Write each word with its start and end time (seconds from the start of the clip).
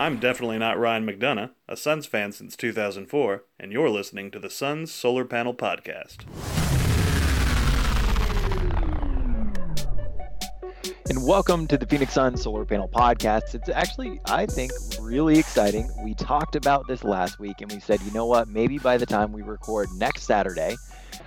I'm 0.00 0.20
definitely 0.20 0.58
not 0.58 0.78
Ryan 0.78 1.04
McDonough, 1.04 1.50
a 1.68 1.76
Suns 1.76 2.06
fan 2.06 2.30
since 2.30 2.54
2004, 2.54 3.42
and 3.58 3.72
you're 3.72 3.90
listening 3.90 4.30
to 4.30 4.38
the 4.38 4.48
Suns 4.48 4.92
Solar 4.92 5.24
Panel 5.24 5.52
Podcast. 5.52 6.18
And 11.08 11.26
welcome 11.26 11.66
to 11.66 11.76
the 11.76 11.84
Phoenix 11.84 12.12
Suns 12.12 12.44
Solar 12.44 12.64
Panel 12.64 12.88
Podcast. 12.88 13.56
It's 13.56 13.68
actually, 13.70 14.20
I 14.26 14.46
think, 14.46 14.70
really 15.00 15.36
exciting. 15.36 15.90
We 16.04 16.14
talked 16.14 16.54
about 16.54 16.86
this 16.86 17.02
last 17.02 17.40
week 17.40 17.60
and 17.60 17.72
we 17.72 17.80
said, 17.80 18.00
you 18.02 18.12
know 18.12 18.26
what, 18.26 18.46
maybe 18.46 18.78
by 18.78 18.98
the 18.98 19.06
time 19.06 19.32
we 19.32 19.42
record 19.42 19.88
next 19.96 20.22
Saturday, 20.22 20.76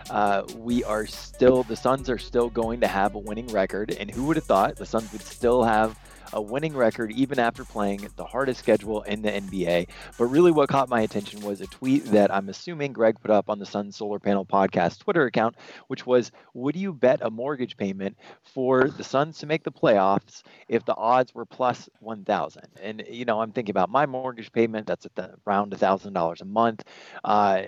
uh, 0.10 0.43
we 0.56 0.82
are 0.86 1.06
still, 1.06 1.64
the 1.64 1.75
Suns 1.75 2.10
are 2.10 2.18
still 2.18 2.50
going 2.50 2.79
to 2.79 2.88
have 2.88 3.15
a 3.15 3.19
winning 3.19 3.47
record. 3.47 3.97
And 4.00 4.10
who 4.10 4.24
would 4.28 4.38
have 4.38 4.46
thought 4.46 4.78
the 4.78 4.86
Suns 4.86 5.11
would 5.11 5.24
still 5.24 5.61
have 5.61 6.00
a 6.34 6.42
winning 6.42 6.76
record 6.76 7.12
even 7.12 7.40
after 7.40 7.64
playing 7.64 8.08
the 8.16 8.26
hardest 8.26 8.60
schedule 8.60 9.02
in 9.04 9.21
the 9.21 9.32
NBA. 9.32 9.88
But 10.18 10.26
really, 10.26 10.52
what 10.52 10.70
caught 10.70 10.90
my 10.90 11.02
attention 11.02 11.42
was 11.42 11.62
a 11.62 11.68
tweet 11.68 12.06
that 12.06 12.34
I'm 12.34 12.50
assuming 12.50 12.94
Greg 12.94 13.20
put 13.20 13.32
up 13.32 13.50
on 13.50 13.60
the 13.60 13.66
Sun 13.66 13.92
Solar 13.92 14.20
Panel 14.20 14.46
Podcast 14.46 15.00
Twitter 15.00 15.26
account, 15.26 15.56
which 15.88 16.06
was 16.06 16.32
Would 16.54 16.76
you 16.76 16.94
bet 16.94 17.20
a 17.21 17.30
mortgage 17.30 17.78
payment 17.78 18.18
for 18.44 18.90
the 18.90 19.04
Suns 19.04 19.40
to 19.40 19.46
make 19.46 19.64
the 19.64 19.71
playoffs 19.71 20.44
if 20.68 20.86
the 20.86 20.96
odds 20.96 21.34
were 21.34 21.46
plus 21.46 21.90
1,000? 22.00 22.64
And, 22.82 23.04
you 23.10 23.26
know, 23.26 23.42
I'm 23.42 23.52
thinking 23.52 23.74
about 23.74 23.90
my 23.90 24.06
mortgage 24.06 24.52
payment, 24.52 24.88
that's 24.88 25.06
at 25.06 25.16
the, 25.16 25.36
around 25.48 25.74
$1,000 25.74 26.42
a 26.42 26.46
month. 26.46 26.84
Uh, 27.24 27.64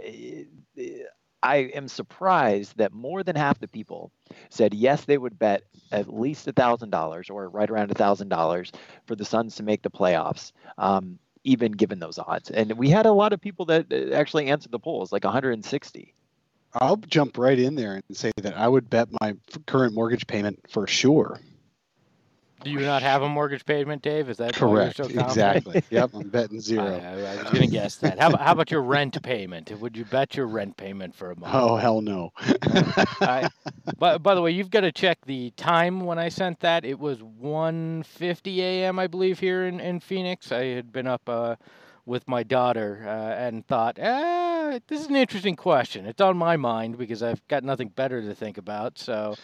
I 1.44 1.58
am 1.76 1.88
surprised 1.88 2.78
that 2.78 2.94
more 2.94 3.22
than 3.22 3.36
half 3.36 3.60
the 3.60 3.68
people 3.68 4.12
said 4.50 4.74
yes, 4.74 5.06
they 5.06 5.18
would 5.18 5.38
bet 5.38 5.64
at 5.92 6.12
least 6.12 6.48
$1,000 6.48 7.30
or 7.30 7.50
right 7.50 7.70
around 7.70 7.90
$1,000 7.90 8.72
for 9.06 9.16
the 9.16 9.26
Suns 9.26 9.56
to 9.58 9.64
make 9.64 9.84
the 9.84 9.92
playoffs. 9.92 10.54
Um, 10.78 11.20
even 11.44 11.74
given 11.74 12.00
those 12.00 12.18
odds. 12.18 12.50
And 12.50 12.72
we 12.78 12.90
had 12.90 13.06
a 13.06 13.12
lot 13.12 13.34
of 13.34 13.42
people 13.42 13.66
that 13.66 13.92
actually 14.14 14.48
answered 14.48 14.72
the 14.72 14.80
polls, 14.80 15.12
like 15.12 15.26
160. 15.26 16.14
I'll 16.76 16.96
jump 16.98 17.38
right 17.38 17.60
in 17.60 17.76
there 17.76 17.96
and 17.96 18.18
say 18.18 18.32
that 18.38 18.58
I 18.58 18.68
would 18.68 18.90
bet 18.90 19.10
my 19.22 19.34
current 19.68 19.94
mortgage 19.94 20.26
payment 20.26 20.60
for 20.70 20.88
sure. 20.88 21.40
Do 22.64 22.70
you 22.72 22.80
not 22.80 23.02
have 23.02 23.22
a 23.22 23.30
mortgage 23.30 23.66
payment, 23.66 24.02
Dave? 24.02 24.30
Is 24.30 24.38
that 24.38 24.54
correct? 24.54 24.98
So 24.98 25.04
exactly. 25.06 25.84
yep, 25.90 26.12
I'm 26.14 26.30
betting 26.30 26.62
zero. 26.62 26.86
I, 26.86 27.34
I, 27.34 27.44
was 27.44 27.52
going 27.52 27.62
to 27.62 27.68
guess 27.68 27.98
that. 27.98 28.20
How 28.20 28.30
about, 28.30 28.42
how 28.42 28.52
about 28.54 28.72
your 28.72 28.82
rent 28.82 29.22
payment? 29.22 29.72
Would 29.80 29.98
you 29.98 30.06
bet 30.06 30.36
your 30.36 30.48
rent 30.48 30.78
payment 30.78 31.14
for 31.14 31.32
a 31.32 31.36
month? 31.40 31.54
Oh 31.54 31.76
hell 31.76 32.02
no. 32.02 32.32
I, 32.40 33.50
but 33.98 34.24
by 34.24 34.36
the 34.36 34.42
way, 34.42 34.52
you've 34.52 34.72
got 34.72 34.82
to 34.82 34.92
check 34.92 35.20
the 35.26 35.52
time 35.52 36.02
when 36.02 36.18
I 36.20 36.30
sent 36.30 36.62
that. 36.62 36.86
It 36.86 37.00
was 37.00 37.20
1:50 37.20 38.58
a.m. 38.58 39.00
I 39.00 39.08
believe 39.08 39.40
here 39.40 39.66
in, 39.66 39.80
in 39.80 40.00
Phoenix. 40.00 40.52
I 40.52 40.66
had 40.66 40.92
been 40.92 41.08
up 41.08 41.28
uh, 41.28 41.56
with 42.06 42.28
my 42.28 42.44
daughter 42.44 43.04
uh, 43.06 43.10
and 43.10 43.66
thought, 43.68 43.98
ah, 44.02 44.80
this 44.88 45.02
is 45.02 45.08
an 45.08 45.16
interesting 45.16 45.56
question. 45.56 46.06
It's 46.06 46.22
on 46.22 46.38
my 46.38 46.58
mind 46.58 46.98
because 46.98 47.24
I've 47.24 47.46
got 47.48 47.64
nothing 47.64 47.90
better 47.90 48.22
to 48.22 48.36
think 48.36 48.58
about. 48.58 48.98
So 48.98 49.36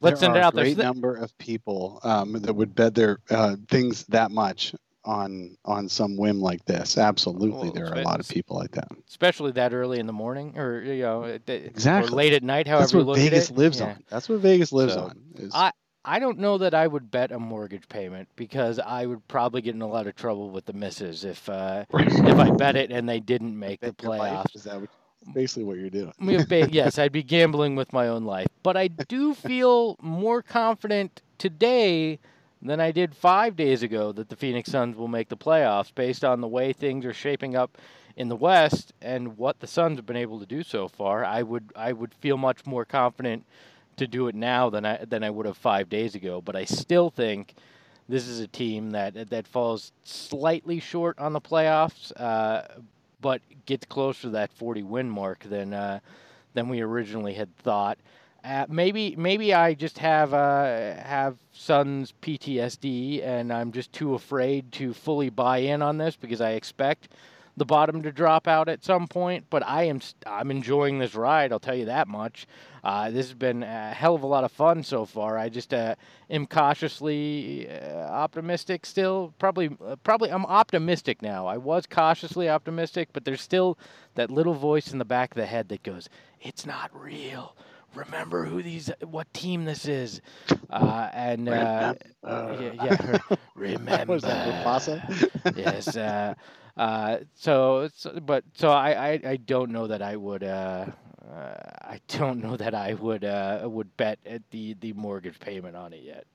Let's 0.00 0.20
there 0.20 0.28
send 0.28 0.36
it 0.36 0.42
out 0.42 0.54
there. 0.54 0.64
great 0.64 0.78
number 0.78 1.16
of 1.16 1.36
people 1.38 2.00
um, 2.04 2.32
that 2.32 2.54
would 2.54 2.74
bet 2.74 2.94
their 2.94 3.18
uh, 3.30 3.56
things 3.68 4.04
that 4.04 4.30
much 4.30 4.74
on 5.04 5.56
on 5.64 5.88
some 5.88 6.16
whim 6.16 6.40
like 6.40 6.64
this. 6.66 6.98
Absolutely, 6.98 7.70
well, 7.70 7.72
there 7.72 7.86
are 7.86 7.98
a 7.98 8.02
lot 8.02 8.20
of 8.20 8.28
people 8.28 8.56
like 8.56 8.72
that. 8.72 8.88
Especially 9.08 9.52
that 9.52 9.72
early 9.72 9.98
in 9.98 10.06
the 10.06 10.12
morning, 10.12 10.56
or 10.58 10.82
you 10.82 11.02
know, 11.02 11.24
exactly 11.46 12.12
or 12.12 12.16
late 12.16 12.32
at 12.32 12.42
night. 12.42 12.66
However, 12.68 12.82
that's 12.82 12.94
what 12.94 13.16
Vegas 13.16 13.50
lives 13.50 13.80
yeah. 13.80 13.86
on. 13.86 14.04
That's 14.08 14.28
what 14.28 14.40
Vegas 14.40 14.72
lives 14.72 14.94
so, 14.94 15.04
on. 15.04 15.20
Is... 15.36 15.52
I 15.54 15.72
I 16.04 16.18
don't 16.20 16.38
know 16.38 16.58
that 16.58 16.74
I 16.74 16.86
would 16.86 17.10
bet 17.10 17.32
a 17.32 17.38
mortgage 17.38 17.88
payment 17.88 18.28
because 18.36 18.78
I 18.78 19.06
would 19.06 19.26
probably 19.28 19.60
get 19.62 19.74
in 19.74 19.82
a 19.82 19.88
lot 19.88 20.06
of 20.06 20.14
trouble 20.14 20.50
with 20.50 20.64
the 20.64 20.72
misses 20.72 21.24
if 21.24 21.48
uh, 21.48 21.84
if 21.94 22.38
I 22.38 22.50
bet 22.50 22.76
it 22.76 22.90
and 22.90 23.08
they 23.08 23.20
didn't 23.20 23.58
make 23.58 23.80
the 23.80 23.92
playoffs. 23.92 24.54
Is 24.54 24.64
that 24.64 24.80
what 24.80 24.90
basically 25.32 25.64
what 25.64 25.78
you're 25.78 25.90
doing. 25.90 26.12
yes, 26.72 26.98
I'd 26.98 27.12
be 27.12 27.22
gambling 27.22 27.76
with 27.76 27.92
my 27.92 28.08
own 28.08 28.24
life. 28.24 28.48
But 28.62 28.76
I 28.76 28.88
do 28.88 29.34
feel 29.34 29.96
more 30.00 30.42
confident 30.42 31.22
today 31.38 32.18
than 32.60 32.80
I 32.80 32.90
did 32.90 33.14
five 33.14 33.56
days 33.56 33.82
ago 33.82 34.12
that 34.12 34.28
the 34.28 34.36
Phoenix 34.36 34.70
Suns 34.70 34.96
will 34.96 35.08
make 35.08 35.28
the 35.28 35.36
playoffs 35.36 35.94
based 35.94 36.24
on 36.24 36.40
the 36.40 36.48
way 36.48 36.72
things 36.72 37.04
are 37.04 37.14
shaping 37.14 37.54
up 37.54 37.78
in 38.16 38.28
the 38.28 38.36
West 38.36 38.92
and 39.00 39.36
what 39.38 39.60
the 39.60 39.66
Suns 39.66 39.96
have 39.96 40.06
been 40.06 40.16
able 40.16 40.40
to 40.40 40.46
do 40.46 40.62
so 40.62 40.88
far. 40.88 41.24
I 41.24 41.42
would 41.42 41.72
I 41.76 41.92
would 41.92 42.12
feel 42.14 42.36
much 42.36 42.66
more 42.66 42.84
confident 42.84 43.44
to 43.96 44.06
do 44.06 44.26
it 44.28 44.34
now 44.34 44.70
than 44.70 44.84
I 44.84 45.04
than 45.04 45.22
I 45.22 45.30
would 45.30 45.46
have 45.46 45.56
five 45.56 45.88
days 45.88 46.14
ago. 46.16 46.40
But 46.40 46.56
I 46.56 46.64
still 46.64 47.10
think 47.10 47.54
this 48.08 48.26
is 48.26 48.40
a 48.40 48.48
team 48.48 48.90
that 48.90 49.30
that 49.30 49.46
falls 49.46 49.92
slightly 50.02 50.80
short 50.80 51.18
on 51.18 51.32
the 51.32 51.40
playoffs. 51.40 52.12
Uh, 52.20 52.62
but 53.20 53.40
gets 53.66 53.86
closer 53.86 54.22
to 54.22 54.30
that 54.30 54.52
40 54.52 54.82
win 54.82 55.10
mark 55.10 55.44
than 55.44 55.74
uh, 55.74 56.00
than 56.54 56.68
we 56.68 56.80
originally 56.80 57.34
had 57.34 57.54
thought. 57.56 57.98
Uh, 58.44 58.66
maybe 58.68 59.16
maybe 59.16 59.52
I 59.52 59.74
just 59.74 59.98
have 59.98 60.32
uh, 60.32 60.94
have 60.94 61.36
son's 61.52 62.14
PTSD 62.22 63.24
and 63.24 63.52
I'm 63.52 63.72
just 63.72 63.92
too 63.92 64.14
afraid 64.14 64.70
to 64.72 64.94
fully 64.94 65.28
buy 65.28 65.58
in 65.58 65.82
on 65.82 65.98
this 65.98 66.16
because 66.16 66.40
I 66.40 66.52
expect 66.52 67.08
the 67.58 67.64
bottom 67.64 68.02
to 68.02 68.12
drop 68.12 68.48
out 68.48 68.68
at 68.68 68.84
some 68.84 69.06
point. 69.06 69.46
But 69.50 69.66
I 69.66 69.84
am 69.84 70.00
I'm 70.26 70.50
enjoying 70.50 70.98
this 70.98 71.14
ride. 71.14 71.52
I'll 71.52 71.60
tell 71.60 71.74
you 71.74 71.86
that 71.86 72.08
much. 72.08 72.46
Uh, 72.84 73.10
this 73.10 73.26
has 73.26 73.34
been 73.34 73.62
a 73.62 73.92
hell 73.92 74.14
of 74.14 74.22
a 74.22 74.26
lot 74.26 74.44
of 74.44 74.52
fun 74.52 74.82
so 74.82 75.04
far. 75.04 75.36
I 75.36 75.48
just 75.48 75.74
uh, 75.74 75.94
am 76.30 76.46
cautiously 76.46 77.68
uh, 77.68 78.08
optimistic 78.08 78.86
still. 78.86 79.34
Probably 79.38 79.76
uh, 79.84 79.96
probably 79.96 80.30
I'm 80.30 80.46
optimistic 80.46 81.20
now. 81.20 81.46
I 81.46 81.56
was 81.56 81.86
cautiously 81.86 82.48
optimistic, 82.48 83.10
but 83.12 83.24
there's 83.24 83.42
still 83.42 83.78
that 84.14 84.30
little 84.30 84.54
voice 84.54 84.92
in 84.92 84.98
the 84.98 85.04
back 85.04 85.32
of 85.32 85.36
the 85.36 85.46
head 85.46 85.68
that 85.68 85.82
goes, 85.82 86.08
"It's 86.40 86.64
not 86.64 86.90
real." 86.94 87.56
remember 87.94 88.44
who 88.44 88.62
these 88.62 88.90
what 89.02 89.32
team 89.32 89.64
this 89.64 89.86
is 89.86 90.20
uh, 90.70 91.08
and 91.12 91.48
uh, 91.48 91.94
yeah, 92.22 92.72
yeah 92.84 93.18
remember 93.54 94.18
yes 95.56 95.96
uh, 95.96 96.34
uh, 96.78 97.18
so, 97.34 97.88
so, 97.94 98.18
but 98.20 98.44
so 98.54 98.70
I, 98.70 98.90
I, 98.90 99.20
I 99.24 99.36
don't 99.36 99.70
know 99.70 99.86
that 99.88 100.02
I 100.02 100.16
would 100.16 100.44
uh, 100.44 100.86
uh, 101.30 101.54
I 101.82 102.00
don't 102.08 102.42
know 102.42 102.56
that 102.56 102.74
I 102.74 102.94
would 102.94 103.24
uh, 103.24 103.60
would 103.64 103.94
bet 103.96 104.18
at 104.24 104.42
the 104.50 104.74
the 104.80 104.92
mortgage 104.94 105.38
payment 105.38 105.76
on 105.76 105.92
it 105.92 106.02
yet. 106.02 106.26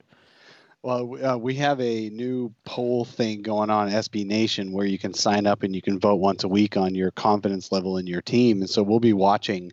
Well, 0.82 1.24
uh, 1.24 1.38
we 1.38 1.54
have 1.54 1.80
a 1.80 2.10
new 2.10 2.52
poll 2.66 3.06
thing 3.06 3.40
going 3.40 3.70
on 3.70 3.88
SB 3.88 4.26
Nation 4.26 4.70
where 4.70 4.84
you 4.84 4.98
can 4.98 5.14
sign 5.14 5.46
up 5.46 5.62
and 5.62 5.74
you 5.74 5.80
can 5.80 5.98
vote 5.98 6.16
once 6.16 6.44
a 6.44 6.48
week 6.48 6.76
on 6.76 6.94
your 6.94 7.10
confidence 7.10 7.72
level 7.72 7.96
in 7.96 8.06
your 8.06 8.20
team, 8.20 8.60
and 8.60 8.68
so 8.68 8.82
we'll 8.82 9.00
be 9.00 9.14
watching 9.14 9.72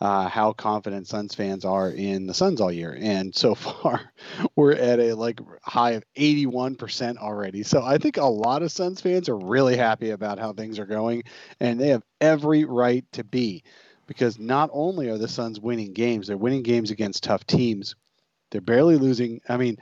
uh, 0.00 0.28
how 0.28 0.52
confident 0.52 1.08
Suns 1.08 1.34
fans 1.34 1.64
are 1.64 1.90
in 1.90 2.26
the 2.26 2.34
Suns 2.34 2.60
all 2.60 2.70
year. 2.70 2.96
And 3.00 3.34
so 3.34 3.54
far, 3.56 4.12
we're 4.56 4.72
at 4.72 5.00
a 5.00 5.14
like 5.14 5.40
high 5.62 5.92
of 5.92 6.04
81% 6.16 7.16
already. 7.16 7.62
So 7.62 7.82
I 7.82 7.98
think 7.98 8.16
a 8.16 8.24
lot 8.24 8.62
of 8.62 8.72
Suns 8.72 9.00
fans 9.00 9.28
are 9.28 9.38
really 9.38 9.76
happy 9.76 10.10
about 10.10 10.38
how 10.38 10.52
things 10.52 10.78
are 10.78 10.86
going, 10.86 11.24
and 11.60 11.80
they 11.80 11.88
have 11.88 12.04
every 12.20 12.64
right 12.64 13.04
to 13.12 13.24
be 13.24 13.62
because 14.06 14.38
not 14.38 14.70
only 14.72 15.08
are 15.10 15.18
the 15.18 15.28
Suns 15.28 15.60
winning 15.60 15.92
games, 15.92 16.26
they're 16.26 16.36
winning 16.36 16.62
games 16.62 16.90
against 16.90 17.24
tough 17.24 17.46
teams. 17.46 17.94
They're 18.50 18.60
barely 18.62 18.96
losing. 18.96 19.40
I 19.48 19.58
mean, 19.58 19.76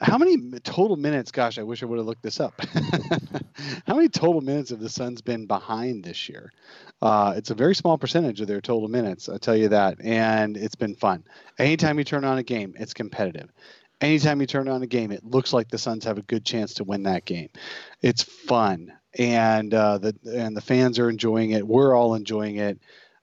how 0.00 0.16
many 0.16 0.58
total 0.60 0.96
minutes? 0.96 1.30
Gosh, 1.30 1.58
I 1.58 1.62
wish 1.62 1.82
I 1.82 1.86
would 1.86 1.98
have 1.98 2.06
looked 2.06 2.22
this 2.22 2.40
up. 2.40 2.60
how 3.86 3.94
many 3.94 4.08
total 4.08 4.40
minutes 4.40 4.70
have 4.70 4.80
the 4.80 4.88
Suns 4.88 5.20
been 5.20 5.46
behind 5.46 6.04
this 6.04 6.28
year? 6.28 6.52
Uh, 7.02 7.34
it's 7.36 7.50
a 7.50 7.54
very 7.54 7.74
small 7.74 7.98
percentage 7.98 8.40
of 8.40 8.46
their 8.46 8.60
total 8.60 8.88
minutes, 8.88 9.28
I'll 9.28 9.38
tell 9.38 9.56
you 9.56 9.68
that. 9.68 9.98
And 10.02 10.56
it's 10.56 10.74
been 10.74 10.94
fun. 10.94 11.24
Anytime 11.58 11.98
you 11.98 12.04
turn 12.04 12.24
on 12.24 12.38
a 12.38 12.42
game, 12.42 12.74
it's 12.78 12.94
competitive. 12.94 13.50
Anytime 14.00 14.40
you 14.40 14.46
turn 14.46 14.68
on 14.68 14.82
a 14.82 14.86
game, 14.86 15.12
it 15.12 15.24
looks 15.24 15.52
like 15.52 15.68
the 15.68 15.76
Suns 15.76 16.04
have 16.04 16.16
a 16.16 16.22
good 16.22 16.44
chance 16.44 16.74
to 16.74 16.84
win 16.84 17.02
that 17.02 17.26
game. 17.26 17.50
It's 18.00 18.22
fun, 18.22 18.94
and 19.18 19.74
uh, 19.74 19.98
the 19.98 20.16
and 20.24 20.56
the 20.56 20.62
fans 20.62 20.98
are 20.98 21.10
enjoying 21.10 21.50
it. 21.50 21.66
We're 21.66 21.94
all 21.94 22.14
enjoying 22.14 22.56
it 22.56 22.78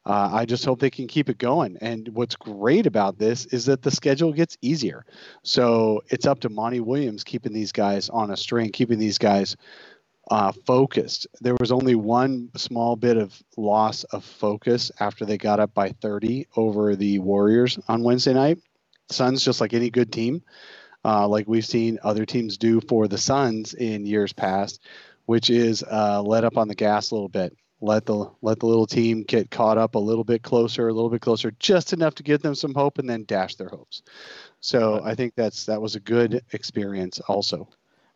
uh, 0.07 0.29
I 0.31 0.45
just 0.45 0.63
hope 0.63 0.79
they 0.79 0.89
can 0.89 1.05
keep 1.05 1.27
it 1.27 1.37
going. 1.37 1.77
And 1.81 2.07
what's 2.13 2.37
great 2.37 2.87
about 2.87 3.19
this 3.19 3.45
is 3.47 3.65
that 3.65 3.81
the 3.81 3.91
schedule 3.91 4.31
gets 4.31 4.57
easier. 4.61 5.05
So 5.43 6.01
it's 6.07 6.25
up 6.25 6.39
to 6.41 6.49
Monty 6.49 6.79
Williams 6.79 7.25
keeping 7.25 7.51
these 7.51 7.73
guys 7.73 8.07
on 8.07 8.31
a 8.31 8.37
string, 8.37 8.71
keeping 8.71 8.99
these 8.99 9.17
guys 9.17 9.57
uh, 10.31 10.53
focused. 10.65 11.27
There 11.41 11.57
was 11.59 11.73
only 11.73 11.95
one 11.95 12.49
small 12.55 12.95
bit 12.95 13.17
of 13.17 13.37
loss 13.57 14.05
of 14.05 14.23
focus 14.23 14.93
after 15.01 15.25
they 15.25 15.37
got 15.37 15.59
up 15.59 15.73
by 15.73 15.89
30 15.89 16.47
over 16.55 16.95
the 16.95 17.19
Warriors 17.19 17.77
on 17.89 18.01
Wednesday 18.01 18.33
night. 18.33 18.59
Suns, 19.09 19.43
just 19.43 19.59
like 19.59 19.73
any 19.73 19.89
good 19.89 20.13
team, 20.13 20.41
uh, 21.03 21.27
like 21.27 21.49
we've 21.49 21.65
seen 21.65 21.99
other 22.01 22.25
teams 22.25 22.57
do 22.57 22.79
for 22.79 23.09
the 23.09 23.17
Suns 23.17 23.73
in 23.73 24.05
years 24.05 24.31
past, 24.31 24.79
which 25.25 25.49
is 25.49 25.83
uh, 25.83 26.21
let 26.21 26.45
up 26.45 26.55
on 26.55 26.69
the 26.69 26.75
gas 26.75 27.11
a 27.11 27.15
little 27.15 27.29
bit 27.29 27.57
let 27.81 28.05
the 28.05 28.29
let 28.41 28.59
the 28.59 28.65
little 28.65 28.87
team 28.87 29.23
get 29.23 29.51
caught 29.51 29.77
up 29.77 29.95
a 29.95 29.99
little 29.99 30.23
bit 30.23 30.43
closer, 30.43 30.87
a 30.87 30.93
little 30.93 31.09
bit 31.09 31.21
closer, 31.21 31.51
just 31.59 31.93
enough 31.93 32.15
to 32.15 32.23
give 32.23 32.41
them 32.41 32.55
some 32.55 32.73
hope, 32.73 32.97
and 32.97 33.09
then 33.09 33.23
dash 33.25 33.55
their 33.55 33.69
hopes. 33.69 34.01
So 34.59 35.01
I 35.03 35.15
think 35.15 35.35
that's 35.35 35.65
that 35.65 35.81
was 35.81 35.95
a 35.95 35.99
good 35.99 36.41
experience 36.53 37.19
also. 37.27 37.67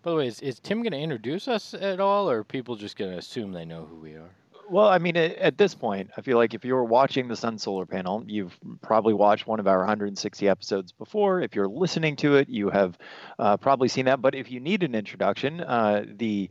By 0.04 0.12
the 0.12 0.18
way, 0.18 0.28
is, 0.28 0.42
is 0.42 0.60
Tim 0.60 0.81
going 0.81 0.94
to 0.94 1.00
introduce 1.00 1.48
us 1.48 1.75
at 1.75 2.00
all, 2.00 2.30
or 2.30 2.40
are 2.40 2.44
people 2.44 2.75
just 2.75 2.98
going 2.98 3.12
to 3.12 3.18
assume 3.18 3.52
they 3.52 3.66
know 3.66 3.86
who 3.86 3.98
we 3.98 4.13
are? 4.13 4.31
Well, 4.68 4.88
I 4.88 5.00
mean, 5.00 5.18
at, 5.18 5.36
at 5.36 5.58
this 5.58 5.75
point, 5.75 6.10
I 6.18 6.22
feel 6.22 6.38
like 6.38 6.54
if 6.54 6.64
you're 6.64 6.86
watching 6.86 7.28
the 7.28 7.36
Sun 7.36 7.60
Solar 7.60 7.86
Panel, 7.86 8.24
you've 8.25 8.57
probably 8.81 9.14
watched 9.14 9.46
one 9.46 9.60
of 9.60 9.68
our 9.68 9.80
160 9.80 10.48
episodes 10.48 10.92
before. 10.94 11.42
If 11.42 11.56
you're 11.56 11.68
listening 11.68 12.16
to 12.18 12.38
it, 12.38 12.48
you 12.48 12.69
have 12.69 12.98
uh, 13.38 13.57
probably 13.57 13.90
seen 13.90 14.06
that. 14.06 14.22
But 14.22 14.34
if 14.34 14.50
you 14.50 14.60
need 14.60 14.84
an 14.84 14.96
introduction, 14.96 15.60
uh, 15.60 16.06
the 16.07 16.50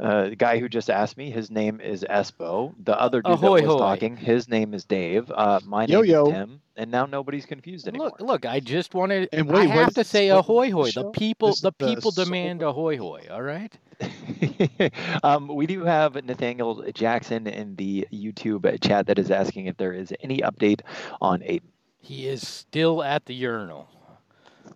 uh, 0.00 0.28
the 0.28 0.36
guy 0.36 0.58
who 0.58 0.68
just 0.68 0.90
asked 0.90 1.16
me, 1.16 1.30
his 1.30 1.50
name 1.50 1.80
is 1.80 2.04
Espo. 2.08 2.72
The 2.84 2.98
other 3.00 3.20
dude 3.20 3.34
Ahoy, 3.34 3.60
that 3.60 3.66
was 3.66 3.74
hoy. 3.74 3.78
talking, 3.78 4.16
his 4.16 4.48
name 4.48 4.72
is 4.74 4.84
Dave. 4.84 5.30
Uh, 5.34 5.60
my 5.64 5.86
Yo, 5.86 6.02
name 6.02 6.10
yo. 6.10 6.26
is 6.26 6.32
Tim, 6.32 6.60
and 6.76 6.90
now 6.90 7.06
nobody's 7.06 7.46
confused 7.46 7.88
anymore. 7.88 8.12
Look, 8.18 8.20
look! 8.20 8.46
I 8.46 8.60
just 8.60 8.94
wanted. 8.94 9.28
And 9.32 9.48
wait, 9.48 9.66
what 9.66 9.68
have 9.70 9.88
is 9.88 9.94
to 9.94 10.04
say 10.04 10.28
ahoy 10.28 10.70
what 10.70 10.94
hoy. 10.94 11.02
The 11.02 11.10
people, 11.10 11.48
the 11.48 11.52
is 11.52 11.60
the 11.60 11.72
people 11.72 12.12
Solar- 12.12 12.26
demand 12.26 12.62
ahoy 12.62 12.96
hoy. 12.96 13.26
All 13.30 13.42
right. 13.42 13.76
um, 15.24 15.48
we 15.48 15.66
do 15.66 15.84
have 15.84 16.14
Nathaniel 16.24 16.84
Jackson 16.94 17.48
in 17.48 17.74
the 17.74 18.06
YouTube 18.12 18.80
chat 18.80 19.06
that 19.06 19.18
is 19.18 19.30
asking 19.32 19.66
if 19.66 19.76
there 19.76 19.92
is 19.92 20.12
any 20.22 20.38
update 20.38 20.80
on 21.20 21.42
Ayton. 21.42 21.68
He 21.98 22.28
is 22.28 22.46
still 22.46 23.02
at 23.02 23.26
the 23.26 23.34
urinal. 23.34 23.88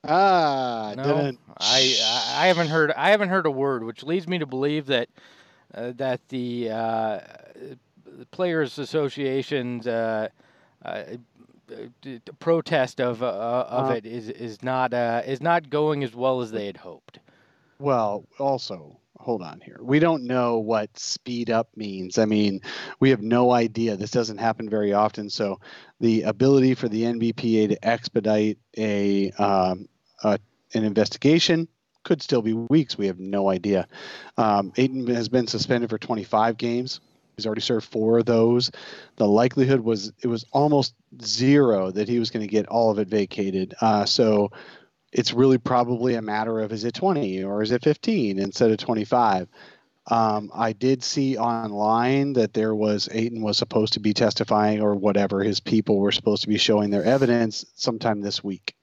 Ah, 0.04 0.94
No, 0.96 1.02
didn't. 1.04 1.40
I, 1.58 1.96
I 2.36 2.46
haven't 2.46 2.68
heard 2.68 2.92
I 2.92 3.10
haven't 3.10 3.28
heard 3.28 3.46
a 3.46 3.50
word, 3.50 3.84
which 3.84 4.02
leads 4.02 4.26
me 4.26 4.38
to 4.38 4.46
believe 4.46 4.86
that 4.86 5.08
uh, 5.74 5.92
that 5.96 6.20
the 6.28 6.70
uh, 6.70 7.20
the 8.04 8.26
players' 8.30 8.78
association's 8.78 9.86
uh, 9.86 10.28
uh, 10.84 11.02
d- 11.68 11.88
d- 12.02 12.20
protest 12.38 13.00
of 13.00 13.22
uh, 13.22 13.66
of 13.68 13.90
Uh, 13.90 13.94
it 13.94 14.06
is 14.06 14.28
is 14.28 14.62
not 14.62 14.92
uh, 14.92 15.22
is 15.24 15.40
not 15.40 15.70
going 15.70 16.02
as 16.04 16.14
well 16.14 16.40
as 16.40 16.50
they 16.52 16.66
had 16.66 16.78
hoped. 16.78 17.18
Well, 17.78 18.24
also, 18.38 18.98
hold 19.22 19.42
on 19.42 19.60
here. 19.60 19.78
We 19.80 19.98
don't 19.98 20.24
know 20.24 20.58
what 20.58 20.98
speed 20.98 21.48
up 21.48 21.68
means. 21.76 22.18
I 22.18 22.24
mean, 22.24 22.60
we 23.00 23.10
have 23.10 23.22
no 23.22 23.52
idea. 23.52 23.96
This 23.96 24.10
doesn't 24.10 24.38
happen 24.38 24.68
very 24.68 24.92
often. 24.92 25.30
So, 25.30 25.60
the 26.00 26.22
ability 26.22 26.74
for 26.74 26.88
the 26.88 27.02
NBPA 27.04 27.68
to 27.68 27.86
expedite 27.86 28.58
a, 28.76 29.30
um, 29.32 29.88
a 30.24 30.38
an 30.74 30.84
investigation 30.84 31.68
could 32.02 32.22
still 32.22 32.42
be 32.42 32.52
weeks. 32.52 32.98
We 32.98 33.06
have 33.06 33.20
no 33.20 33.50
idea. 33.50 33.86
Um, 34.36 34.72
has 34.76 35.28
been 35.28 35.46
suspended 35.46 35.90
for 35.90 35.98
25 35.98 36.56
games. 36.56 37.00
He's 37.36 37.46
already 37.46 37.60
served 37.60 37.86
four 37.86 38.18
of 38.18 38.26
those. 38.26 38.70
The 39.16 39.26
likelihood 39.26 39.80
was 39.80 40.12
it 40.22 40.26
was 40.26 40.44
almost 40.52 40.94
zero 41.22 41.90
that 41.90 42.08
he 42.08 42.18
was 42.18 42.30
going 42.30 42.46
to 42.46 42.50
get 42.50 42.66
all 42.66 42.90
of 42.90 42.98
it 42.98 43.08
vacated. 43.08 43.74
Uh, 43.80 44.04
so 44.04 44.50
it's 45.12 45.32
really 45.32 45.58
probably 45.58 46.14
a 46.14 46.22
matter 46.22 46.60
of 46.60 46.72
is 46.72 46.84
it 46.84 46.94
20 46.94 47.44
or 47.44 47.62
is 47.62 47.70
it 47.70 47.84
15 47.84 48.38
instead 48.38 48.70
of 48.70 48.78
25. 48.78 49.48
Um, 50.10 50.50
I 50.52 50.72
did 50.72 51.04
see 51.04 51.38
online 51.38 52.32
that 52.32 52.54
there 52.54 52.74
was 52.74 53.08
Ayton 53.12 53.42
was 53.42 53.56
supposed 53.56 53.92
to 53.92 54.00
be 54.00 54.12
testifying 54.12 54.80
or 54.80 54.96
whatever. 54.96 55.42
His 55.44 55.60
people 55.60 55.98
were 55.98 56.10
supposed 56.10 56.42
to 56.42 56.48
be 56.48 56.58
showing 56.58 56.90
their 56.90 57.04
evidence 57.04 57.64
sometime 57.76 58.20
this 58.20 58.42
week. 58.42 58.74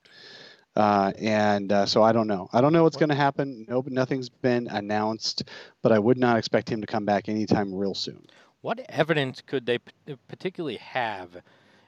Uh, 0.76 1.12
and 1.20 1.72
uh, 1.74 1.86
so 1.86 2.04
I 2.04 2.14
don't 2.14 2.28
know. 2.28 2.48
I 2.54 2.62
don't 2.62 2.72
know 2.72 2.84
what's 2.84 2.96
going 2.96 3.10
to 3.10 3.16
happen. 3.16 3.66
No, 3.68 3.84
nothing's 3.88 4.30
been 4.30 4.68
announced, 4.68 5.44
but 5.82 5.92
I 5.92 6.00
would 6.00 6.18
not 6.18 6.38
expect 6.38 6.70
him 6.70 6.80
to 6.80 6.88
come 6.88 7.04
back 7.04 7.28
anytime 7.28 7.74
real 7.74 7.96
soon. 7.96 8.26
What 8.62 8.80
evidence 8.88 9.42
could 9.42 9.66
they 9.66 9.80
p- 9.80 10.16
particularly 10.28 10.78
have? 10.78 11.42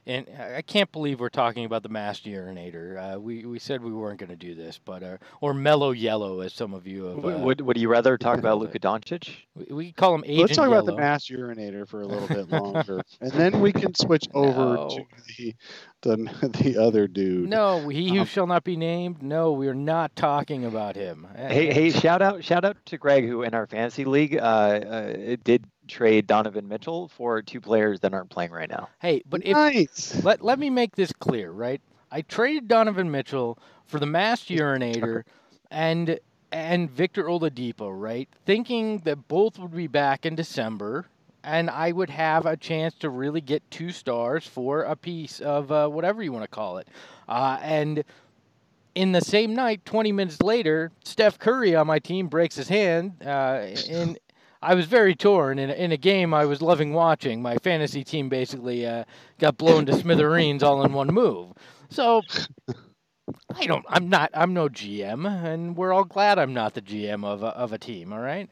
And 0.07 0.27
I 0.39 0.57
I 0.57 0.61
can't 0.63 0.91
believe 0.91 1.19
we're 1.19 1.29
talking 1.29 1.65
about 1.65 1.83
the 1.83 1.89
masked 1.89 2.25
urinator. 2.25 3.15
Uh, 3.15 3.19
we 3.19 3.45
we 3.45 3.59
said 3.59 3.83
we 3.83 3.91
weren't 3.93 4.19
going 4.19 4.29
to 4.31 4.35
do 4.35 4.55
this, 4.55 4.79
but 4.83 5.03
uh, 5.03 5.17
or 5.41 5.53
mellow 5.53 5.91
yellow, 5.91 6.39
as 6.41 6.53
some 6.53 6.73
of 6.73 6.87
you 6.87 7.03
have. 7.05 7.17
Uh, 7.25 7.37
would, 7.39 7.61
would 7.61 7.77
you 7.77 7.87
rather 7.87 8.17
talk 8.17 8.39
about 8.39 8.57
Luka 8.59 8.79
Doncic? 8.79 9.29
we, 9.55 9.65
we 9.75 9.91
call 9.91 10.15
him 10.15 10.23
Agent 10.25 10.39
Let's 10.39 10.55
talk 10.55 10.67
about 10.67 10.85
the 10.85 10.93
Yellow. 10.93 11.01
mass 11.01 11.27
urinator 11.27 11.87
for 11.87 12.01
a 12.01 12.07
little 12.07 12.27
bit 12.27 12.49
longer, 12.61 13.01
and 13.21 13.31
then 13.33 13.61
we 13.61 13.71
can 13.71 13.93
switch 13.93 14.25
over 14.33 14.75
No. 14.75 14.89
to 14.89 15.03
the, 15.37 15.55
the 16.01 16.49
the 16.63 16.81
other 16.81 17.07
dude. 17.07 17.47
No, 17.49 17.87
he 17.89 18.09
who 18.09 18.21
Um, 18.21 18.25
shall 18.25 18.47
not 18.47 18.63
be 18.63 18.75
named. 18.77 19.21
No, 19.21 19.51
we're 19.51 19.75
not 19.75 20.15
talking 20.15 20.65
about 20.65 20.95
him. 20.95 21.27
Uh, 21.35 21.47
Hey, 21.47 21.71
hey! 21.73 21.89
Shout 21.91 22.21
out, 22.23 22.43
shout 22.43 22.65
out 22.65 22.77
to 22.87 22.97
Greg, 22.97 23.27
who 23.27 23.43
in 23.43 23.53
our 23.53 23.67
fantasy 23.67 24.05
league 24.05 24.35
uh, 24.35 24.41
uh, 24.41 25.35
did 25.43 25.65
trade 25.91 26.25
Donovan 26.25 26.67
Mitchell 26.67 27.09
for 27.09 27.41
two 27.41 27.61
players 27.61 27.99
that 27.99 28.13
aren't 28.13 28.29
playing 28.29 28.51
right 28.51 28.69
now. 28.69 28.89
Hey, 28.99 29.21
but 29.29 29.45
if 29.45 29.53
nice. 29.53 30.23
let 30.23 30.41
let 30.41 30.57
me 30.57 30.69
make 30.69 30.95
this 30.95 31.11
clear, 31.11 31.51
right? 31.51 31.81
I 32.11 32.21
traded 32.21 32.67
Donovan 32.67 33.11
Mitchell 33.11 33.59
for 33.85 33.99
the 33.99 34.05
mass 34.05 34.45
urinator 34.45 35.23
and 35.69 36.19
and 36.51 36.89
Victor 36.89 37.25
Oladipo, 37.25 37.89
right? 37.93 38.27
Thinking 38.45 38.99
that 38.99 39.27
both 39.27 39.59
would 39.59 39.75
be 39.75 39.87
back 39.87 40.25
in 40.25 40.35
December 40.35 41.07
and 41.43 41.69
I 41.69 41.91
would 41.91 42.09
have 42.09 42.45
a 42.45 42.55
chance 42.55 42.93
to 42.95 43.09
really 43.09 43.41
get 43.41 43.69
two 43.71 43.91
stars 43.91 44.45
for 44.45 44.83
a 44.83 44.95
piece 44.95 45.39
of 45.39 45.71
uh, 45.71 45.87
whatever 45.87 46.21
you 46.21 46.31
want 46.31 46.43
to 46.43 46.49
call 46.49 46.77
it. 46.77 46.87
Uh, 47.27 47.57
and 47.61 48.03
in 48.95 49.11
the 49.11 49.21
same 49.21 49.55
night, 49.55 49.85
20 49.85 50.11
minutes 50.11 50.41
later, 50.41 50.91
Steph 51.03 51.39
Curry 51.39 51.75
on 51.75 51.87
my 51.87 51.99
team 51.99 52.27
breaks 52.27 52.55
his 52.55 52.67
hand. 52.67 53.13
Uh, 53.25 53.67
and 53.89 54.19
I 54.61 54.75
was 54.75 54.85
very 54.85 55.15
torn 55.15 55.59
in 55.59 55.69
a, 55.69 55.73
in 55.73 55.91
a 55.91 55.97
game 55.97 56.33
I 56.33 56.45
was 56.45 56.61
loving 56.61 56.93
watching. 56.93 57.41
My 57.41 57.57
fantasy 57.57 58.03
team 58.03 58.29
basically 58.29 58.85
uh, 58.85 59.05
got 59.39 59.57
blown 59.57 59.85
to 59.87 59.93
smithereens 59.93 60.63
all 60.63 60.83
in 60.83 60.93
one 60.93 61.07
move. 61.07 61.53
So 61.89 62.21
I 63.55 63.65
don't. 63.65 63.85
I'm 63.89 64.09
not. 64.09 64.31
I'm 64.33 64.53
no 64.53 64.69
GM, 64.69 65.27
and 65.27 65.75
we're 65.75 65.93
all 65.93 66.03
glad 66.03 66.39
I'm 66.39 66.53
not 66.53 66.73
the 66.73 66.81
GM 66.81 67.25
of 67.25 67.43
a, 67.43 67.47
of 67.47 67.73
a 67.73 67.77
team. 67.77 68.13
All 68.13 68.19
right. 68.19 68.49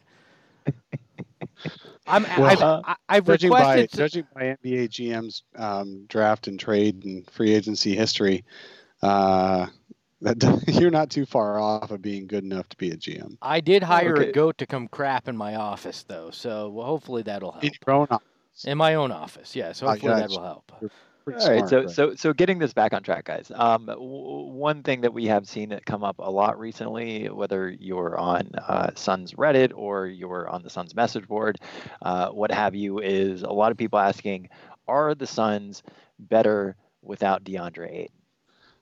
I'm. 2.07 2.25
Well, 2.35 2.45
I've, 2.49 2.61
uh, 2.61 2.81
I- 2.83 2.95
I've 3.09 3.25
Judging 3.25 3.49
by 3.51 3.75
requested. 3.75 3.89
judging 3.91 4.27
by 4.33 4.41
NBA 4.63 4.87
GM's 4.89 5.43
um, 5.55 6.05
draft 6.07 6.47
and 6.47 6.59
trade 6.59 7.03
and 7.05 7.29
free 7.29 7.53
agency 7.53 7.95
history, 7.95 8.43
uh, 9.01 9.67
that 10.21 10.63
you're 10.67 10.91
not 10.91 11.09
too 11.09 11.25
far 11.25 11.59
off 11.59 11.91
of 11.91 12.01
being 12.01 12.27
good 12.27 12.43
enough 12.43 12.67
to 12.69 12.77
be 12.77 12.91
a 12.91 12.97
GM. 12.97 13.37
I 13.41 13.61
did 13.61 13.83
hire 13.83 14.17
okay. 14.17 14.29
a 14.29 14.31
goat 14.33 14.57
to 14.59 14.65
come 14.65 14.87
crap 14.87 15.27
in 15.27 15.37
my 15.37 15.55
office, 15.55 16.03
though. 16.03 16.29
So 16.31 16.69
well, 16.69 16.85
hopefully 16.85 17.23
that'll 17.23 17.51
help. 17.51 17.63
In 17.63 17.71
your 17.85 17.95
own 17.95 18.07
office. 18.09 18.65
In 18.65 18.77
my 18.77 18.95
own 18.95 19.11
office, 19.11 19.55
yes. 19.55 19.81
I 19.81 19.91
Hopefully 19.91 20.13
that 20.13 20.29
gotcha. 20.29 20.39
will 20.39 20.45
help. 20.45 20.71
Pretty 21.25 21.41
All 21.41 21.49
right, 21.49 21.67
smart, 21.67 21.69
so 21.69 21.79
right? 21.79 21.89
so 21.89 22.15
so 22.15 22.33
getting 22.33 22.59
this 22.59 22.73
back 22.73 22.93
on 22.93 23.03
track, 23.03 23.25
guys. 23.25 23.51
Um, 23.53 23.85
w- 23.85 24.47
one 24.51 24.83
thing 24.83 25.01
that 25.01 25.13
we 25.13 25.25
have 25.25 25.47
seen 25.47 25.71
it 25.71 25.85
come 25.85 26.03
up 26.03 26.15
a 26.19 26.29
lot 26.29 26.59
recently, 26.59 27.29
whether 27.29 27.69
you're 27.69 28.17
on 28.17 28.51
uh, 28.67 28.91
Suns 28.95 29.33
Reddit 29.33 29.71
or 29.75 30.07
you're 30.07 30.49
on 30.49 30.63
the 30.63 30.69
Suns 30.69 30.95
message 30.95 31.27
board, 31.27 31.59
uh, 32.01 32.29
what 32.29 32.51
have 32.51 32.73
you, 32.73 32.99
is 32.99 33.43
a 33.43 33.51
lot 33.51 33.71
of 33.71 33.77
people 33.77 33.99
asking, 33.99 34.49
are 34.87 35.13
the 35.13 35.27
Suns 35.27 35.83
better 36.17 36.75
without 37.01 37.43
DeAndre 37.43 37.91
Ayton? 37.91 38.18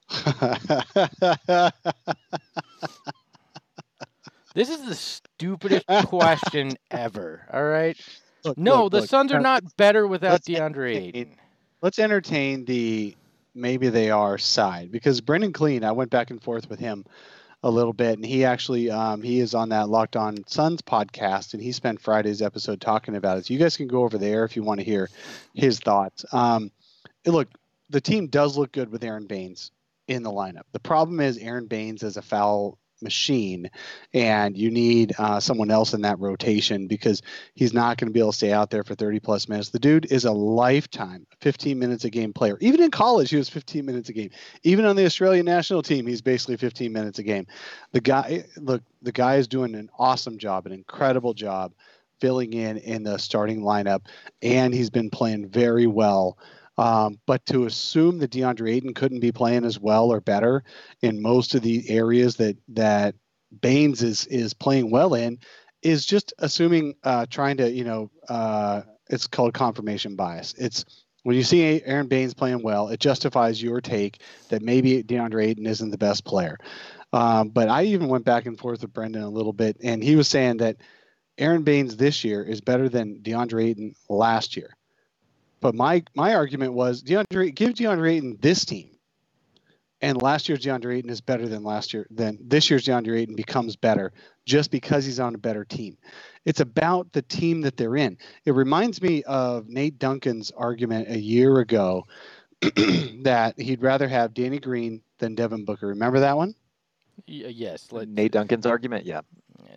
This 4.58 4.70
is 4.70 4.86
the 4.86 4.96
stupidest 4.96 5.86
question 6.08 6.72
ever. 6.90 7.46
All 7.54 7.64
right. 7.64 7.96
Look, 8.44 8.58
No, 8.58 8.86
look, 8.86 8.92
the 8.92 9.00
look, 9.02 9.10
Suns 9.10 9.32
are 9.32 9.40
not 9.40 9.78
better 9.78 10.08
without 10.08 10.32
let's 10.32 10.48
DeAndre 10.48 10.96
Ayton. 10.96 11.36
let's 11.84 12.00
entertain 12.00 12.66
the 12.66 13.16
maybe 13.54 13.90
they 13.90 14.10
are 14.10 14.40
side 14.40 14.92
because 14.92 15.22
Brendan 15.22 15.54
Clean, 15.54 15.84
I 15.84 15.92
went 15.92 16.10
back 16.10 16.32
and 16.32 16.42
forth 16.42 16.72
with 16.72 16.80
him 16.80 17.06
a 17.62 17.70
little 17.70 17.94
bit, 17.94 18.18
and 18.18 18.26
he 18.26 18.46
actually 18.46 18.90
um, 18.90 19.22
he 19.22 19.42
is 19.42 19.54
on 19.54 19.70
that 19.70 19.90
Locked 19.90 20.16
On 20.16 20.36
Suns 20.48 20.82
podcast, 20.82 21.54
and 21.54 21.62
he 21.62 21.72
spent 21.72 22.02
Friday's 22.02 22.42
episode 22.42 22.82
talking 22.82 23.16
about 23.16 23.38
it. 23.38 23.46
So 23.46 23.54
you 23.54 23.60
guys 23.60 23.78
can 23.78 23.88
go 23.88 24.06
over 24.06 24.18
there 24.18 24.44
if 24.44 24.56
you 24.56 24.64
want 24.64 24.80
to 24.80 24.84
hear 24.84 25.08
his 25.54 25.80
thoughts. 25.80 26.26
Um, 26.32 26.72
look, 27.28 27.48
the 27.92 28.02
team 28.02 28.26
does 28.26 28.58
look 28.58 28.72
good 28.72 28.92
with 28.92 29.04
Aron 29.04 29.28
Baynes 29.28 29.70
in 30.08 30.24
the 30.24 30.32
lineup. 30.32 30.64
The 30.72 30.80
problem 30.80 31.20
is 31.20 31.38
Aron 31.38 31.68
Baynes 31.68 32.04
is 32.04 32.18
a 32.18 32.22
foul 32.22 32.80
machine, 33.02 33.70
and 34.14 34.58
you 34.58 34.72
need 34.72 35.14
uh, 35.18 35.40
someone 35.40 35.70
else 35.70 35.94
in 35.94 36.02
that 36.02 36.20
rotation 36.20 36.88
because 36.88 37.22
he's 37.54 37.74
not 37.74 37.98
going 37.98 38.08
to 38.08 38.14
be 38.14 38.20
able 38.20 38.32
to 38.32 38.38
stay 38.38 38.52
out 38.52 38.70
there 38.70 38.84
for 38.84 38.96
30 38.96 39.20
plus 39.20 39.48
minutes. 39.48 39.70
The 39.70 39.80
dude 39.80 40.12
is 40.12 40.26
a 40.26 40.32
lifetime 40.32 41.26
15 41.42 41.78
minutes 41.78 42.06
a 42.06 42.10
game 42.10 42.34
player. 42.34 42.58
Even 42.60 42.82
in 42.82 42.92
college, 42.92 43.30
he 43.30 43.38
was 43.38 43.50
15 43.50 43.86
minutes 43.86 44.10
a 44.10 44.14
game. 44.14 44.32
Even 44.64 44.86
on 44.86 44.96
the 44.96 45.06
Australian 45.06 45.46
national 45.46 45.84
team, 45.84 46.08
he's 46.08 46.22
basically 46.22 46.58
15 46.58 46.92
minutes 46.92 47.20
a 47.20 47.24
game. 47.24 47.46
The 47.92 48.02
guy, 48.02 48.46
look, 48.58 48.82
the 49.02 49.12
guy 49.12 49.36
is 49.36 49.48
doing 49.48 49.76
an 49.76 49.90
awesome 50.00 50.38
job, 50.38 50.66
an 50.66 50.72
incredible 50.72 51.34
job 51.34 51.74
filling 52.20 52.54
in 52.54 52.78
in 52.78 53.04
the 53.04 53.18
starting 53.18 53.62
lineup, 53.62 54.08
and 54.42 54.74
he's 54.74 54.90
been 54.90 55.10
playing 55.10 55.48
very 55.50 55.88
well. 55.88 56.38
Um, 56.78 57.20
but 57.26 57.46
to 57.48 57.66
assume 57.66 58.20
that 58.20 58.32
DeAndre 58.32 58.76
Ayton 58.76 58.94
couldn't 58.94 59.20
be 59.20 59.32
playing 59.32 59.66
as 59.66 59.80
well 59.80 60.12
or 60.12 60.22
better 60.22 60.64
in 61.02 61.22
most 61.22 61.56
of 61.56 61.64
the 61.64 61.90
areas 61.90 62.36
that 62.36 62.58
that 62.70 63.16
Baynes 63.62 64.04
is 64.04 64.26
is 64.28 64.54
playing 64.54 64.92
well 64.92 65.14
in 65.14 65.40
is 65.82 66.06
just 66.06 66.34
assuming 66.40 66.96
uh, 67.04 67.26
trying 67.30 67.58
to 67.58 67.72
you 67.72 67.84
know 67.84 68.12
uh, 68.30 68.82
it's 69.10 69.28
called 69.28 69.54
confirmation 69.54 70.16
bias. 70.16 70.54
It's 70.58 70.86
when 71.24 71.36
you 71.36 71.44
see 71.44 71.82
Aron 71.84 72.08
Baynes 72.08 72.34
playing 72.34 72.64
well, 72.64 72.88
it 72.90 73.00
justifies 73.00 73.62
your 73.62 73.82
take 73.82 74.22
that 74.50 74.62
maybe 74.62 75.04
DeAndre 75.04 75.48
Ayton 75.48 75.66
isn't 75.66 75.90
the 75.90 75.98
best 75.98 76.24
player. 76.24 76.58
Um, 77.12 77.50
but 77.50 77.70
I 77.70 77.84
even 77.84 78.08
went 78.08 78.24
back 78.24 78.46
and 78.46 78.58
forth 78.58 78.82
with 78.82 78.94
Brendan 78.94 79.24
a 79.24 79.30
little 79.30 79.52
bit, 79.52 79.78
and 79.84 80.04
he 80.04 80.16
was 80.16 80.28
saying 80.28 80.58
that 80.58 80.78
Aron 81.38 81.64
Baynes 81.64 81.98
this 81.98 82.24
year 82.24 82.44
is 82.44 82.62
better 82.62 82.88
than 82.88 83.22
DeAndre 83.22 83.66
Ayton 83.66 83.94
last 84.10 84.56
year. 84.56 84.77
But 85.60 85.76
my 85.76 86.04
my 86.16 86.36
argument 86.36 86.74
was 86.74 87.04
DeAndre 87.04 87.54
give 87.54 87.74
DeAndre 87.74 88.14
Ayton 88.14 88.38
this 88.42 88.66
team, 88.66 88.90
and 90.02 90.22
last 90.22 90.48
year's 90.48 90.62
DeAndre 90.62 90.98
Ayton 90.98 91.10
is 91.10 91.22
better 91.22 91.48
than 91.48 91.64
last 91.64 91.94
year. 91.94 92.08
Then 92.10 92.38
this 92.42 92.70
year's 92.70 92.86
DeAndre 92.86 93.20
Ayton 93.20 93.36
becomes 93.36 93.76
better 93.76 94.14
just 94.46 94.72
because 94.72 95.06
he's 95.06 95.20
on 95.20 95.36
a 95.36 95.40
better 95.40 95.66
team. 95.66 95.98
It's 96.46 96.60
about 96.60 97.12
the 97.12 97.24
team 97.24 97.62
that 97.62 97.76
they're 97.76 97.98
in. 97.98 98.18
It 98.46 98.52
reminds 98.54 99.02
me 99.02 99.24
of 99.24 99.68
Nate 99.68 100.00
Duncan's 100.00 100.52
argument 100.52 101.10
a 101.10 101.20
year 101.20 101.60
ago 101.60 102.06
that 102.62 103.54
he'd 103.58 103.82
rather 103.82 104.08
have 104.08 104.34
Danny 104.34 104.60
Green 104.60 105.02
than 105.18 105.36
Devin 105.36 105.66
Booker. 105.66 105.88
Remember 105.88 106.20
that 106.22 106.38
one? 106.38 106.56
Y- 107.28 107.44
uh, 107.46 107.50
yes. 107.50 107.90
Nate 107.92 108.32
Duncan's 108.32 108.66
argument, 108.66 109.06
yeah. 109.06 109.22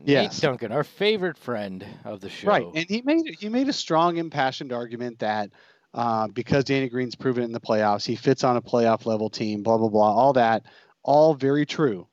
Nate 0.00 0.08
Yes. 0.08 0.40
Duncan, 0.40 0.72
our 0.72 0.84
favorite 0.84 1.36
friend 1.38 1.84
of 2.04 2.20
the 2.20 2.28
show. 2.28 2.48
Right, 2.48 2.66
and 2.74 2.86
he 2.88 3.02
made 3.02 3.22
he 3.38 3.48
made 3.48 3.68
a 3.68 3.72
strong, 3.72 4.16
impassioned 4.16 4.72
argument 4.72 5.18
that 5.20 5.50
uh, 5.94 6.28
because 6.28 6.64
Danny 6.64 6.88
Green's 6.88 7.14
proven 7.14 7.42
it 7.42 7.46
in 7.46 7.52
the 7.52 7.60
playoffs, 7.60 8.06
he 8.06 8.16
fits 8.16 8.44
on 8.44 8.56
a 8.56 8.62
playoff 8.62 9.06
level 9.06 9.30
team. 9.30 9.62
Blah 9.62 9.78
blah 9.78 9.88
blah. 9.88 10.12
All 10.14 10.32
that, 10.34 10.64
all 11.02 11.34
very 11.34 11.66
true. 11.66 12.06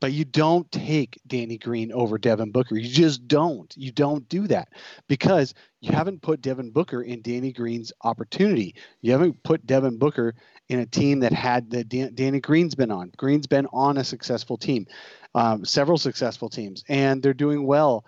But 0.00 0.12
you 0.12 0.24
don't 0.24 0.70
take 0.70 1.18
Danny 1.26 1.58
Green 1.58 1.90
over 1.90 2.18
Devin 2.18 2.52
Booker. 2.52 2.76
You 2.76 2.88
just 2.88 3.26
don't. 3.26 3.74
You 3.76 3.90
don't 3.90 4.28
do 4.28 4.46
that 4.46 4.68
because 5.08 5.54
you 5.80 5.90
haven't 5.90 6.22
put 6.22 6.40
Devin 6.40 6.70
Booker 6.70 7.02
in 7.02 7.20
Danny 7.20 7.52
Green's 7.52 7.92
opportunity. 8.04 8.76
You 9.00 9.10
haven't 9.10 9.42
put 9.42 9.66
Devin 9.66 9.98
Booker 9.98 10.36
in 10.68 10.78
a 10.78 10.86
team 10.86 11.18
that 11.20 11.32
had 11.32 11.68
the 11.70 11.82
Dan- 11.82 12.14
Danny 12.14 12.38
Green's 12.38 12.76
been 12.76 12.92
on. 12.92 13.10
Green's 13.16 13.48
been 13.48 13.66
on 13.72 13.96
a 13.98 14.04
successful 14.04 14.56
team, 14.56 14.86
um, 15.34 15.64
several 15.64 15.98
successful 15.98 16.48
teams, 16.48 16.84
and 16.88 17.22
they're 17.22 17.34
doing 17.34 17.66
well 17.66 18.04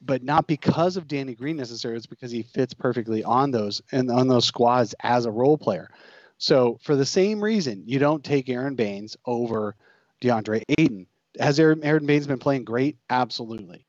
but 0.00 0.22
not 0.22 0.46
because 0.46 0.96
of 0.96 1.08
Danny 1.08 1.34
Green 1.34 1.56
necessarily. 1.56 1.96
It's 1.96 2.06
because 2.06 2.30
he 2.30 2.42
fits 2.42 2.74
perfectly 2.74 3.24
on 3.24 3.50
those 3.50 3.82
and 3.92 4.10
on 4.10 4.28
those 4.28 4.44
squads 4.44 4.94
as 5.02 5.26
a 5.26 5.30
role 5.30 5.58
player. 5.58 5.90
So 6.38 6.78
for 6.82 6.94
the 6.94 7.06
same 7.06 7.42
reason, 7.42 7.82
you 7.84 7.98
don't 7.98 8.22
take 8.22 8.48
Aron 8.48 8.76
Baynes 8.76 9.16
over 9.26 9.74
DeAndre 10.20 10.62
Ayton. 10.68 11.06
Has 11.40 11.58
Aron, 11.58 11.82
Aron 11.82 12.06
Baynes 12.06 12.26
been 12.26 12.38
playing 12.38 12.64
great? 12.64 12.96
Absolutely. 13.10 13.84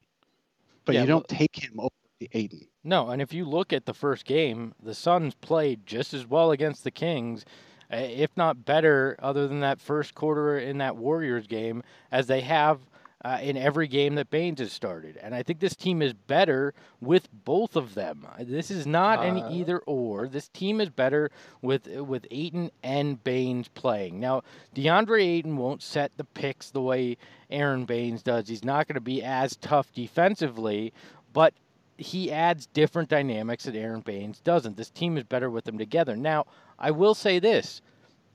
But 0.86 0.96
Yeah, 0.96 1.02
you 1.02 1.08
don't 1.08 1.28
take 1.28 1.56
him 1.56 1.80
over 1.80 1.90
Ayton. 2.32 2.68
No, 2.84 3.10
and 3.10 3.22
if 3.22 3.34
you 3.34 3.46
look 3.46 3.72
at 3.72 3.86
the 3.86 3.94
first 3.94 4.26
game, 4.26 4.74
the 4.82 4.96
Suns 4.96 5.36
played 5.36 5.86
just 5.86 6.14
as 6.14 6.26
well 6.26 6.52
against 6.52 6.84
the 6.84 6.92
Kings, 6.92 7.46
if 7.90 8.36
not 8.38 8.66
better, 8.66 9.16
other 9.20 9.48
than 9.48 9.62
that 9.62 9.80
first 9.82 10.16
quarter 10.16 10.58
in 10.58 10.78
that 10.80 10.96
Warriors 10.96 11.48
game, 11.48 11.84
as 12.12 12.28
they 12.28 12.42
have 12.42 12.80
uh, 13.26 13.38
in 13.42 13.58
every 13.58 13.88
game 13.88 14.16
that 14.16 14.30
Baynes 14.30 14.60
has 14.60 14.72
started. 14.72 15.18
And 15.18 15.36
I 15.36 15.44
think 15.44 15.60
this 15.60 15.76
team 15.76 16.02
is 16.02 16.14
better 16.14 16.74
with 17.02 17.28
both 17.44 17.76
of 17.76 17.94
them. 17.94 18.26
This 18.40 18.72
is 18.72 18.88
not 18.88 19.20
Uh, 19.20 19.24
an 19.24 19.38
either 19.52 19.80
or. 19.80 20.30
This 20.30 20.48
team 20.48 20.80
is 20.80 20.90
better 20.90 21.30
with 21.62 21.88
with 21.88 22.26
Ayton 22.32 22.72
and 22.82 23.22
Baynes 23.22 23.68
playing. 23.68 24.22
Now, 24.22 24.44
DeAndre 24.74 25.22
Ayton 25.22 25.58
won't 25.58 25.84
set 25.84 26.12
the 26.16 26.24
picks 26.24 26.70
the 26.70 26.82
way 26.82 27.18
Aron 27.50 27.84
Baynes 27.84 28.24
does. 28.24 28.48
He's 28.48 28.64
not 28.64 28.88
going 28.88 28.96
to 28.96 29.02
be 29.02 29.22
as 29.22 29.58
tough 29.58 29.92
defensively, 29.92 30.94
but 31.34 31.54
he 32.00 32.32
adds 32.32 32.66
different 32.68 33.10
dynamics 33.10 33.66
that 33.66 33.76
Aron 33.76 34.02
Baynes 34.02 34.40
doesn't. 34.40 34.78
This 34.78 34.90
team 34.90 35.18
is 35.18 35.24
better 35.24 35.50
with 35.50 35.66
them 35.66 35.78
together. 35.78 36.16
Now, 36.16 36.46
I 36.78 36.92
will 36.92 37.14
say 37.14 37.40
this: 37.40 37.82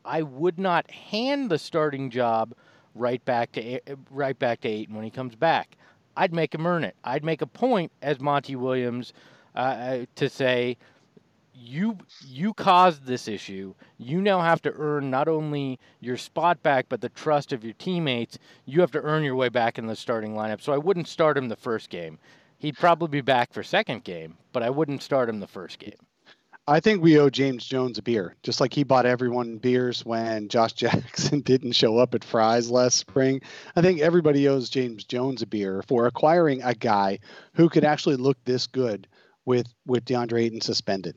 I 0.05 0.23
would 0.23 0.59
not 0.59 0.91
hand 0.91 1.51
the 1.51 1.59
starting 1.59 2.11
job 2.11 2.55
right 2.95 3.25
back 3.25 3.53
to 3.53 3.81
right 4.11 4.39
back 4.39 4.61
to 4.63 4.69
Ayton 4.69 4.95
when 4.95 5.05
he 5.05 5.11
comes 5.11 5.35
back. 5.35 5.77
I'd 6.17 6.33
make 6.33 6.55
him 6.55 6.67
earn 6.67 6.85
it. 6.85 6.95
I'd 7.03 7.25
make 7.25 7.43
a 7.43 7.47
point 7.47 7.91
as 8.03 8.21
Monty 8.21 8.55
Williams 8.55 9.13
uh, 9.57 9.59
uh, 9.59 10.07
to 10.17 10.29
say, 10.29 10.77
you 11.55 11.99
you 12.27 12.53
caused 12.53 13.07
this 13.07 13.29
issue. 13.29 13.75
You 13.99 14.21
now 14.21 14.41
have 14.41 14.61
to 14.63 14.73
earn 14.77 15.11
not 15.11 15.29
only 15.29 15.79
your 16.01 16.17
spot 16.17 16.63
back, 16.63 16.87
but 16.89 17.01
the 17.01 17.09
trust 17.09 17.53
of 17.53 17.65
your 17.65 17.75
teammates. 17.75 18.39
You 18.65 18.81
have 18.81 18.93
to 18.93 19.01
earn 19.01 19.23
your 19.23 19.37
way 19.37 19.49
back 19.49 19.79
in 19.79 19.87
the 19.87 19.97
starting 19.97 20.35
lineup. 20.35 20.61
So 20.61 20.73
I 20.73 20.79
wouldn't 20.79 21.09
start 21.09 21.37
him 21.37 21.49
the 21.49 21.57
first 21.57 21.91
game. 21.91 22.19
He'd 22.59 22.77
probably 22.77 23.09
be 23.09 23.21
back 23.21 23.53
for 23.53 23.63
second 23.63 24.05
game, 24.05 24.37
but 24.53 24.63
I 24.63 24.71
wouldn't 24.71 25.03
start 25.03 25.29
him 25.29 25.41
the 25.41 25.47
first 25.47 25.79
game. 25.79 25.99
I 26.67 26.81
think 26.81 27.03
we 27.03 27.19
owe 27.19 27.29
James 27.29 27.67
Jones 27.67 27.99
a 27.99 28.03
beer, 28.03 28.37
just 28.43 28.59
like 28.59 28.73
he 28.73 28.85
bought 28.85 29.05
everyone 29.05 29.59
beers 29.59 30.05
when 30.05 30.49
Josh 30.49 30.73
Jackson 30.75 31.41
didn't 31.41 31.73
show 31.73 31.99
up 31.99 32.15
at 32.15 32.25
Fry's 32.25 32.71
last 32.71 32.97
spring. 32.97 33.43
I 33.77 33.83
think 33.83 34.01
everybody 34.01 34.49
owes 34.49 34.71
James 34.71 35.05
Jones 35.05 35.43
a 35.43 35.47
beer 35.47 35.83
for 35.87 36.07
acquiring 36.07 36.63
a 36.63 36.75
guy 36.75 37.19
who 37.53 37.69
could 37.69 37.85
actually 37.85 38.17
look 38.17 38.43
this 38.45 38.67
good 38.67 39.07
with 39.45 39.67
with 39.85 40.07
DeAndre 40.07 40.45
Ayton 40.45 40.63
suspended. 40.63 41.17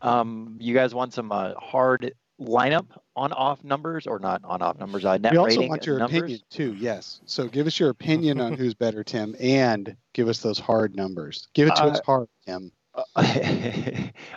Um, 0.00 0.56
you 0.60 0.72
guys 0.72 0.94
want 0.94 1.12
some 1.12 1.30
uh, 1.30 1.54
hard 1.54 2.14
lineup 2.40 2.86
on 3.16 3.32
off 3.32 3.62
numbers 3.62 4.06
or 4.06 4.18
not 4.18 4.40
on 4.44 4.62
off 4.62 4.78
numbers? 4.78 5.04
Uh, 5.04 5.18
net 5.18 5.32
we 5.32 5.38
also 5.38 5.66
want 5.66 5.86
your 5.86 5.98
numbers? 5.98 6.18
opinion 6.18 6.40
too. 6.50 6.74
Yes. 6.74 7.20
So 7.26 7.46
give 7.46 7.66
us 7.66 7.78
your 7.78 7.90
opinion 7.90 8.40
on 8.40 8.52
who's 8.58 8.74
better, 8.74 9.04
Tim, 9.04 9.36
and 9.40 9.96
give 10.14 10.28
us 10.28 10.40
those 10.40 10.58
hard 10.58 10.96
numbers. 10.96 11.48
Give 11.54 11.68
it 11.68 11.76
to 11.76 11.84
us 11.84 11.98
Uh, 11.98 12.02
hard, 12.04 12.28
Tim. 12.46 12.72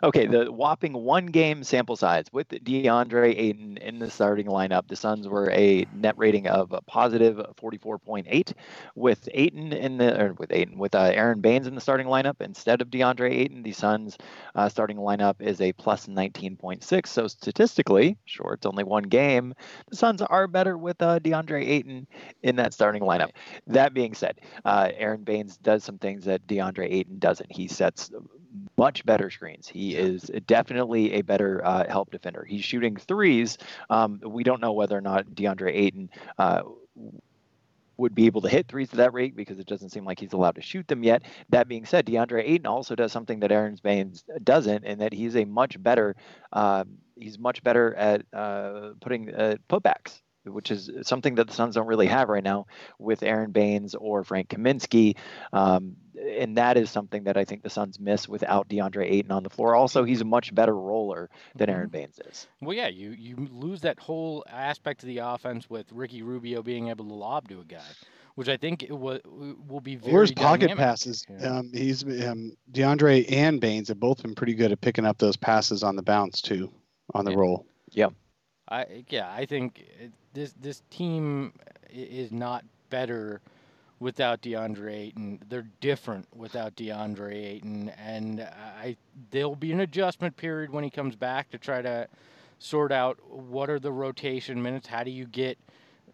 okay, 0.03 0.27
the 0.27 0.47
whopping 0.49 0.93
one 0.93 1.25
game 1.27 1.63
sample 1.63 1.95
size 1.95 2.25
with 2.31 2.47
DeAndre 2.49 3.35
Ayton 3.35 3.77
in 3.77 3.97
the 3.97 4.11
starting 4.11 4.45
lineup. 4.45 4.87
The 4.87 4.95
Suns 4.95 5.27
were 5.27 5.49
a 5.51 5.87
net 5.93 6.15
rating 6.17 6.47
of 6.47 6.71
a 6.71 6.81
positive 6.81 7.37
44.8 7.59 8.53
with 8.95 9.27
Ayton 9.33 9.73
in 9.73 9.97
the 9.97 10.21
or 10.21 10.33
with 10.33 10.51
Ayton 10.51 10.77
with 10.77 10.93
uh, 10.93 11.11
Aron 11.13 11.41
Baynes 11.41 11.65
in 11.65 11.73
the 11.73 11.81
starting 11.81 12.05
lineup 12.05 12.41
instead 12.41 12.81
of 12.81 12.89
DeAndre 12.89 13.31
Ayton. 13.31 13.63
The 13.63 13.71
Suns 13.71 14.17
uh, 14.53 14.69
starting 14.69 14.97
lineup 14.97 15.41
is 15.41 15.59
a 15.59 15.73
plus 15.73 16.05
19.6. 16.05 17.07
So 17.07 17.27
statistically, 17.27 18.17
sure, 18.25 18.53
it's 18.53 18.67
only 18.67 18.83
one 18.83 19.03
game. 19.03 19.55
The 19.89 19.95
Suns 19.95 20.21
are 20.21 20.47
better 20.47 20.77
with 20.77 21.01
uh, 21.01 21.19
DeAndre 21.19 21.67
Ayton 21.67 22.07
in 22.43 22.55
that 22.57 22.73
starting 22.73 23.01
lineup. 23.01 23.31
That 23.65 23.95
being 23.95 24.13
said, 24.13 24.39
uh, 24.63 24.89
Aron 24.95 25.23
Baynes 25.23 25.57
does 25.57 25.83
some 25.83 25.97
things 25.97 26.25
that 26.25 26.45
DeAndre 26.45 26.91
Ayton 26.91 27.17
doesn't. 27.17 27.51
He 27.51 27.67
sets 27.67 28.11
much 28.77 29.05
better 29.05 29.29
screens. 29.29 29.67
He 29.67 29.95
is 29.95 30.31
definitely 30.45 31.13
a 31.13 31.21
better 31.21 31.65
uh, 31.65 31.87
help 31.87 32.11
defender. 32.11 32.45
He's 32.45 32.63
shooting 32.63 32.95
threes. 32.95 33.57
Um, 33.89 34.21
we 34.23 34.43
don't 34.43 34.61
know 34.61 34.73
whether 34.73 34.97
or 34.97 35.01
not 35.01 35.27
DeAndre 35.27 35.73
Ayton 35.73 36.09
uh, 36.37 36.63
would 37.97 38.15
be 38.15 38.25
able 38.25 38.41
to 38.41 38.49
hit 38.49 38.67
threes 38.67 38.89
at 38.91 38.97
that 38.97 39.13
rate 39.13 39.35
because 39.35 39.59
it 39.59 39.67
doesn't 39.67 39.89
seem 39.89 40.05
like 40.05 40.19
he's 40.19 40.33
allowed 40.33 40.55
to 40.55 40.61
shoot 40.61 40.87
them 40.87 41.03
yet. 41.03 41.23
That 41.49 41.67
being 41.67 41.85
said, 41.85 42.05
DeAndre 42.05 42.43
Ayton 42.43 42.65
also 42.65 42.95
does 42.95 43.11
something 43.11 43.39
that 43.41 43.51
Aron 43.51 43.77
Baynes 43.81 44.23
doesn't, 44.43 44.83
and 44.83 45.01
that 45.01 45.13
he's 45.13 45.35
a 45.35 45.45
much 45.45 45.81
better. 45.81 46.15
Uh, 46.51 46.85
he's 47.19 47.37
much 47.37 47.63
better 47.63 47.93
at 47.95 48.25
uh, 48.33 48.91
putting 48.99 49.33
uh, 49.33 49.55
putbacks 49.69 50.22
which 50.45 50.71
is 50.71 50.89
something 51.03 51.35
that 51.35 51.47
the 51.47 51.53
Suns 51.53 51.75
don't 51.75 51.87
really 51.87 52.07
have 52.07 52.29
right 52.29 52.43
now 52.43 52.65
with 52.99 53.23
Aron 53.23 53.51
Baynes 53.51 53.95
or 53.95 54.23
Frank 54.23 54.49
Kaminsky. 54.49 55.15
Um, 55.51 55.95
and 56.37 56.57
that 56.57 56.77
is 56.77 56.89
something 56.89 57.23
that 57.25 57.37
I 57.37 57.45
think 57.45 57.63
the 57.63 57.69
Suns 57.69 57.99
miss 57.99 58.27
without 58.29 58.69
DeAndre 58.69 59.09
Ayton 59.11 59.31
on 59.31 59.43
the 59.43 59.49
floor. 59.49 59.75
Also, 59.75 60.03
he's 60.03 60.21
a 60.21 60.25
much 60.25 60.53
better 60.53 60.75
roller 60.75 61.29
than 61.55 61.69
Aron 61.69 61.89
Baynes 61.89 62.19
is. 62.29 62.47
Well, 62.61 62.75
yeah, 62.75 62.87
you 62.87 63.11
you 63.11 63.35
lose 63.51 63.81
that 63.81 63.99
whole 63.99 64.43
aspect 64.49 65.03
of 65.03 65.07
the 65.07 65.17
offense 65.19 65.69
with 65.69 65.91
Ricky 65.91 66.21
Rubio 66.21 66.61
being 66.61 66.89
able 66.89 67.05
to 67.07 67.13
lob 67.13 67.49
to 67.49 67.59
a 67.59 67.65
guy, 67.65 67.81
which 68.35 68.47
I 68.47 68.57
think 68.57 68.83
it 68.83 68.91
will 68.97 69.19
will 69.67 69.81
be 69.81 69.95
very. 69.95 70.13
Where's 70.13 70.31
pocket 70.31 70.67
dynamic. 70.67 70.83
passes? 70.83 71.25
Yeah. 71.29 71.57
Um, 71.57 71.71
he's 71.73 72.03
um, 72.03 72.55
DeAndre 72.71 73.29
and 73.31 73.59
Baynes 73.59 73.87
have 73.89 73.99
both 73.99 74.21
been 74.21 74.35
pretty 74.35 74.53
good 74.53 74.71
at 74.71 74.79
picking 74.81 75.05
up 75.05 75.17
those 75.17 75.35
passes 75.35 75.83
on 75.83 75.95
the 75.95 76.03
bounce 76.03 76.41
too, 76.41 76.71
on 77.13 77.25
the 77.25 77.31
Yeah. 77.31 77.37
roll. 77.37 77.65
I 78.69 79.03
yeah, 79.09 79.29
I 79.29 79.45
think 79.45 79.79
it- 79.99 80.13
this 80.33 80.53
this 80.59 80.81
team 80.89 81.53
is 81.89 82.31
not 82.31 82.65
better 82.89 83.41
without 83.99 84.41
DeAndre 84.41 84.93
Ayton. 84.93 85.39
They're 85.47 85.67
different 85.79 86.27
without 86.35 86.75
DeAndre 86.75 87.33
Ayton, 87.33 87.89
and 87.89 88.41
I 88.41 88.97
there'll 89.31 89.55
be 89.55 89.71
an 89.71 89.79
adjustment 89.79 90.35
period 90.35 90.71
when 90.71 90.83
he 90.83 90.89
comes 90.89 91.15
back 91.15 91.49
to 91.51 91.57
try 91.57 91.81
to 91.81 92.07
sort 92.59 92.91
out 92.91 93.17
what 93.29 93.69
are 93.69 93.79
the 93.79 93.91
rotation 93.91 94.61
minutes. 94.61 94.87
How 94.87 95.03
do 95.03 95.11
you 95.11 95.25
get 95.25 95.57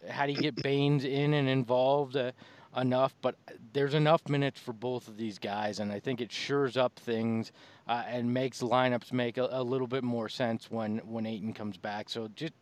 how 0.10 0.26
do 0.26 0.32
you 0.32 0.42
get 0.42 0.56
Baynes 0.62 1.04
in 1.04 1.34
and 1.34 1.50
involved 1.50 2.16
uh, 2.16 2.32
enough? 2.78 3.16
But 3.22 3.36
there's 3.74 3.94
enough 3.94 4.28
minutes 4.30 4.60
for 4.60 4.74
both 4.74 5.08
of 5.08 5.18
these 5.18 5.40
guys, 5.40 5.80
and 5.80 5.92
I 5.92 6.00
think 6.00 6.22
it 6.22 6.32
shores 6.32 6.78
up 6.78 6.98
things 7.00 7.52
uh, 7.88 8.04
and 8.08 8.34
makes 8.34 8.62
lineups 8.62 9.12
make 9.12 9.38
a, 9.38 9.48
a 9.52 9.64
little 9.64 9.88
bit 9.88 10.04
more 10.04 10.30
sense 10.30 10.70
when 10.70 11.00
when 11.00 11.26
Ayton 11.26 11.54
comes 11.54 11.78
back. 11.78 12.10
So 12.10 12.30
just 12.36 12.54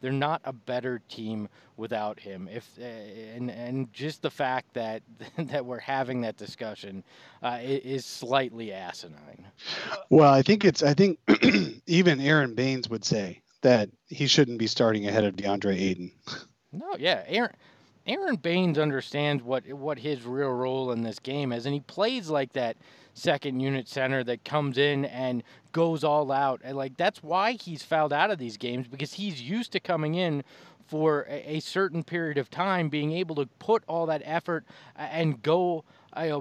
they're 0.00 0.12
not 0.12 0.40
a 0.44 0.52
better 0.52 1.00
team 1.08 1.48
without 1.76 2.18
him. 2.18 2.48
If 2.50 2.68
uh, 2.78 2.84
and 2.84 3.50
and 3.50 3.92
just 3.92 4.22
the 4.22 4.30
fact 4.30 4.74
that 4.74 5.02
that 5.38 5.64
we're 5.64 5.78
having 5.78 6.20
that 6.22 6.36
discussion 6.36 7.04
uh, 7.42 7.58
is 7.62 8.04
slightly 8.04 8.72
asinine. 8.72 9.46
Well, 10.10 10.32
I 10.32 10.42
think 10.42 10.64
it's. 10.64 10.82
I 10.82 10.94
think 10.94 11.18
even 11.86 12.20
Aron 12.20 12.54
Baynes 12.54 12.88
would 12.88 13.04
say 13.04 13.42
that 13.62 13.90
he 14.08 14.26
shouldn't 14.26 14.58
be 14.58 14.66
starting 14.66 15.06
ahead 15.06 15.24
of 15.24 15.36
DeAndre 15.36 15.80
Ayton. 15.80 16.12
No, 16.72 16.94
yeah, 16.98 17.22
Aaron. 17.26 17.54
Aron 18.06 18.36
Baynes 18.36 18.76
understands 18.76 19.42
what 19.42 19.66
what 19.72 19.98
his 19.98 20.26
real 20.26 20.50
role 20.50 20.92
in 20.92 21.02
this 21.02 21.18
game 21.18 21.52
is, 21.52 21.64
and 21.64 21.72
he 21.72 21.80
plays 21.80 22.28
like 22.28 22.52
that 22.52 22.76
second 23.16 23.60
unit 23.60 23.88
center 23.88 24.22
that 24.24 24.44
comes 24.44 24.78
in 24.78 25.04
and 25.06 25.42
goes 25.72 26.04
all 26.04 26.30
out. 26.30 26.60
And 26.62 26.76
like 26.76 26.96
that's 26.96 27.22
why 27.22 27.52
he's 27.52 27.82
fouled 27.82 28.12
out 28.12 28.30
of 28.30 28.38
these 28.38 28.56
games 28.56 28.86
because 28.88 29.14
he's 29.14 29.42
used 29.42 29.72
to 29.72 29.80
coming 29.80 30.14
in 30.14 30.44
for 30.86 31.26
a, 31.28 31.58
certain 31.58 32.04
period 32.04 32.38
of 32.38 32.48
time, 32.48 32.88
being 32.88 33.10
able 33.10 33.34
to 33.34 33.46
put 33.58 33.82
all 33.88 34.06
that 34.06 34.22
effort 34.24 34.64
and 34.94 35.42
go. 35.42 35.84
Uh, 36.12 36.40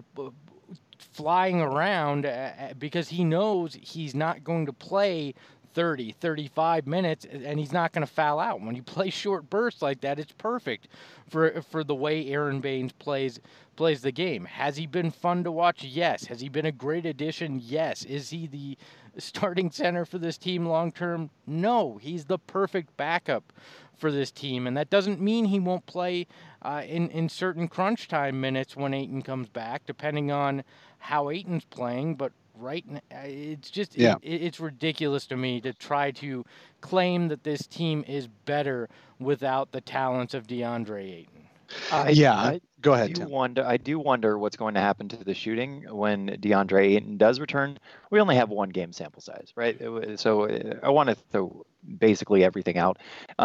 flying 0.98 1.62
around 1.62 2.26
uh, 2.26 2.74
because 2.78 3.10
he 3.10 3.24
knows 3.24 3.78
he's 3.82 4.16
not 4.16 4.44
going 4.44 4.66
to 4.66 4.74
play 4.74 5.34
30, 5.76 6.14
35 6.14 6.88
minutes, 6.88 7.26
and 7.26 7.60
he's 7.60 7.74
not 7.74 7.92
going 7.92 8.06
to 8.06 8.12
foul 8.12 8.40
out. 8.40 8.62
When 8.62 8.76
you 8.76 8.82
play 8.96 9.12
short 9.12 9.50
bursts 9.50 9.82
like 9.82 10.02
that, 10.02 10.20
it's 10.20 10.32
perfect 10.32 10.88
for 11.30 11.62
for 11.62 11.84
the 11.84 11.94
way 11.94 12.28
Aron 12.30 12.62
Baynes 12.62 12.94
plays 12.94 13.40
plays 13.76 14.02
the 14.02 14.12
game. 14.12 14.46
Has 14.46 14.78
he 14.78 14.88
been 14.88 15.12
fun 15.12 15.44
to 15.44 15.52
watch? 15.52 15.84
Yes. 15.84 16.26
Has 16.26 16.40
he 16.40 16.50
been 16.50 16.66
a 16.66 16.72
great 16.72 17.06
addition? 17.06 17.62
Yes. 17.64 18.04
Is 18.06 18.30
he 18.30 18.48
the 18.48 18.78
starting 19.18 19.70
center 19.70 20.06
for 20.06 20.18
this 20.18 20.38
team 20.38 20.66
long 20.66 20.92
term? 20.92 21.30
No. 21.46 21.98
He's 22.02 22.26
the 22.26 22.40
perfect 22.40 22.96
backup 22.98 23.54
for 23.98 24.12
this 24.12 24.32
team, 24.32 24.68
and 24.68 24.76
that 24.76 24.90
doesn't 24.90 25.22
mean 25.22 25.46
he 25.46 25.60
won't 25.60 25.86
play 25.86 26.28
uh, 26.66 26.82
in 26.82 27.10
in 27.12 27.30
certain 27.30 27.68
crunch 27.68 28.08
time 28.08 28.42
minutes 28.42 28.76
when 28.76 28.94
Ayton 28.94 29.22
comes 29.22 29.48
back, 29.50 29.86
depending 29.86 30.32
on 30.32 30.64
how 30.98 31.30
Ayton's 31.30 31.66
playing. 31.66 32.16
But 32.16 32.32
right 32.56 32.86
now, 32.88 33.00
uh, 33.12 33.22
it's 33.24 33.70
just 33.70 33.98
yeah. 33.98 34.16
It, 34.22 34.42
it's 34.42 34.60
ridiculous 34.60 35.28
to 35.28 35.38
me 35.38 35.62
to 35.62 35.74
try 35.74 36.12
to 36.12 36.44
claim 36.82 37.28
that 37.28 37.44
this 37.44 37.68
team 37.68 38.04
is 38.08 38.28
better 38.46 38.90
without 39.20 39.72
the 39.72 39.82
talents 39.82 40.34
of 40.34 40.48
DeAndre 40.48 41.04
Ayton. 41.04 41.48
Uh, 41.92 42.08
yeah, 42.12 42.34
I, 42.34 42.62
go 42.82 42.94
ahead. 42.94 43.10
I 43.10 43.14
do, 43.14 43.28
wonder, 43.28 43.66
I 43.66 43.78
do 43.78 44.00
wonder 44.00 44.38
what's 44.38 44.56
going 44.56 44.76
to 44.76 44.80
happen 44.80 45.08
to 45.10 45.24
the 45.24 45.34
shooting 45.34 45.84
when 45.90 46.28
DeAndre 46.28 46.96
Ayton 46.96 47.18
does 47.18 47.40
return. 47.40 47.80
We 48.12 48.20
only 48.20 48.36
have 48.36 48.50
one 48.50 48.70
game 48.70 48.94
sample 48.94 49.22
size, 49.22 49.52
right? 49.56 49.80
So 50.16 50.44
uh, 50.44 50.80
I 50.84 50.90
want 50.90 51.10
to 51.10 51.16
throw 51.16 51.66
basically 52.00 52.44
everything 52.44 52.78
out. 52.78 52.98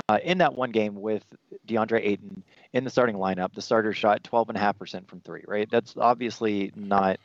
Uh, 0.09 0.19
in 0.23 0.39
that 0.39 0.55
one 0.55 0.71
game 0.71 1.01
with 1.01 1.25
DeAndre 1.67 2.01
Ayton 2.05 2.43
in 2.73 2.85
the 2.85 2.91
starting 2.91 3.17
lineup, 3.17 3.53
the 3.55 3.63
starter 3.63 3.93
shot 3.93 4.23
12.5% 4.23 5.07
from 5.09 5.21
three, 5.21 5.45
right? 5.47 5.69
That's 5.71 5.95
obviously 5.97 6.73
not 6.75 7.19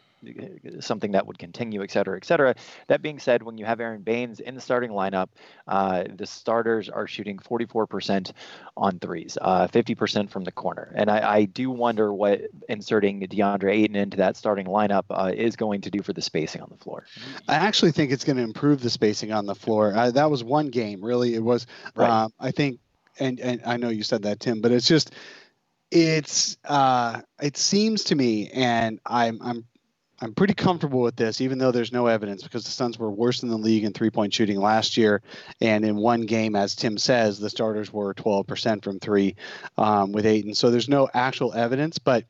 something 0.80 1.12
that 1.12 1.26
would 1.26 1.38
continue, 1.38 1.84
et 1.84 1.92
cetera, 1.92 2.18
et 2.18 2.26
cetera. 2.26 2.56
That 2.88 3.02
being 3.02 3.20
said, 3.20 3.44
when 3.44 3.58
you 3.58 3.66
have 3.66 3.80
Aron 3.80 4.02
Baynes 4.02 4.40
in 4.40 4.56
the 4.56 4.62
starting 4.62 4.92
lineup, 4.92 5.28
uh, 5.68 6.04
the 6.14 6.26
starters 6.26 6.90
are 6.90 7.08
shooting 7.08 7.38
44% 7.38 8.32
on 8.78 9.00
threes, 9.00 9.38
uh, 9.42 9.68
50% 9.68 10.30
from 10.30 10.44
the 10.44 10.52
corner. 10.52 10.92
And 10.96 11.10
I, 11.10 11.36
I, 11.36 11.46
do 11.46 11.72
wonder 11.72 12.14
what 12.14 12.42
inserting 12.68 13.22
DeAndre 13.22 13.74
Ayton 13.74 13.96
into 13.96 14.18
that 14.18 14.36
starting 14.36 14.66
lineup 14.66 15.04
uh, 15.10 15.32
is 15.34 15.56
going 15.56 15.82
to 15.82 15.90
do 15.90 16.02
for 16.02 16.14
the 16.14 16.22
spacing 16.22 16.62
on 16.62 16.70
the 16.70 16.78
floor. 16.78 17.06
I 17.48 17.56
actually 17.56 17.92
think 17.92 18.12
it's 18.12 18.24
going 18.24 18.38
to 18.38 18.44
improve 18.44 18.82
the 18.82 18.90
spacing 18.90 19.32
on 19.32 19.46
the 19.46 19.56
floor. 19.56 19.94
That 20.12 20.30
was 20.30 20.44
one 20.44 20.68
game, 20.68 21.04
really. 21.04 21.36
It 21.36 21.44
was, 21.44 21.68
right. 21.96 22.10
Um, 22.10 22.34
I 22.40 22.52
think, 22.52 22.80
and, 23.20 23.40
and 23.40 23.62
I 23.66 23.78
know 23.78 23.90
you 23.90 24.04
said 24.04 24.24
that, 24.24 24.40
Tim, 24.42 24.62
but 24.62 24.72
it's 24.72 24.88
just, 24.88 25.14
it's 25.92 26.58
uh, 26.66 27.22
it 27.42 27.58
seems 27.58 28.04
to 28.06 28.16
me, 28.16 28.50
and 28.50 29.00
I'm 29.06 29.40
I'm 29.42 29.66
I'm 30.26 30.34
pretty 30.34 30.56
comfortable 30.56 31.02
with 31.02 31.16
this, 31.16 31.40
even 31.40 31.60
though 31.60 31.72
there's 31.72 31.92
no 31.92 32.08
evidence, 32.08 32.42
because 32.42 32.64
the 32.64 32.72
Suns 32.72 32.98
were 32.98 33.12
worse 33.12 33.42
than 33.42 33.52
the 33.52 33.58
league 33.58 33.84
in 33.84 33.94
three 33.94 34.10
point 34.10 34.34
shooting 34.34 34.60
last 34.60 34.98
year. 34.98 35.22
And 35.62 35.86
in 35.86 35.98
one 35.98 36.22
game, 36.22 36.56
as 36.56 36.74
Tim 36.74 36.98
says, 36.98 37.38
the 37.38 37.48
starters 37.48 37.94
were 37.94 38.12
12% 38.16 38.84
from 38.84 39.00
three 39.00 39.36
um, 39.78 40.12
with 40.12 40.26
Ayton. 40.26 40.56
So 40.56 40.72
there's 40.72 40.90
no 40.90 41.08
actual 41.14 41.54
evidence, 41.54 42.00
but 42.00 42.26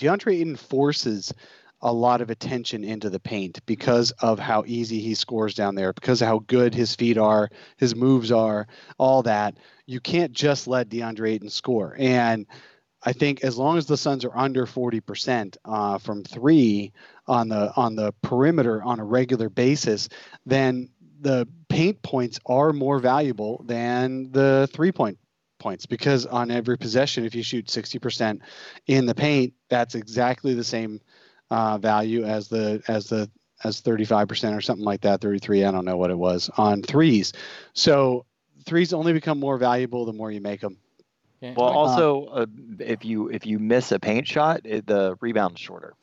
DeAndre 0.00 0.34
Ayton 0.34 0.56
forces 0.56 1.32
a 1.80 1.92
lot 1.92 2.22
of 2.22 2.30
attention 2.30 2.82
into 2.82 3.08
the 3.08 3.20
paint 3.20 3.64
because 3.66 4.10
of 4.18 4.40
how 4.40 4.64
easy 4.66 4.98
he 4.98 5.14
scores 5.14 5.54
down 5.54 5.76
there, 5.76 5.92
because 5.92 6.20
of 6.20 6.26
how 6.26 6.40
good 6.48 6.74
his 6.74 6.96
feet 6.96 7.18
are, 7.18 7.50
his 7.76 7.94
moves 7.94 8.32
are, 8.32 8.66
all 8.98 9.22
that. 9.22 9.56
You 9.86 10.00
can't 10.00 10.32
just 10.32 10.66
let 10.66 10.88
DeAndre 10.88 11.34
Ayton 11.34 11.50
score. 11.50 11.94
And 12.00 12.46
I 13.02 13.12
think 13.12 13.44
as 13.44 13.56
long 13.56 13.78
as 13.78 13.86
the 13.86 13.96
Suns 13.96 14.24
are 14.24 14.36
under 14.36 14.66
40% 14.66 15.56
uh, 15.64 15.98
from 15.98 16.24
three 16.24 16.92
on 17.26 17.48
the 17.48 17.72
on 17.76 17.94
the 17.94 18.12
perimeter 18.22 18.82
on 18.82 18.98
a 18.98 19.04
regular 19.04 19.48
basis, 19.48 20.08
then 20.46 20.90
the 21.20 21.46
paint 21.68 22.02
points 22.02 22.38
are 22.46 22.72
more 22.72 22.98
valuable 22.98 23.62
than 23.66 24.30
the 24.32 24.68
three 24.72 24.92
point 24.92 25.18
points 25.58 25.86
because 25.86 26.26
on 26.26 26.50
every 26.50 26.78
possession, 26.78 27.24
if 27.24 27.34
you 27.34 27.42
shoot 27.42 27.66
60% 27.66 28.40
in 28.86 29.06
the 29.06 29.14
paint, 29.14 29.54
that's 29.68 29.94
exactly 29.94 30.54
the 30.54 30.64
same 30.64 31.00
uh, 31.50 31.78
value 31.78 32.24
as 32.24 32.48
the 32.48 32.82
as 32.88 33.08
the 33.08 33.30
as 33.64 33.82
35% 33.82 34.56
or 34.56 34.60
something 34.60 34.84
like 34.84 35.00
that 35.00 35.20
33 35.20 35.64
i 35.64 35.72
don't 35.72 35.84
know 35.84 35.96
what 35.96 36.12
it 36.12 36.18
was 36.18 36.48
on 36.56 36.80
threes. 36.82 37.32
So 37.72 38.24
threes 38.66 38.92
only 38.92 39.12
become 39.12 39.40
more 39.40 39.58
valuable 39.58 40.04
the 40.04 40.12
more 40.12 40.30
you 40.30 40.40
make 40.40 40.60
them 40.60 40.78
yeah. 41.40 41.54
Well, 41.56 41.68
also, 41.68 42.24
uh, 42.26 42.46
if 42.80 43.04
you 43.04 43.28
if 43.28 43.46
you 43.46 43.58
miss 43.58 43.92
a 43.92 43.98
paint 43.98 44.26
shot, 44.26 44.62
it, 44.64 44.86
the 44.86 45.16
rebound's 45.20 45.60
shorter. 45.60 45.94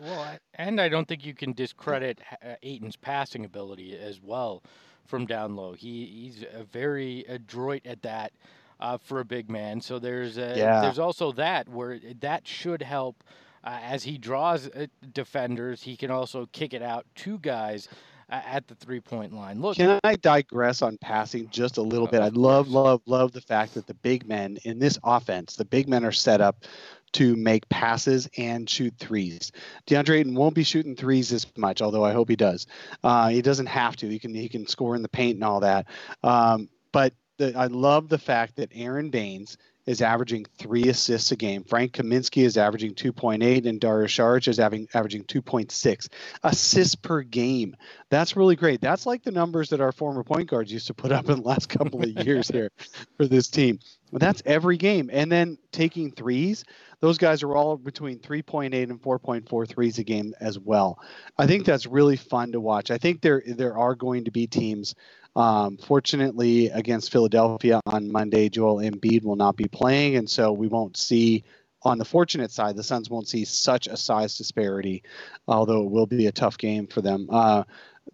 Well, 0.00 0.36
and 0.54 0.80
I 0.80 0.88
don't 0.88 1.06
think 1.06 1.24
you 1.24 1.34
can 1.34 1.52
discredit 1.52 2.20
Ayton's 2.62 2.96
passing 2.96 3.44
ability 3.44 3.98
as 3.98 4.20
well 4.22 4.62
from 5.06 5.26
down 5.26 5.56
low. 5.56 5.72
He 5.72 6.06
he's 6.06 6.44
very 6.72 7.24
adroit 7.28 7.82
at 7.84 8.02
that 8.02 8.32
uh, 8.80 8.98
for 8.98 9.20
a 9.20 9.24
big 9.24 9.50
man. 9.50 9.80
So 9.80 9.98
there's 9.98 10.38
a, 10.38 10.54
yeah. 10.56 10.80
there's 10.80 10.98
also 10.98 11.32
that 11.32 11.68
where 11.68 12.00
that 12.20 12.46
should 12.46 12.82
help 12.82 13.22
uh, 13.62 13.78
as 13.82 14.04
he 14.04 14.18
draws 14.18 14.68
uh, 14.68 14.86
defenders. 15.12 15.82
He 15.82 15.96
can 15.96 16.10
also 16.10 16.48
kick 16.52 16.72
it 16.72 16.82
out 16.82 17.06
to 17.16 17.38
guys 17.38 17.88
at 18.30 18.66
the 18.68 18.74
three 18.74 19.00
point 19.00 19.34
line. 19.34 19.60
Look, 19.60 19.76
can 19.76 19.98
I 20.04 20.16
digress 20.16 20.82
on 20.82 20.96
passing 20.98 21.48
just 21.50 21.76
a 21.76 21.82
little 21.82 22.06
bit? 22.06 22.20
I 22.20 22.28
love, 22.28 22.68
love, 22.68 23.02
love 23.06 23.32
the 23.32 23.40
fact 23.40 23.74
that 23.74 23.86
the 23.86 23.94
big 23.94 24.26
men 24.26 24.58
in 24.64 24.78
this 24.78 24.98
offense, 25.04 25.56
the 25.56 25.64
big 25.64 25.88
men 25.88 26.04
are 26.04 26.12
set 26.12 26.40
up 26.40 26.64
to 27.12 27.34
make 27.36 27.68
passes 27.68 28.28
and 28.36 28.70
shoot 28.70 28.94
threes. 28.98 29.50
DeAndre 29.86 30.20
Ayton 30.20 30.34
won't 30.34 30.54
be 30.54 30.62
shooting 30.62 30.94
threes 30.94 31.32
as 31.32 31.46
much, 31.56 31.82
although 31.82 32.04
I 32.04 32.12
hope 32.12 32.28
he 32.28 32.36
does. 32.36 32.66
Uh, 33.02 33.28
he 33.28 33.42
doesn't 33.42 33.66
have 33.66 33.96
to. 33.96 34.08
He 34.08 34.18
can 34.18 34.34
he 34.34 34.48
can 34.48 34.66
score 34.66 34.94
in 34.94 35.02
the 35.02 35.08
paint 35.08 35.34
and 35.34 35.44
all 35.44 35.60
that. 35.60 35.86
Um, 36.22 36.68
but 36.92 37.12
the, 37.38 37.56
I 37.56 37.66
love 37.66 38.08
the 38.08 38.18
fact 38.18 38.56
that 38.56 38.70
Aron 38.74 39.10
Baynes 39.10 39.56
is 39.86 40.02
averaging 40.02 40.46
three 40.58 40.88
assists 40.88 41.32
a 41.32 41.36
game. 41.36 41.64
Frank 41.64 41.92
Kaminsky 41.92 42.44
is 42.44 42.56
averaging 42.56 42.94
2.8, 42.94 43.66
and 43.66 43.80
Dario 43.80 44.06
Saric 44.06 44.48
is 44.48 44.58
having, 44.58 44.88
averaging 44.94 45.24
2.6 45.24 46.08
assists 46.42 46.94
per 46.94 47.22
game. 47.22 47.76
That's 48.10 48.36
really 48.36 48.56
great. 48.56 48.80
That's 48.80 49.06
like 49.06 49.22
the 49.22 49.30
numbers 49.30 49.70
that 49.70 49.80
our 49.80 49.92
former 49.92 50.24
point 50.24 50.48
guards 50.48 50.72
used 50.72 50.88
to 50.88 50.94
put 50.94 51.12
up 51.12 51.28
in 51.28 51.42
the 51.42 51.48
last 51.48 51.68
couple 51.68 52.02
of 52.02 52.08
years 52.26 52.48
here 52.48 52.70
for 53.16 53.26
this 53.26 53.48
team. 53.48 53.78
That's 54.12 54.42
every 54.44 54.76
game. 54.76 55.10
And 55.12 55.30
then 55.30 55.58
taking 55.72 56.10
threes, 56.10 56.64
those 57.00 57.18
guys 57.18 57.42
are 57.42 57.54
all 57.54 57.76
between 57.76 58.18
3.8 58.18 58.72
and 58.82 59.00
4.4 59.00 59.68
threes 59.68 59.98
a 59.98 60.04
game 60.04 60.34
as 60.40 60.58
well. 60.58 60.98
I 61.38 61.46
think 61.46 61.64
that's 61.64 61.86
really 61.86 62.16
fun 62.16 62.52
to 62.52 62.60
watch. 62.60 62.90
I 62.90 62.98
think 62.98 63.20
there 63.22 63.42
there 63.46 63.76
are 63.76 63.94
going 63.94 64.24
to 64.24 64.30
be 64.30 64.46
teams 64.46 64.94
um, 65.36 65.76
fortunately, 65.76 66.68
against 66.68 67.12
Philadelphia 67.12 67.80
on 67.86 68.10
Monday, 68.10 68.48
Joel 68.48 68.76
Embiid 68.76 69.24
will 69.24 69.36
not 69.36 69.56
be 69.56 69.68
playing, 69.68 70.16
and 70.16 70.28
so 70.28 70.52
we 70.52 70.68
won't 70.68 70.96
see. 70.96 71.44
On 71.82 71.96
the 71.96 72.04
fortunate 72.04 72.50
side, 72.50 72.76
the 72.76 72.82
Suns 72.82 73.08
won't 73.08 73.26
see 73.26 73.42
such 73.46 73.86
a 73.86 73.96
size 73.96 74.36
disparity, 74.36 75.02
although 75.48 75.82
it 75.82 75.90
will 75.90 76.04
be 76.04 76.26
a 76.26 76.32
tough 76.32 76.58
game 76.58 76.86
for 76.86 77.00
them. 77.00 77.26
Uh, 77.30 77.64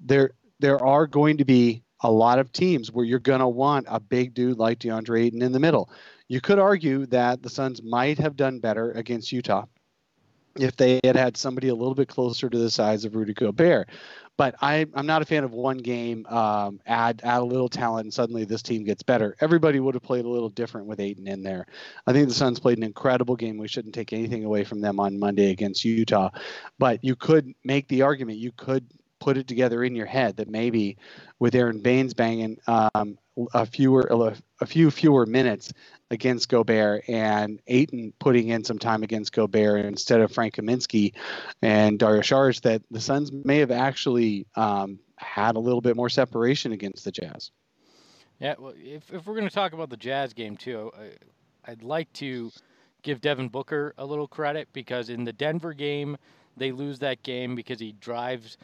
there, 0.01 0.31
there 0.61 0.81
are 0.85 1.09
going 1.09 1.39
to 1.39 1.45
be 1.45 1.83
a 2.01 2.11
lot 2.11 2.39
of 2.39 2.53
teams 2.53 2.93
where 2.93 3.05
you're 3.05 3.19
going 3.19 3.41
to 3.41 3.49
want 3.49 3.87
a 3.89 4.01
big 4.01 4.35
dude 4.35 4.59
like 4.59 4.79
DeAndre 4.79 5.25
Ayton 5.25 5.43
in 5.43 5.53
the 5.53 5.61
middle. 5.61 5.91
You 6.29 6.41
could 6.41 6.59
argue 6.59 7.07
that 7.07 7.43
the 7.43 7.51
Suns 7.51 7.83
might 7.83 8.19
have 8.19 8.37
done 8.37 8.59
better 8.59 8.93
against 8.93 9.33
Utah 9.33 9.67
if 10.59 10.77
they 10.77 11.01
had 11.05 11.17
had 11.17 11.37
somebody 11.37 11.69
a 11.69 11.75
little 11.75 11.95
bit 11.95 12.09
closer 12.09 12.49
to 12.49 12.59
the 12.59 12.71
size 12.71 13.05
of 13.05 13.15
Rudy 13.15 13.35
Gobert. 13.35 13.89
But 14.39 14.55
I, 14.61 14.87
I'm 14.95 15.07
not 15.07 15.23
a 15.23 15.25
fan 15.25 15.45
of 15.45 15.53
one 15.53 15.79
game. 15.79 16.27
Um, 16.27 16.79
add 16.85 17.23
add 17.25 17.41
a 17.41 17.45
little 17.45 17.71
talent, 17.71 18.05
and 18.05 18.13
suddenly 18.13 18.45
this 18.45 18.61
team 18.61 18.85
gets 18.85 19.03
better. 19.03 19.35
Everybody 19.41 19.81
would 19.81 19.95
have 19.95 20.03
played 20.03 20.27
a 20.27 20.29
little 20.29 20.51
different 20.51 20.87
with 20.87 21.01
Ayton 21.01 21.27
in 21.27 21.43
there. 21.43 21.67
I 22.07 22.13
think 22.13 22.29
the 22.29 22.35
Suns 22.35 22.61
played 22.61 22.77
an 22.77 22.85
incredible 22.85 23.35
game. 23.35 23.57
We 23.57 23.69
shouldn't 23.69 23.95
take 23.95 24.13
anything 24.13 24.45
away 24.45 24.65
from 24.65 24.83
them 24.83 25.01
on 25.01 25.19
Monday 25.19 25.51
against 25.53 25.87
Utah. 25.87 26.31
But 26.79 27.03
you 27.03 27.17
could 27.17 27.55
make 27.65 27.89
the 27.89 28.03
argument. 28.03 28.39
You 28.39 28.53
could 28.53 28.87
put 29.21 29.37
it 29.37 29.49
together 29.49 29.83
in 29.83 29.95
your 29.95 30.07
head 30.07 30.37
that 30.37 30.49
maybe 30.49 30.97
with 31.39 31.55
Aron 31.55 31.81
Baynes 31.81 32.15
banging 32.15 32.59
um, 32.67 33.19
a 33.53 33.67
fewer 33.67 34.35
a 34.61 34.67
few 34.67 34.91
fewer 34.91 35.27
minutes 35.27 35.73
against 36.11 36.49
Gobert 36.49 37.09
and 37.09 37.61
Ayton 37.67 38.13
putting 38.19 38.49
in 38.49 38.65
some 38.65 38.79
time 38.79 39.03
against 39.03 39.33
Gobert 39.33 39.85
instead 39.85 40.21
of 40.21 40.33
Frank 40.33 40.55
Kaminsky 40.55 41.15
and 41.63 41.99
Dario 41.99 42.23
Saric 42.23 42.63
that 42.63 42.83
the 42.91 43.01
Suns 43.01 43.33
may 43.33 43.59
have 43.59 43.71
actually 43.71 44.47
um, 44.55 45.01
had 45.17 45.57
a 45.57 45.61
little 45.61 45.81
bit 45.81 45.97
more 45.97 46.09
separation 46.09 46.73
against 46.73 47.05
the 47.05 47.13
Jazz. 47.13 47.51
Yeah, 48.39 48.55
well, 48.59 48.75
if, 48.77 49.13
if 49.13 49.27
we're 49.27 49.35
going 49.35 49.49
to 49.49 49.55
talk 49.55 49.73
about 49.73 49.91
the 49.91 49.97
Jazz 49.97 50.33
game 50.33 50.57
too, 50.57 50.91
I, 50.97 51.71
I'd 51.71 51.83
like 51.83 52.13
to 52.15 52.51
give 53.03 53.21
Devin 53.21 53.49
Booker 53.49 53.95
a 53.99 54.05
little 54.05 54.29
credit 54.29 54.69
because 54.73 55.09
in 55.09 55.25
the 55.25 55.33
Denver 55.33 55.73
game, 55.73 56.17
they 56.57 56.73
lose 56.73 56.99
that 57.01 57.23
game 57.23 57.55
because 57.55 57.81
he 57.81 57.93
drives 57.93 58.57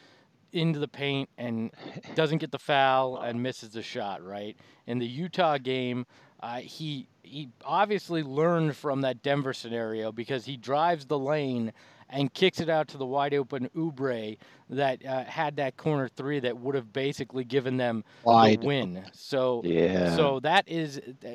into 0.53 0.79
the 0.79 0.87
paint 0.87 1.29
and 1.37 1.71
doesn't 2.15 2.37
get 2.39 2.51
the 2.51 2.59
foul 2.59 3.17
and 3.17 3.41
misses 3.41 3.69
the 3.71 3.81
shot. 3.83 4.23
Right 4.25 4.55
in 4.87 4.99
the 4.99 5.05
Utah 5.07 5.57
game, 5.57 6.05
uh, 6.41 6.57
he 6.57 7.07
he 7.23 7.49
obviously 7.65 8.23
learned 8.23 8.75
from 8.75 9.01
that 9.01 9.21
Denver 9.23 9.53
scenario 9.53 10.11
because 10.11 10.45
he 10.45 10.57
drives 10.57 11.05
the 11.05 11.17
lane 11.19 11.73
and 12.09 12.31
kicks 12.33 12.59
it 12.59 12.69
out 12.69 12.87
to 12.89 12.97
the 12.97 13.05
wide 13.05 13.33
open 13.33 13.69
Oubre 13.75 14.37
that 14.69 15.03
uh, 15.05 15.23
had 15.23 15.55
that 15.55 15.77
corner 15.77 16.07
three 16.07 16.39
that 16.41 16.55
would 16.57 16.75
have 16.75 16.93
basically 16.93 17.43
given 17.43 17.77
them 17.77 18.03
Wide. 18.23 18.61
the 18.61 18.65
win. 18.67 19.03
So 19.13 19.61
Yeah. 19.65 20.15
so 20.15 20.39
that 20.41 20.67
is 20.67 20.99
uh, 21.25 21.29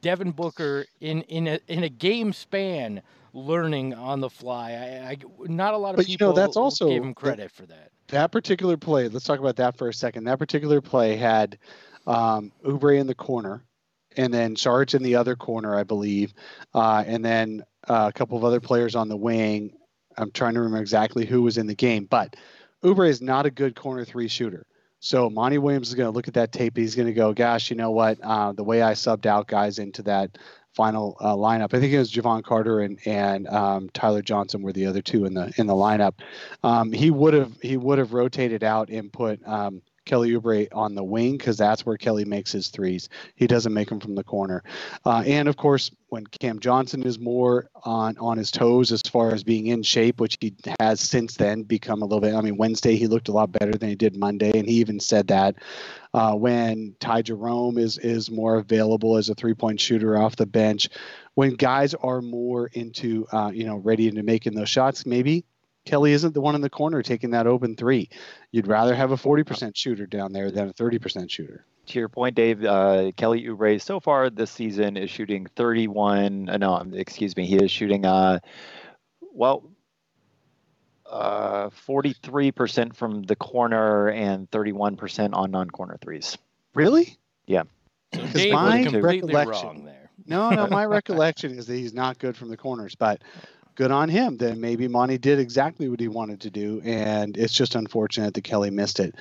Devin 0.00 0.32
Booker 0.32 0.86
in 1.00 1.22
in 1.22 1.46
a 1.46 1.60
in 1.68 1.84
a 1.84 1.88
game 1.88 2.32
span 2.32 3.02
learning 3.34 3.94
on 3.94 4.20
the 4.20 4.30
fly. 4.30 4.72
I, 4.72 5.10
I 5.10 5.16
not 5.46 5.74
a 5.74 5.76
lot 5.76 5.90
of 5.90 5.96
But, 5.96 6.08
you 6.08 6.14
know, 6.14 6.28
people 6.30 6.32
that's 6.32 6.56
also- 6.56 6.88
gave 6.88 7.02
him 7.02 7.14
credit 7.14 7.52
for 7.52 7.66
that. 7.66 7.90
That 8.08 8.32
particular 8.32 8.76
play, 8.76 9.08
let's 9.08 9.24
talk 9.24 9.38
about 9.38 9.56
that 9.56 9.76
for 9.76 9.88
a 9.88 9.94
second. 9.94 10.24
That 10.24 10.38
particular 10.38 10.80
play 10.80 11.16
had 11.16 11.58
um, 12.06 12.52
in 12.64 13.06
the 13.06 13.14
corner, 13.14 13.64
and 14.16 14.32
then 14.32 14.56
Sarge 14.56 14.94
in 14.94 15.02
the 15.02 15.16
other 15.16 15.36
corner, 15.36 15.76
I 15.76 15.84
believe, 15.84 16.32
uh, 16.74 17.04
and 17.06 17.24
then 17.24 17.62
uh, 17.88 18.06
a 18.08 18.12
couple 18.12 18.38
of 18.38 18.44
other 18.44 18.60
players 18.60 18.94
on 18.94 19.08
the 19.08 19.16
wing. 19.16 19.72
I'm 20.16 20.30
trying 20.32 20.54
to 20.54 20.60
remember 20.60 20.80
exactly 20.80 21.26
who 21.26 21.42
was 21.42 21.58
in 21.58 21.66
the 21.66 21.74
game, 21.74 22.06
but 22.06 22.34
Oubre 22.82 23.08
is 23.08 23.20
not 23.22 23.46
a 23.46 23.50
good 23.50 23.76
corner 23.76 24.04
three 24.04 24.28
shooter. 24.28 24.66
So 25.00 25.30
Monty 25.30 25.58
Williams 25.58 25.88
is 25.88 25.94
going 25.94 26.08
to 26.08 26.14
look 26.14 26.26
at 26.26 26.34
that 26.34 26.50
tape. 26.50 26.76
He's 26.76 26.96
going 26.96 27.06
to 27.06 27.12
go, 27.12 27.32
"Gosh, 27.32 27.70
you 27.70 27.76
know 27.76 27.92
what? 27.92 28.18
Uh, 28.20 28.52
the 28.52 28.64
way 28.64 28.82
I 28.82 28.92
subbed 28.92 29.26
out 29.26 29.46
guys 29.46 29.78
into 29.78 30.02
that 30.04 30.38
final 30.74 31.16
uh, 31.20 31.34
lineup, 31.34 31.74
I 31.74 31.80
think 31.80 31.92
it 31.92 31.98
was 31.98 32.12
Jevon 32.12 32.42
Carter 32.44 32.80
and 32.80 32.98
and 33.06 33.46
um, 33.48 33.90
Tyler 33.94 34.22
Johnson 34.22 34.62
were 34.62 34.72
the 34.72 34.86
other 34.86 35.02
two 35.02 35.24
in 35.24 35.34
the 35.34 35.52
in 35.56 35.66
the 35.66 35.74
lineup. 35.74 36.14
Um, 36.62 36.92
he 36.92 37.10
would 37.10 37.34
have 37.34 37.52
he 37.60 37.76
would 37.76 37.98
have 37.98 38.12
rotated 38.12 38.62
out 38.62 38.88
and 38.88 39.12
put 39.12 39.46
um, 39.46 39.82
Kelly 40.08 40.32
Oubre 40.32 40.66
on 40.72 40.94
the 40.94 41.04
wing 41.04 41.36
because 41.36 41.56
that's 41.56 41.86
where 41.86 41.96
Kelly 41.96 42.24
makes 42.24 42.50
his 42.50 42.68
threes. 42.68 43.08
He 43.36 43.46
doesn't 43.46 43.74
make 43.74 43.88
them 43.88 44.00
from 44.00 44.14
the 44.14 44.24
corner. 44.24 44.64
Uh, 45.04 45.22
and 45.26 45.48
of 45.48 45.56
course, 45.56 45.90
when 46.08 46.26
Cam 46.26 46.58
Johnson 46.58 47.02
is 47.02 47.18
more 47.18 47.68
on 47.84 48.16
on 48.18 48.38
his 48.38 48.50
toes 48.50 48.90
as 48.90 49.02
far 49.02 49.32
as 49.32 49.44
being 49.44 49.66
in 49.66 49.82
shape, 49.82 50.18
which 50.18 50.38
he 50.40 50.54
has 50.80 51.00
since 51.00 51.36
then 51.36 51.62
become 51.62 52.02
a 52.02 52.06
little 52.06 52.20
bit. 52.20 52.34
I 52.34 52.40
mean, 52.40 52.56
Wednesday 52.56 52.96
he 52.96 53.06
looked 53.06 53.28
a 53.28 53.32
lot 53.32 53.52
better 53.52 53.72
than 53.72 53.90
he 53.90 53.94
did 53.94 54.16
Monday, 54.16 54.58
and 54.58 54.66
he 54.66 54.76
even 54.76 54.98
said 54.98 55.28
that. 55.28 55.56
Uh, 56.14 56.32
when 56.34 56.96
Ty 57.00 57.22
Jerome 57.22 57.76
is 57.76 57.98
is 57.98 58.30
more 58.30 58.56
available 58.56 59.18
as 59.18 59.28
a 59.28 59.34
three 59.34 59.54
point 59.54 59.78
shooter 59.78 60.16
off 60.16 60.36
the 60.36 60.46
bench, 60.46 60.88
when 61.34 61.54
guys 61.54 61.92
are 61.94 62.22
more 62.22 62.68
into 62.72 63.26
uh, 63.30 63.50
you 63.52 63.64
know 63.64 63.76
ready 63.76 64.10
to 64.10 64.22
making 64.22 64.54
those 64.54 64.70
shots, 64.70 65.04
maybe 65.04 65.44
Kelly 65.88 66.12
isn't 66.12 66.34
the 66.34 66.40
one 66.42 66.54
in 66.54 66.60
the 66.60 66.68
corner 66.68 67.02
taking 67.02 67.30
that 67.30 67.46
open 67.46 67.74
three. 67.74 68.10
You'd 68.52 68.66
rather 68.66 68.94
have 68.94 69.10
a 69.10 69.16
40% 69.16 69.74
shooter 69.74 70.04
down 70.06 70.32
there 70.34 70.50
than 70.50 70.68
a 70.68 70.72
30% 70.74 71.30
shooter. 71.30 71.64
to 71.86 71.98
your 71.98 72.10
point, 72.10 72.34
Dave, 72.34 72.62
uh, 72.62 73.10
Kelly 73.16 73.42
Oubre 73.46 73.80
so 73.80 73.98
far 73.98 74.28
this 74.28 74.50
season 74.50 74.98
is 74.98 75.08
shooting 75.08 75.46
31. 75.56 76.50
Uh, 76.50 76.56
no, 76.58 76.74
um, 76.74 76.92
excuse 76.92 77.34
me, 77.38 77.46
he 77.46 77.56
is 77.56 77.70
shooting 77.70 78.04
uh, 78.04 78.38
well, 79.32 79.64
uh, 81.10 81.70
43% 81.70 82.94
from 82.94 83.22
the 83.22 83.36
corner 83.36 84.10
and 84.10 84.50
31% 84.50 85.30
on 85.32 85.50
non-corner 85.50 85.96
threes. 86.02 86.36
Really? 86.74 87.16
So 88.14 88.20
'Cause 88.20 88.32
Dave 88.34 88.52
my 88.52 88.76
was 88.82 88.86
completely 88.92 89.34
recollection- 89.34 89.66
wrong 89.66 89.84
there. 89.84 90.10
No, 90.26 90.50
no. 90.50 90.66
My 90.66 90.84
recollection 90.98 91.52
is 91.58 91.66
that 91.66 91.74
he's 91.74 91.94
not 91.94 92.18
good 92.18 92.36
from 92.36 92.48
the 92.50 92.56
corners, 92.58 92.94
but 92.94 93.22
good 93.78 93.90
on 93.92 94.08
him. 94.08 94.36
Then 94.36 94.60
maybe 94.60 94.88
Monty 94.88 95.16
did 95.18 95.38
exactly 95.38 95.88
what 95.88 96.00
he 96.00 96.08
wanted 96.08 96.40
to 96.42 96.50
do, 96.50 96.82
and 96.84 97.36
it's 97.36 97.54
just 97.54 97.76
unfortunate 97.76 98.34
that 98.34 98.42
Kelly 98.42 98.70
missed 98.70 98.98
it. 98.98 99.14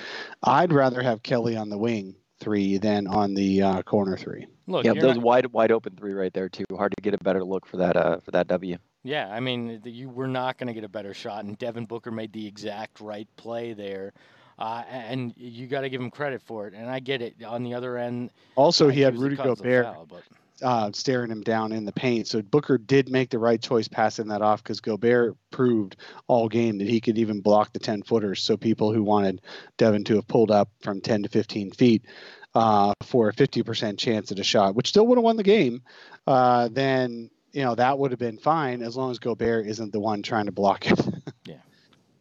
I'd 0.43 0.74
rather 0.74 1.02
have 1.04 1.22
Kelly 1.22 1.56
on 1.56 1.70
the 1.70 1.78
wing 1.78 2.15
three 2.39 2.78
than 2.80 3.06
on 3.08 3.36
the 3.36 3.62
uh, 3.62 3.82
corner 3.84 4.17
three. 4.17 4.48
Look, 4.65 4.84
yeah, 4.84 4.93
those 4.93 5.15
not- 5.15 5.24
wide 5.24 5.46
wide 5.54 5.72
open 5.72 5.96
three 5.96 6.13
right 6.13 6.34
there 6.34 6.50
too. 6.50 6.65
Hard 6.76 6.91
to 6.98 7.02
get 7.02 7.13
a 7.13 7.24
better 7.24 7.43
look 7.43 7.65
for 7.67 7.78
that 7.78 7.96
uh, 7.96 8.17
for 8.20 8.32
that 8.32 8.48
W. 8.48 8.78
Yeah, 9.04 9.30
I 9.30 9.39
mean, 9.39 9.80
th- 9.82 9.96
you 9.96 10.10
were 10.10 10.28
not 10.28 10.58
going 10.58 10.67
to 10.67 10.74
get 10.74 10.84
a 10.84 10.89
better 10.89 11.13
shot, 11.13 11.46
and 11.46 11.58
Devin 11.58 11.86
Booker 11.86 12.12
made 12.12 12.34
the 12.34 12.46
exact 12.46 13.00
right 13.00 13.28
play 13.38 13.74
there, 13.74 14.12
uh, 14.60 14.84
and 14.89 15.34
you 15.38 15.67
got 15.67 15.82
to 15.82 15.89
give 15.89 16.02
him 16.02 16.10
credit 16.12 16.41
for 16.41 16.67
it. 16.67 16.74
And 16.74 16.89
I 16.89 17.00
get 17.00 17.22
it. 17.22 17.41
On 17.46 17.63
the 17.63 17.74
other 17.76 17.98
end, 17.98 18.32
Also, 18.56 18.89
I 18.89 18.91
he 18.91 19.02
had 19.02 19.13
choose 19.13 19.20
to 19.20 19.24
Rudy 19.24 19.36
Gobert 19.38 19.86
foul, 19.86 20.08
but 20.10 20.24
uh, 20.62 20.91
staring 20.93 21.32
him 21.32 21.41
down 21.41 21.72
in 21.72 21.86
the 21.86 21.91
paint. 21.91 22.28
So 22.28 22.41
Booker 22.41 22.78
did 22.78 23.10
make 23.10 23.30
the 23.30 23.39
right 23.39 23.62
choice 23.62 23.88
passing 23.88 24.28
that 24.30 24.41
off 24.41 24.63
because 24.63 24.82
Gobert 24.82 25.36
proved 25.52 25.98
all 26.28 26.50
game 26.50 26.78
that 26.80 26.88
he 26.88 27.02
could 27.02 27.17
even 27.17 27.41
block 27.41 27.74
the 27.74 27.80
10 27.80 28.04
footers. 28.04 28.43
So 28.43 28.58
people 28.58 28.93
who 28.93 29.04
wanted 29.04 29.41
Devin 29.78 30.04
to 30.06 30.15
have 30.15 30.28
pulled 30.28 30.52
up 30.52 30.70
from 30.82 31.02
10 31.02 31.24
to 31.24 31.30
15 31.30 31.72
feet 31.72 32.06
uh, 32.56 32.93
for 33.04 33.30
a 33.30 33.34
50% 33.34 33.98
chance 33.98 34.32
at 34.32 34.39
a 34.39 34.43
shot, 34.43 34.76
which 34.76 34.88
still 34.89 35.06
would 35.08 35.17
have 35.17 35.24
won 35.24 35.38
the 35.38 35.43
game, 35.43 35.84
uh, 36.26 36.70
then 36.72 37.30
you 37.52 37.63
know 37.63 37.76
that 37.76 37.98
would 37.98 38.12
have 38.12 38.20
been 38.20 38.38
fine 38.38 38.82
as 38.82 38.96
long 38.96 39.12
as 39.12 39.20
Gobert 39.20 39.67
isn't 39.67 39.91
the 39.91 40.00
one 40.00 40.22
trying 40.22 40.46
to 40.46 40.52
block 40.52 40.89
it. 40.89 41.00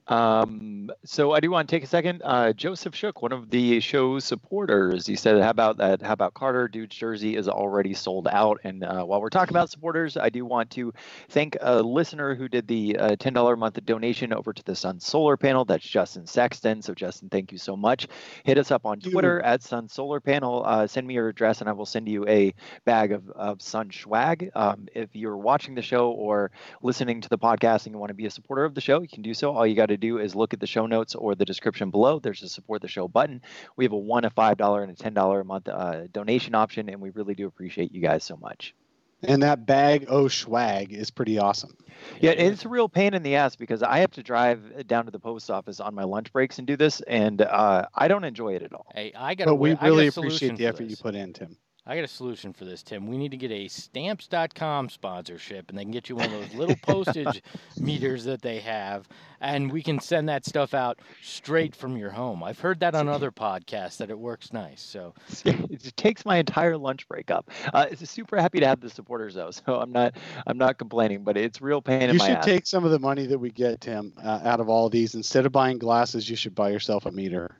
Um, 0.08 0.90
so 1.04 1.32
I 1.32 1.40
do 1.40 1.50
want 1.50 1.68
to 1.68 1.74
take 1.74 1.82
a 1.82 1.88
second. 1.88 2.22
Uh, 2.24 2.52
Joseph 2.52 2.94
Shook, 2.94 3.22
one 3.22 3.32
of 3.32 3.50
the 3.50 3.80
show's 3.80 4.24
supporters, 4.24 5.06
he 5.06 5.16
said, 5.16 5.42
"How 5.42 5.50
about 5.50 5.78
that? 5.78 6.02
How 6.02 6.12
about 6.12 6.34
Carter? 6.34 6.68
Dude's 6.68 6.94
jersey 6.94 7.36
is 7.36 7.48
already 7.48 7.94
sold 7.94 8.28
out." 8.28 8.60
And 8.62 8.84
uh, 8.84 9.04
while 9.04 9.20
we're 9.20 9.30
talking 9.30 9.52
about 9.52 9.70
supporters, 9.70 10.16
I 10.16 10.28
do 10.28 10.44
want 10.44 10.70
to 10.72 10.92
thank 11.30 11.56
a 11.60 11.82
listener 11.82 12.34
who 12.34 12.48
did 12.48 12.68
the 12.68 12.96
uh, 12.98 13.16
ten 13.16 13.32
dollar 13.32 13.54
a 13.54 13.56
month 13.56 13.84
donation 13.84 14.32
over 14.32 14.52
to 14.52 14.62
the 14.62 14.76
Sun 14.76 15.00
Solar 15.00 15.36
Panel. 15.36 15.64
That's 15.64 15.84
Justin 15.86 16.26
Sexton. 16.26 16.82
So 16.82 16.94
Justin, 16.94 17.28
thank 17.28 17.50
you 17.50 17.58
so 17.58 17.76
much. 17.76 18.06
Hit 18.44 18.58
us 18.58 18.70
up 18.70 18.84
on. 18.84 19.00
Twitter 19.10 19.40
at 19.42 19.62
Sun 19.62 19.88
Solar 19.88 20.20
Panel. 20.20 20.62
Uh, 20.64 20.86
send 20.86 21.06
me 21.06 21.14
your 21.14 21.28
address, 21.28 21.60
and 21.60 21.68
I 21.68 21.72
will 21.72 21.86
send 21.86 22.08
you 22.08 22.26
a 22.28 22.54
bag 22.84 23.12
of, 23.12 23.28
of 23.30 23.62
Sun 23.62 23.90
swag. 23.92 24.50
Um, 24.54 24.88
if 24.94 25.14
you're 25.14 25.36
watching 25.36 25.74
the 25.74 25.82
show 25.82 26.10
or 26.10 26.50
listening 26.82 27.20
to 27.20 27.28
the 27.28 27.38
podcast 27.38 27.86
and 27.86 27.94
you 27.94 27.98
want 27.98 28.10
to 28.10 28.14
be 28.14 28.26
a 28.26 28.30
supporter 28.30 28.64
of 28.64 28.74
the 28.74 28.80
show, 28.80 29.00
you 29.00 29.08
can 29.08 29.22
do 29.22 29.34
so. 29.34 29.52
All 29.52 29.66
you 29.66 29.74
got 29.74 29.86
to 29.86 29.95
do 29.96 30.18
is 30.18 30.34
look 30.34 30.52
at 30.54 30.60
the 30.60 30.66
show 30.66 30.86
notes 30.86 31.14
or 31.14 31.34
the 31.34 31.44
description 31.44 31.90
below. 31.90 32.18
There's 32.18 32.42
a 32.42 32.48
support 32.48 32.82
the 32.82 32.88
show 32.88 33.08
button. 33.08 33.42
We 33.76 33.84
have 33.84 33.92
a 33.92 33.96
one, 33.98 34.24
a 34.24 34.30
five 34.30 34.56
dollar, 34.56 34.82
and 34.82 34.92
a 34.92 34.94
ten 34.94 35.14
dollar 35.14 35.40
a 35.40 35.44
month 35.44 35.68
uh, 35.68 36.06
donation 36.12 36.54
option, 36.54 36.88
and 36.88 37.00
we 37.00 37.10
really 37.10 37.34
do 37.34 37.46
appreciate 37.46 37.92
you 37.92 38.00
guys 38.00 38.24
so 38.24 38.36
much. 38.36 38.74
and 39.22 39.42
that 39.42 39.64
bag 39.66 40.06
oh 40.08 40.28
swag 40.28 40.92
is 40.92 41.10
pretty 41.10 41.38
awesome. 41.38 41.74
Yeah, 42.20 42.32
it's 42.32 42.64
a 42.64 42.68
real 42.68 42.88
pain 42.88 43.14
in 43.14 43.22
the 43.22 43.36
ass 43.36 43.56
because 43.56 43.82
I 43.82 43.98
have 43.98 44.10
to 44.12 44.22
drive 44.22 44.86
down 44.86 45.06
to 45.06 45.10
the 45.10 45.18
post 45.18 45.50
office 45.50 45.80
on 45.80 45.94
my 45.94 46.04
lunch 46.04 46.32
breaks 46.32 46.58
and 46.58 46.66
do 46.66 46.76
this, 46.76 47.00
and 47.00 47.40
uh, 47.40 47.86
I 47.94 48.08
don't 48.08 48.24
enjoy 48.24 48.54
it 48.54 48.62
at 48.62 48.72
all. 48.74 48.86
Hey, 48.94 49.12
I 49.16 49.34
got. 49.34 49.46
But 49.46 49.56
we 49.56 49.74
really 49.74 50.06
appreciate 50.08 50.56
the 50.56 50.66
effort 50.66 50.84
you 50.84 50.96
put 50.96 51.14
in, 51.14 51.32
Tim. 51.32 51.56
I 51.88 51.94
got 51.94 52.02
a 52.02 52.08
solution 52.08 52.52
for 52.52 52.64
this, 52.64 52.82
Tim. 52.82 53.06
We 53.06 53.16
need 53.16 53.30
to 53.30 53.36
get 53.36 53.52
a 53.52 53.68
stamps.com 53.68 54.88
sponsorship 54.88 55.68
and 55.68 55.78
they 55.78 55.82
can 55.82 55.92
get 55.92 56.08
you 56.08 56.16
one 56.16 56.24
of 56.26 56.32
those 56.32 56.54
little 56.54 56.74
postage 56.82 57.42
meters 57.80 58.24
that 58.24 58.42
they 58.42 58.58
have 58.58 59.08
and 59.40 59.70
we 59.70 59.82
can 59.82 60.00
send 60.00 60.28
that 60.28 60.44
stuff 60.44 60.74
out 60.74 60.98
straight 61.22 61.76
from 61.76 61.96
your 61.96 62.10
home. 62.10 62.42
I've 62.42 62.58
heard 62.58 62.80
that 62.80 62.96
on 62.96 63.08
other 63.08 63.30
podcasts 63.30 63.98
that 63.98 64.10
it 64.10 64.18
works 64.18 64.52
nice. 64.52 64.82
So, 64.82 65.14
it 65.44 65.96
takes 65.96 66.24
my 66.24 66.38
entire 66.38 66.76
lunch 66.76 67.06
break 67.08 67.30
up. 67.30 67.50
Uh, 67.72 67.86
it's 67.88 68.10
super 68.10 68.36
happy 68.36 68.58
to 68.58 68.66
have 68.66 68.80
the 68.80 68.90
supporters 68.90 69.34
though, 69.34 69.50
so 69.52 69.76
I'm 69.76 69.92
not 69.92 70.16
I'm 70.46 70.58
not 70.58 70.78
complaining, 70.78 71.22
but 71.22 71.36
it's 71.36 71.60
real 71.60 71.80
pain 71.80 72.02
in 72.02 72.14
You 72.14 72.18
should 72.18 72.30
ass. 72.30 72.44
take 72.44 72.66
some 72.66 72.84
of 72.84 72.90
the 72.90 72.98
money 72.98 73.26
that 73.26 73.38
we 73.38 73.50
get, 73.50 73.80
Tim, 73.80 74.12
uh, 74.24 74.40
out 74.42 74.58
of 74.58 74.68
all 74.68 74.88
these. 74.88 75.14
Instead 75.14 75.46
of 75.46 75.52
buying 75.52 75.78
glasses, 75.78 76.28
you 76.28 76.34
should 76.34 76.54
buy 76.54 76.70
yourself 76.70 77.06
a 77.06 77.12
meter. 77.12 77.56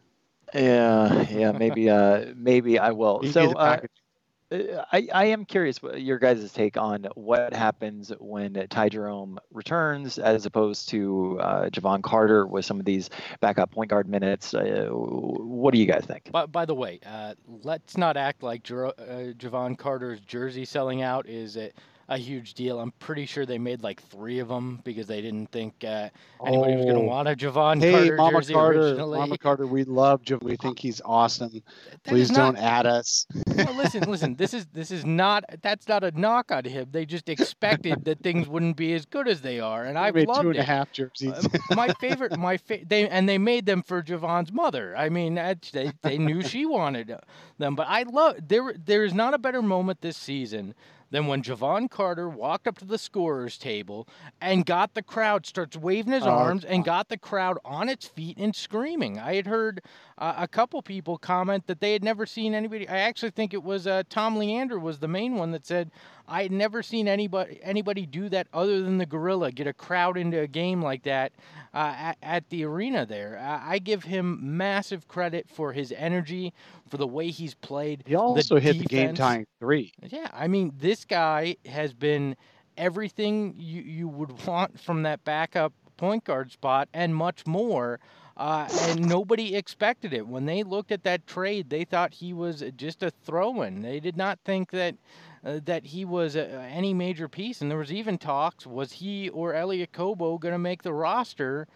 yeah, 0.53 1.29
yeah, 1.31 1.53
maybe 1.53 1.89
uh 1.91 2.33
maybe 2.35 2.79
I 2.79 2.91
will. 2.91 3.21
You 3.23 3.31
So 3.31 3.49
the 3.49 3.55
package. 3.55 3.91
Uh, 3.95 4.06
I, 4.51 5.09
I 5.13 5.25
am 5.27 5.45
curious 5.45 5.81
your 5.97 6.19
guys' 6.19 6.53
take 6.53 6.77
on 6.77 7.09
what 7.15 7.53
happens 7.53 8.13
when 8.21 8.67
Ty 8.71 8.91
Jerome 8.91 9.39
returns 9.53 10.19
as 10.19 10.47
opposed 10.47 10.89
to 10.91 11.39
uh, 11.41 11.69
Jevon 11.71 12.03
Carter 12.03 12.47
with 12.47 12.65
some 12.65 12.79
of 12.79 12.87
these 12.87 13.11
backup 13.41 13.73
point 13.73 13.91
guard 13.91 14.09
minutes. 14.09 14.55
Uh, 14.55 14.89
what 14.91 15.75
do 15.75 15.81
you 15.81 15.87
guys 15.87 16.05
think? 16.05 16.31
but 16.31 16.53
by 16.53 16.65
the 16.65 16.75
way, 16.75 17.01
uh, 17.05 17.35
let's 17.65 17.97
not 17.97 18.17
act 18.17 18.43
like 18.43 18.63
Jer- 18.63 18.87
uh, 18.87 19.33
Jevon 19.37 19.77
Carter's 19.77 20.21
jersey 20.21 20.65
selling 20.65 21.03
out 21.03 21.29
is 21.29 21.57
a, 21.57 21.73
a 22.09 22.17
huge 22.17 22.55
deal. 22.55 22.79
I'm 22.79 22.93
pretty 22.93 23.27
sure 23.27 23.45
they 23.47 23.59
made 23.59 23.83
like 23.83 24.01
three 24.03 24.39
of 24.39 24.49
them 24.49 24.81
because 24.85 25.07
they 25.07 25.21
didn't 25.21 25.49
think 25.51 25.83
uh, 25.85 26.09
anybody 26.47 26.77
was 26.77 26.85
going 26.85 26.97
to 26.97 27.03
Oh. 27.03 27.05
want 27.05 27.29
a 27.29 27.35
Jevon 27.35 27.81
Hey, 27.81 27.93
Carter 27.93 28.17
Mama 28.17 28.39
jersey 28.41 28.55
Carter, 28.55 28.81
originally. 28.81 29.19
Mama 29.19 29.39
Carter, 29.39 29.67
we 29.67 29.85
love 29.85 30.23
Jevon. 30.23 30.43
We 30.45 30.57
think 30.57 30.79
he's 30.79 31.01
awesome. 31.05 31.51
That 31.51 32.05
Please 32.05 32.31
not- 32.31 32.55
don't 32.55 32.57
add 32.59 32.87
us. 32.87 33.27
well, 33.57 33.75
listen, 33.75 34.03
listen. 34.09 34.37
This 34.37 34.55
is 34.55 34.67
this 34.73 34.91
is 34.91 35.05
not. 35.05 35.45
That's 35.63 35.89
not 35.89 36.05
a 36.05 36.13
knock 36.13 36.53
on 36.53 36.65
him. 36.65 36.89
They 36.93 37.07
just 37.07 37.29
expected 37.29 38.05
that 38.05 38.21
things 38.21 38.47
wouldn't 38.47 38.77
be 38.77 38.93
as 38.95 39.05
good 39.07 39.27
as 39.27 39.41
they 39.41 39.59
are, 39.61 39.83
and 39.85 39.99
I've 39.99 40.15
made 40.15 40.29
loved 40.29 40.43
two 40.43 40.51
and 40.51 40.59
a 40.59 40.63
half 40.63 40.93
jerseys. 40.93 41.33
Uh, 41.33 41.59
my 41.75 41.89
favorite, 42.01 42.39
my 42.39 42.57
fa- 42.57 42.81
they 42.87 43.09
and 43.09 43.29
they 43.29 43.39
made 43.39 43.67
them 43.67 43.83
for 43.83 44.03
Jevon's 44.03 44.53
mother. 44.53 44.97
I 44.97 45.09
mean, 45.09 45.35
they 45.73 45.93
they 46.03 46.19
knew 46.19 46.43
she 46.43 46.67
wanted 46.67 47.11
uh, 47.11 47.19
them, 47.59 47.75
but 47.75 47.87
I 47.89 48.05
love 48.05 48.37
there. 48.47 48.75
There 48.79 49.05
is 49.05 49.13
not 49.15 49.35
a 49.35 49.39
better 49.39 49.61
moment 49.63 50.01
this 50.03 50.17
season 50.17 50.75
than 51.11 51.27
when 51.27 51.43
Jevon 51.43 51.91
Carter 51.91 52.29
walked 52.29 52.67
up 52.67 52.79
to 52.79 52.85
the 52.85 52.99
scorer's 52.99 53.59
table 53.59 54.09
and 54.41 54.67
got 54.67 54.95
the 54.95 55.03
crowd, 55.03 55.47
starts 55.47 55.77
waving 55.77 56.13
his 56.13 56.27
Oh, 56.27 56.31
arms, 56.31 56.65
and 56.65 56.85
got 56.85 57.09
the 57.09 57.19
crowd 57.19 57.59
on 57.65 57.89
its 57.89 58.07
feet 58.07 58.39
and 58.39 58.55
screaming. 58.55 59.19
I 59.19 59.35
had 59.35 59.47
heard 59.47 59.83
uh, 60.19 60.35
a 60.39 60.49
couple 60.49 60.81
people 60.83 61.19
comment 61.19 61.67
that 61.67 61.81
they 61.81 61.93
had 61.93 62.03
never 62.03 62.25
seen 62.25 62.55
anybody. 62.55 62.89
I 62.89 62.99
actually 62.99 63.31
think 63.31 63.53
it 63.53 63.63
was 63.63 63.87
uh, 63.87 64.03
Tom 64.09 64.37
Leander 64.37 64.79
was 64.79 64.99
the 64.99 65.09
main 65.09 65.35
one 65.35 65.51
that 65.51 65.67
said 65.67 65.91
I 66.27 66.43
had 66.43 66.53
never 66.53 66.83
seen 66.83 67.07
anybody 67.07 67.61
anybody 67.63 68.07
do 68.07 68.29
that 68.31 68.49
other 68.53 68.83
than 68.83 68.99
the 68.99 69.07
gorilla 69.07 69.53
get 69.53 69.67
a 69.67 69.73
crowd 69.73 70.17
into 70.17 70.41
a 70.41 70.47
game 70.47 70.81
like 70.81 71.03
that 71.03 71.33
uh, 71.75 71.95
at, 71.97 72.19
at 72.23 72.51
the 72.51 72.65
arena 72.65 73.05
there. 73.05 73.39
I, 73.39 73.75
I 73.75 73.79
give 73.79 74.05
him 74.05 74.57
massive 74.57 75.07
credit 75.07 75.49
for 75.49 75.73
his 75.73 75.93
energy, 75.93 76.53
for 76.89 76.97
the 76.97 77.07
way 77.07 77.29
he's 77.29 77.55
played. 77.55 78.03
He 78.07 78.15
also 78.15 78.59
hit 78.59 78.79
the 78.79 78.85
game 78.85 79.15
defense. 79.15 79.19
tying 79.19 79.47
three. 79.61 79.93
Yeah, 80.03 80.31
I 80.33 80.49
mean, 80.49 80.73
this 80.79 81.05
guy 81.05 81.57
has 81.67 81.93
been 81.93 82.37
everything 82.77 83.55
you, 83.59 83.83
you 83.83 84.09
would 84.09 84.47
want 84.47 84.81
from 84.81 85.03
that 85.03 85.25
backup 85.25 85.73
point 85.97 86.25
guard 86.25 86.53
spot 86.53 86.89
and 86.95 87.15
much 87.15 87.47
more. 87.47 88.01
Uh, 88.37 88.69
and 88.83 89.09
nobody 89.09 89.57
expected 89.57 90.13
it. 90.13 90.27
When 90.27 90.45
they 90.45 90.63
looked 90.63 90.93
at 90.93 91.05
that 91.05 91.27
trade, 91.27 91.71
they 91.71 91.85
thought 91.85 92.13
he 92.13 92.35
was 92.35 92.63
just 92.77 93.03
a 93.03 93.11
throw-in. 93.11 93.81
They 93.81 93.99
did 93.99 94.17
not 94.17 94.39
think 94.45 94.71
that 94.73 94.95
uh, 95.45 95.61
that 95.65 95.87
he 95.87 96.05
was 96.05 96.37
uh, 96.37 96.69
any 96.71 96.93
major 96.93 97.29
piece. 97.29 97.63
And 97.63 97.71
there 97.71 97.79
was 97.79 97.93
even 97.93 98.19
talks: 98.19 98.67
was 98.67 98.93
he 98.93 99.31
or 99.31 99.55
Elie 99.55 99.87
Okobo 99.87 100.39
going 100.39 100.53
to 100.53 100.59
make 100.59 100.83
the 100.83 100.93
roster? 100.93 101.67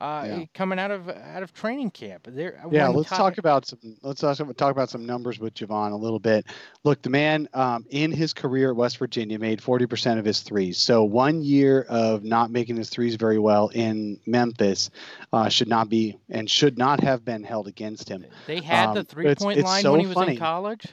Uh, 0.00 0.24
Yeah. 0.26 0.44
coming 0.54 0.78
out 0.78 0.90
of 0.90 1.10
out 1.10 1.42
of 1.42 1.52
training 1.52 1.90
camp, 1.90 2.26
there. 2.30 2.58
Yeah, 2.70 2.88
let's 2.88 3.10
Ty- 3.10 3.18
talk 3.18 3.36
about 3.36 3.66
some. 3.66 3.78
Let's 4.02 4.24
also 4.24 4.50
talk 4.52 4.70
about 4.72 4.88
some 4.88 5.04
numbers 5.04 5.38
with 5.38 5.52
Jevon 5.52 5.92
a 5.92 5.96
little 5.96 6.18
bit. 6.18 6.46
Look, 6.84 7.02
the 7.02 7.10
man 7.10 7.46
um, 7.52 7.84
in 7.90 8.10
his 8.10 8.32
career 8.32 8.70
at 8.70 8.76
West 8.76 8.96
Virginia 8.96 9.38
made 9.38 9.60
40% 9.60 10.18
of 10.18 10.24
his 10.24 10.40
threes. 10.40 10.78
So 10.78 11.04
one 11.04 11.42
year 11.42 11.82
of 11.90 12.24
not 12.24 12.50
making 12.50 12.76
his 12.76 12.88
threes 12.88 13.16
very 13.16 13.38
well 13.38 13.68
in 13.74 14.18
Memphis 14.24 14.88
uh, 15.34 15.50
should 15.50 15.68
not 15.68 15.90
be 15.90 16.18
and 16.30 16.50
should 16.50 16.78
not 16.78 17.00
have 17.00 17.22
been 17.22 17.42
held 17.44 17.68
against 17.68 18.08
him. 18.08 18.24
They 18.46 18.62
had 18.62 18.86
the 18.86 18.88
Um, 18.88 18.94
but 18.94 19.00
it's- 19.00 19.12
three-point 19.12 19.58
it's 19.58 19.66
line 19.66 19.82
so 19.82 19.92
when 19.92 20.00
he 20.00 20.06
was 20.06 20.14
funny. 20.14 20.32
in 20.32 20.38
college. 20.38 20.86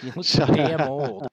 He 0.00 0.10
looks 0.16 0.28
Shut 0.30 0.48
damn 0.48 0.80
old. 0.80 1.28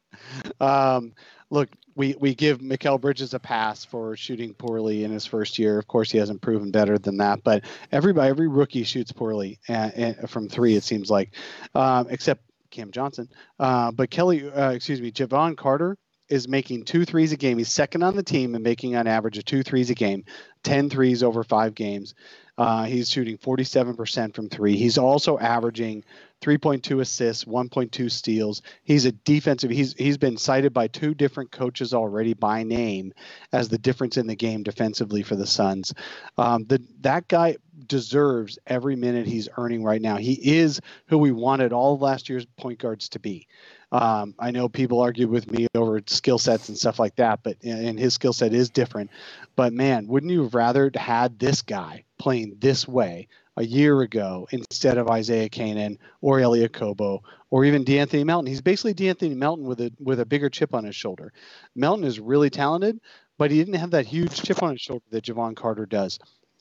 um, 0.60 1.12
look, 1.50 1.68
we 1.96 2.14
we 2.20 2.34
give 2.34 2.60
Mikal 2.60 3.00
Bridges 3.00 3.34
a 3.34 3.40
pass 3.40 3.84
for 3.84 4.16
shooting 4.16 4.54
poorly 4.54 5.02
in 5.02 5.10
his 5.10 5.26
first 5.26 5.58
year. 5.58 5.78
Of 5.78 5.88
course, 5.88 6.10
he 6.10 6.18
hasn't 6.18 6.42
proven 6.42 6.70
better 6.70 6.98
than 6.98 7.16
that, 7.16 7.42
but 7.42 7.64
everybody, 7.90 8.28
every 8.28 8.48
rookie 8.48 8.84
shoots 8.84 9.10
poorly 9.10 9.58
uh, 9.68 9.90
uh, 9.98 10.26
from 10.26 10.48
three. 10.48 10.76
It 10.76 10.84
seems 10.84 11.10
like, 11.10 11.34
um, 11.74 12.06
except 12.10 12.42
Cam 12.70 12.90
Johnson. 12.90 13.28
Uh, 13.58 13.90
but 13.90 14.10
Kelly, 14.10 14.48
uh, 14.48 14.70
excuse 14.70 15.00
me, 15.00 15.10
Jevon 15.10 15.56
Carter 15.56 15.96
is 16.28 16.48
making 16.48 16.84
two 16.84 17.04
threes 17.04 17.32
a 17.32 17.36
game. 17.36 17.58
He's 17.58 17.70
second 17.70 18.02
on 18.02 18.16
the 18.16 18.22
team 18.22 18.54
and 18.54 18.62
making 18.62 18.96
on 18.96 19.06
average 19.06 19.38
of 19.38 19.44
two 19.44 19.62
threes 19.62 19.90
a 19.90 19.94
game, 19.94 20.24
10 20.64 20.90
threes 20.90 21.22
over 21.22 21.44
five 21.44 21.74
games. 21.74 22.14
Uh, 22.58 22.84
he's 22.84 23.08
shooting 23.08 23.38
47% 23.38 24.34
from 24.34 24.48
three. 24.48 24.76
He's 24.76 24.98
also 24.98 25.38
averaging 25.38 26.04
3.2 26.42 27.00
assists, 27.00 27.44
1.2 27.44 28.10
steals. 28.10 28.62
He's 28.84 29.04
a 29.04 29.12
defensive. 29.12 29.70
He's 29.70 29.94
he's 29.94 30.18
been 30.18 30.36
cited 30.36 30.72
by 30.72 30.88
two 30.88 31.14
different 31.14 31.50
coaches 31.50 31.94
already 31.94 32.34
by 32.34 32.62
name 32.62 33.12
as 33.52 33.68
the 33.68 33.78
difference 33.78 34.16
in 34.16 34.26
the 34.26 34.36
game 34.36 34.62
defensively 34.62 35.22
for 35.22 35.34
the 35.34 35.46
Suns. 35.46 35.94
Um, 36.36 36.64
the 36.66 36.82
that 37.00 37.28
guy 37.28 37.56
deserves 37.86 38.58
every 38.66 38.96
minute 38.96 39.26
he's 39.26 39.48
earning 39.56 39.82
right 39.82 40.00
now. 40.00 40.16
He 40.16 40.34
is 40.58 40.80
who 41.06 41.18
we 41.18 41.32
wanted 41.32 41.72
all 41.72 41.98
last 41.98 42.28
year's 42.28 42.46
point 42.56 42.78
guards 42.78 43.08
to 43.10 43.18
be. 43.18 43.46
Um, 43.92 44.34
I 44.38 44.50
know 44.50 44.68
people 44.68 45.00
argue 45.00 45.28
with 45.28 45.50
me 45.50 45.68
over 45.74 46.00
skill 46.06 46.38
sets 46.38 46.68
and 46.68 46.76
stuff 46.76 46.98
like 46.98 47.16
that, 47.16 47.40
but 47.42 47.56
and 47.62 47.98
his 47.98 48.14
skill 48.14 48.32
set 48.32 48.52
is 48.52 48.68
different. 48.68 49.10
But 49.54 49.72
man, 49.72 50.06
wouldn't 50.06 50.32
you 50.32 50.42
have 50.42 50.54
rather 50.54 50.90
had 50.94 51.38
this 51.38 51.62
guy 51.62 52.04
playing 52.18 52.56
this 52.58 52.86
way 52.86 53.28
a 53.56 53.64
year 53.64 54.02
ago 54.02 54.46
instead 54.50 54.98
of 54.98 55.08
Isaiah 55.08 55.48
Canaan 55.48 55.98
or 56.20 56.40
Elie 56.40 56.68
Okobo 56.68 57.20
or 57.50 57.64
even 57.64 57.84
De'Anthony 57.84 58.24
Melton? 58.24 58.46
He's 58.46 58.60
basically 58.60 58.94
De'Anthony 58.94 59.36
Melton 59.36 59.66
with 59.66 59.80
a 59.80 59.92
with 60.00 60.20
a 60.20 60.26
bigger 60.26 60.50
chip 60.50 60.74
on 60.74 60.84
his 60.84 60.96
shoulder. 60.96 61.32
Melton 61.74 62.04
is 62.04 62.20
really 62.20 62.50
talented, 62.50 63.00
but 63.38 63.50
he 63.50 63.58
didn't 63.58 63.74
have 63.74 63.92
that 63.92 64.06
huge 64.06 64.42
chip 64.42 64.62
on 64.62 64.72
his 64.72 64.80
shoulder 64.80 65.04
that 65.10 65.24
Jevon 65.24 65.56
Carter 65.56 65.86
does. 65.86 66.18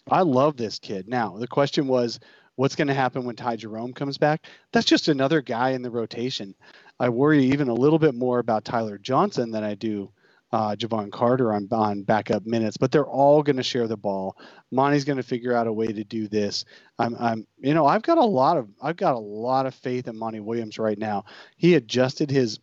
I 0.10 0.22
love 0.22 0.58
this 0.58 0.80
kid. 0.80 1.08
Now 1.08 1.38
the 1.38 1.48
question 1.48 1.88
was, 1.88 2.20
what's 2.56 2.76
going 2.76 2.88
to 2.88 2.94
happen 2.94 3.26
when 3.26 3.36
Ty 3.36 3.58
Jerome 3.58 3.94
comes 3.94 4.18
back? 4.18 4.46
That's 4.72 4.86
just 4.86 5.08
another 5.08 5.42
guy 5.42 5.72
in 5.72 5.82
the 5.82 5.92
rotation. 5.92 6.56
I 7.00 7.10
worry 7.10 7.46
even 7.46 7.68
a 7.68 7.74
little 7.74 8.00
bit 8.00 8.16
more 8.16 8.40
about 8.40 8.64
Tyler 8.64 8.98
Johnson 8.98 9.52
than 9.52 9.64
I 9.64 9.76
do 9.76 10.12
uh, 10.56 10.74
Jevon 10.74 11.12
Carter 11.12 11.52
on 11.52 11.68
on 11.74 12.04
backup 12.04 12.46
minutes. 12.46 12.78
But 12.78 12.90
they're 12.90 13.06
all 13.06 13.44
going 13.44 13.58
to 13.58 13.64
share 13.64 13.88
the 13.88 13.98
ball. 13.98 14.38
Monty's 14.72 15.04
going 15.04 15.18
to 15.18 15.24
figure 15.24 15.54
out 15.54 15.68
a 15.68 15.74
way 15.74 15.88
to 15.88 16.04
do 16.06 16.30
this. 16.30 16.64
I'm, 16.98 17.14
I'm, 17.20 17.46
you 17.58 17.74
know, 17.74 17.86
I've 17.86 18.04
got 18.04 18.18
a 18.18 18.24
lot 18.24 18.56
of, 18.56 18.70
I've 18.82 18.96
got 18.96 19.16
a 19.16 19.20
lot 19.20 19.66
of 19.66 19.76
faith 19.76 20.08
in 20.08 20.18
Monty 20.18 20.40
Williams 20.40 20.80
right 20.80 20.98
now. 20.98 21.26
He 21.58 21.76
adjusted 21.76 22.32
his 22.32 22.60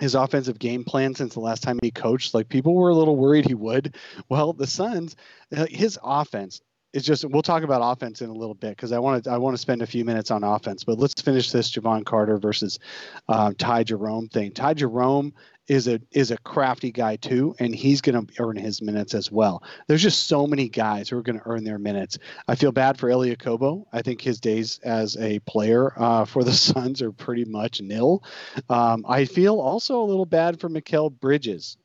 his 0.00 0.14
offensive 0.14 0.58
game 0.58 0.82
plan 0.82 1.14
since 1.14 1.34
the 1.34 1.40
last 1.40 1.62
time 1.62 1.78
he 1.82 1.90
coached. 1.90 2.32
Like 2.32 2.48
people 2.48 2.74
were 2.74 2.88
a 2.90 2.94
little 2.94 3.16
worried 3.16 3.46
he 3.46 3.54
would. 3.54 3.96
Well, 4.28 4.52
the 4.52 4.66
Suns, 4.66 5.16
uh, 5.54 5.66
his 5.68 5.98
offense 6.02 6.62
is 6.92 7.04
just. 7.04 7.24
We'll 7.24 7.42
talk 7.42 7.64
about 7.64 7.82
offense 7.82 8.22
in 8.22 8.30
a 8.30 8.34
little 8.34 8.54
bit 8.54 8.70
because 8.70 8.92
I 8.92 9.00
want 9.00 9.24
to. 9.24 9.30
I 9.30 9.36
want 9.36 9.54
to 9.54 9.60
spend 9.60 9.82
a 9.82 9.86
few 9.86 10.04
minutes 10.04 10.30
on 10.30 10.44
offense. 10.44 10.84
But 10.84 10.98
let's 10.98 11.20
finish 11.20 11.50
this 11.50 11.70
Jevon 11.72 12.06
Carter 12.06 12.38
versus 12.38 12.78
um, 13.28 13.56
Ty 13.56 13.82
Jerome 13.82 14.28
thing. 14.28 14.52
Ty 14.52 14.74
Jerome 14.74 15.34
is 15.70 15.86
a 15.86 16.00
is 16.10 16.32
a 16.32 16.38
crafty 16.38 16.90
guy 16.90 17.14
too, 17.14 17.54
and 17.60 17.72
he's 17.72 18.00
going 18.00 18.26
to 18.26 18.42
earn 18.42 18.56
his 18.56 18.82
minutes 18.82 19.14
as 19.14 19.30
well. 19.30 19.62
There's 19.86 20.02
just 20.02 20.26
so 20.26 20.44
many 20.44 20.68
guys 20.68 21.08
who 21.08 21.16
are 21.16 21.22
going 21.22 21.38
to 21.38 21.46
earn 21.46 21.62
their 21.62 21.78
minutes. 21.78 22.18
I 22.48 22.56
feel 22.56 22.72
bad 22.72 22.98
for 22.98 23.08
Elie 23.08 23.36
Okobo. 23.36 23.84
I 23.92 24.02
think 24.02 24.20
his 24.20 24.40
days 24.40 24.80
as 24.82 25.16
a 25.16 25.38
player 25.40 25.92
uh, 25.96 26.24
for 26.24 26.42
the 26.42 26.52
Suns 26.70 27.02
are 27.02 27.12
pretty 27.12 27.44
much 27.44 27.80
nil. 27.80 28.24
Um, 28.68 29.04
I 29.08 29.26
feel 29.26 29.60
also 29.60 30.02
a 30.02 30.04
little 30.04 30.26
bad 30.26 30.58
for 30.58 30.68
Mikal 30.68 31.08
Bridges. 31.08 31.76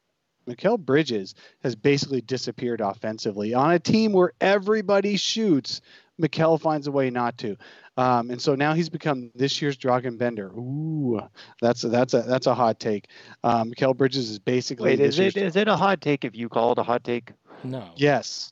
Mikal 0.50 0.80
Bridges 0.80 1.36
has 1.62 1.76
basically 1.76 2.22
disappeared 2.22 2.82
offensively 2.82 3.54
on 3.54 3.72
a 3.72 3.80
team 3.80 4.14
where 4.14 4.34
everybody 4.42 5.16
shoots. 5.18 5.82
Mikael 6.18 6.58
finds 6.58 6.88
a 6.88 6.92
way 6.92 7.10
not 7.10 7.38
to, 7.40 7.58
um, 7.98 8.30
and 8.32 8.42
so 8.42 8.56
now 8.56 8.74
he's 8.74 8.90
become 8.90 9.32
this 9.36 9.62
year's 9.62 9.78
Dragan 9.78 10.18
Bender. 10.18 10.48
Ooh, 10.58 11.22
that's 11.62 11.84
a, 11.84 11.90
that's 11.90 12.14
a 12.14 12.22
that's 12.24 12.48
a 12.48 12.54
hot 12.54 12.80
take. 12.80 13.08
Um, 13.44 13.72
Mikal 13.72 13.96
Bridges 13.96 14.30
is 14.30 14.40
basically 14.40 14.92
Wait, 14.92 14.96
this 14.98 15.16
is 15.16 15.20
it 15.20 15.36
year's- 15.36 15.52
is 15.52 15.56
it 15.56 15.68
a 15.68 15.76
hot 15.76 16.02
take 16.02 16.24
if 16.26 16.36
you 16.36 16.48
call 16.50 16.72
it 16.72 16.78
a 16.78 16.84
hot 16.84 17.04
take? 17.04 17.32
No. 17.64 17.90
Yes, 17.96 18.52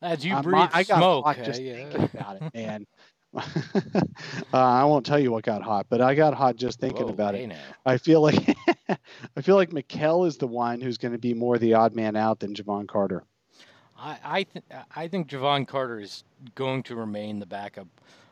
As 0.00 0.24
you 0.24 0.34
I'm- 0.34 0.42
breathe 0.42 0.68
I 0.72 0.84
got 0.84 0.96
smoke. 0.98 1.24
hot 1.26 1.38
uh, 1.38 1.44
just 1.44 1.60
yeah. 1.62 1.74
thinking 1.74 2.10
about 2.14 2.42
it, 2.42 2.54
man. 2.54 2.86
uh, 3.36 3.42
I 4.52 4.84
won't 4.84 5.04
tell 5.04 5.18
you 5.18 5.32
what 5.32 5.42
got 5.44 5.62
hot, 5.62 5.86
but 5.88 6.00
I 6.00 6.14
got 6.14 6.34
hot 6.34 6.56
just 6.56 6.78
thinking 6.80 7.06
Whoa, 7.06 7.12
about 7.12 7.34
hey 7.34 7.44
it. 7.44 7.48
now. 7.48 7.60
I 7.84 7.98
feel 7.98 8.20
like 8.20 8.56
I 9.36 9.40
feel 9.42 9.56
like 9.56 9.70
Mikal 9.70 10.26
is 10.26 10.36
the 10.38 10.46
one 10.46 10.80
who's 10.80 10.98
going 10.98 11.12
to 11.12 11.18
be 11.18 11.34
more 11.34 11.58
the 11.58 11.74
odd 11.74 11.94
man 11.94 12.16
out 12.16 12.38
than 12.40 12.54
Jevon 12.54 12.86
Carter. 12.86 13.24
I 14.04 14.18
I, 14.24 14.42
th- 14.44 14.64
I 14.94 15.08
think 15.08 15.28
Jevon 15.28 15.66
Carter 15.66 16.00
is 16.00 16.24
going 16.54 16.82
to 16.84 16.94
remain 16.96 17.38
the 17.38 17.46
backup, 17.46 17.88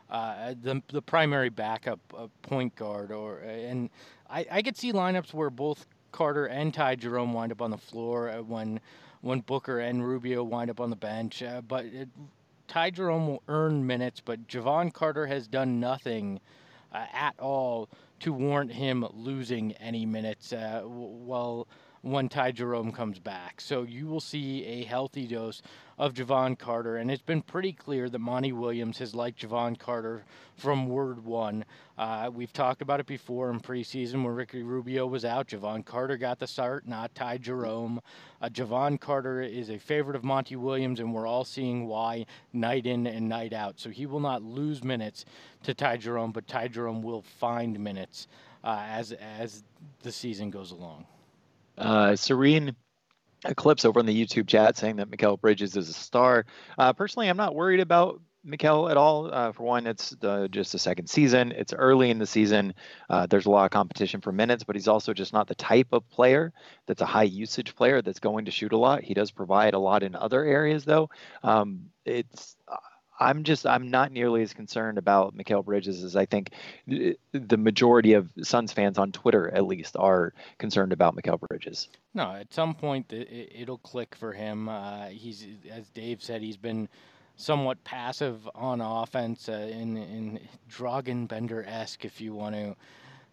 uh, 0.09 0.53
the 0.61 0.81
the 0.91 1.01
primary 1.01 1.49
backup 1.49 1.99
uh, 2.15 2.27
point 2.43 2.75
guard, 2.75 3.11
or 3.11 3.39
and 3.39 3.89
I, 4.29 4.45
I 4.51 4.61
could 4.61 4.77
see 4.77 4.93
lineups 4.93 5.33
where 5.33 5.49
both 5.49 5.85
Carter 6.11 6.45
and 6.45 6.73
Ty 6.73 6.95
Jerome 6.97 7.33
wind 7.33 7.51
up 7.51 7.61
on 7.61 7.71
the 7.71 7.77
floor 7.77 8.29
uh, 8.29 8.41
when 8.41 8.79
when 9.21 9.39
Booker 9.39 9.79
and 9.79 10.05
Rubio 10.05 10.43
wind 10.43 10.69
up 10.69 10.79
on 10.79 10.89
the 10.89 10.95
bench, 10.95 11.41
uh, 11.41 11.61
but 11.61 11.85
it, 11.85 12.09
Ty 12.67 12.91
Jerome 12.91 13.27
will 13.27 13.43
earn 13.47 13.85
minutes, 13.85 14.21
but 14.23 14.47
Jevon 14.47 14.93
Carter 14.93 15.27
has 15.27 15.47
done 15.47 15.79
nothing 15.79 16.39
uh, 16.93 17.05
at 17.13 17.33
all 17.39 17.89
to 18.19 18.31
warrant 18.33 18.71
him 18.71 19.05
losing 19.13 19.73
any 19.73 20.05
minutes. 20.05 20.53
Uh, 20.53 20.81
w- 20.83 21.07
well 21.25 21.67
when 22.03 22.27
Ty 22.27 22.51
Jerome 22.51 22.91
comes 22.91 23.17
back. 23.17 23.61
So 23.61 23.83
you 23.83 24.07
will 24.07 24.19
see 24.19 24.65
a 24.65 24.83
healthy 24.83 25.25
dose 25.25 25.61
of 25.97 26.13
Jevon 26.13 26.59
Carter, 26.59 26.97
and 26.97 27.09
it's 27.09 27.21
been 27.21 27.41
pretty 27.41 27.71
clear 27.71 28.09
that 28.09 28.19
Monty 28.19 28.51
Williams 28.51 28.97
has 28.97 29.15
liked 29.15 29.41
Jevon 29.41 29.79
Carter 29.79 30.25
from 30.57 30.89
word 30.89 31.23
one. 31.23 31.63
Uh, 31.97 32.29
we've 32.33 32.51
talked 32.51 32.81
about 32.81 32.99
it 32.99 33.05
before 33.05 33.49
in 33.49 33.61
preseason 33.61 34.15
when 34.15 34.35
Ricky 34.35 34.63
Rubio 34.63 35.07
was 35.07 35.23
out. 35.23 35.47
Jevon 35.47 35.85
Carter 35.85 36.17
got 36.17 36.39
the 36.39 36.47
start, 36.47 36.85
not 36.85 37.15
Ty 37.15 37.37
Jerome. 37.37 38.01
Uh, 38.41 38.49
Jevon 38.49 38.99
Carter 38.99 39.41
is 39.41 39.69
a 39.69 39.77
favorite 39.77 40.17
of 40.17 40.25
Monty 40.25 40.57
Williams, 40.57 40.99
and 40.99 41.13
we're 41.13 41.27
all 41.27 41.45
seeing 41.45 41.87
why 41.87 42.25
night 42.51 42.85
in 42.85 43.07
and 43.07 43.29
night 43.29 43.53
out. 43.53 43.79
So 43.79 43.89
he 43.89 44.05
will 44.05 44.19
not 44.19 44.43
lose 44.43 44.83
minutes 44.83 45.23
to 45.63 45.73
Ty 45.73 45.97
Jerome, 45.97 46.33
but 46.33 46.49
Ty 46.49 46.67
Jerome 46.67 47.01
will 47.01 47.21
find 47.21 47.79
minutes 47.79 48.27
uh, 48.61 48.83
as 48.89 49.13
as 49.13 49.63
the 50.01 50.11
season 50.11 50.49
goes 50.49 50.71
along. 50.71 51.05
Uh, 51.77 52.15
Serene 52.15 52.75
Eclipse 53.45 53.85
over 53.85 53.99
on 53.99 54.05
the 54.05 54.25
YouTube 54.25 54.47
chat 54.47 54.77
saying 54.77 54.97
that 54.97 55.09
Mikal 55.09 55.39
Bridges 55.39 55.75
is 55.75 55.89
a 55.89 55.93
star. 55.93 56.45
Uh, 56.77 56.93
personally, 56.93 57.29
I'm 57.29 57.37
not 57.37 57.55
worried 57.55 57.79
about 57.79 58.21
Mikal 58.45 58.91
at 58.91 58.97
all. 58.97 59.33
Uh, 59.33 59.51
for 59.51 59.63
one, 59.63 59.87
it's 59.87 60.15
uh, 60.21 60.47
just 60.49 60.73
a 60.73 60.79
second 60.79 61.07
season. 61.07 61.51
It's 61.51 61.73
early 61.73 62.09
in 62.09 62.19
the 62.19 62.25
season. 62.25 62.73
Uh, 63.09 63.25
there's 63.25 63.45
a 63.45 63.49
lot 63.49 63.65
of 63.65 63.71
competition 63.71 64.21
for 64.21 64.31
minutes, 64.31 64.63
but 64.63 64.75
he's 64.75 64.87
also 64.87 65.13
just 65.13 65.33
not 65.33 65.47
the 65.47 65.55
type 65.55 65.87
of 65.91 66.07
player 66.09 66.53
that's 66.85 67.01
a 67.01 67.05
high 67.05 67.23
usage 67.23 67.75
player 67.75 68.01
that's 68.01 68.19
going 68.19 68.45
to 68.45 68.51
shoot 68.51 68.73
a 68.73 68.77
lot. 68.77 69.03
He 69.03 69.13
does 69.13 69.31
provide 69.31 69.73
a 69.73 69.79
lot 69.79 70.03
in 70.03 70.15
other 70.15 70.43
areas, 70.43 70.85
though. 70.85 71.09
Um, 71.41 71.89
it's 72.05 72.55
I'm 73.23 73.43
just 73.43 73.65
I'm 73.65 73.89
not 73.89 74.11
nearly 74.11 74.41
as 74.41 74.53
concerned 74.53 74.97
about 74.97 75.35
Mikal 75.35 75.63
Bridges 75.63 76.03
as 76.03 76.15
I 76.15 76.25
think 76.25 76.51
the 76.87 77.57
majority 77.57 78.13
of 78.13 78.29
Suns 78.41 78.73
fans 78.73 78.97
on 78.97 79.11
Twitter, 79.11 79.49
at 79.53 79.65
least, 79.65 79.95
are 79.97 80.33
concerned 80.57 80.93
about 80.93 81.15
Mikal 81.15 81.39
Bridges. 81.39 81.87
No, 82.13 82.31
at 82.31 82.53
some 82.53 82.75
point 82.75 83.11
it, 83.11 83.67
will 83.67 83.77
click 83.79 84.15
for 84.15 84.33
him. 84.33 84.69
Uh, 84.69 85.07
he's 85.07 85.47
as 85.71 85.89
Dave 85.89 86.21
said, 86.21 86.41
he's 86.41 86.57
been 86.57 86.89
somewhat 87.35 87.83
passive 87.83 88.47
on 88.53 88.81
offense 88.81 89.49
uh, 89.49 89.53
in 89.71 89.97
in 89.97 90.39
Dragan 90.69 91.27
Bender 91.27 91.63
esque, 91.67 92.05
if 92.05 92.21
you 92.21 92.33
want 92.33 92.55
to 92.55 92.75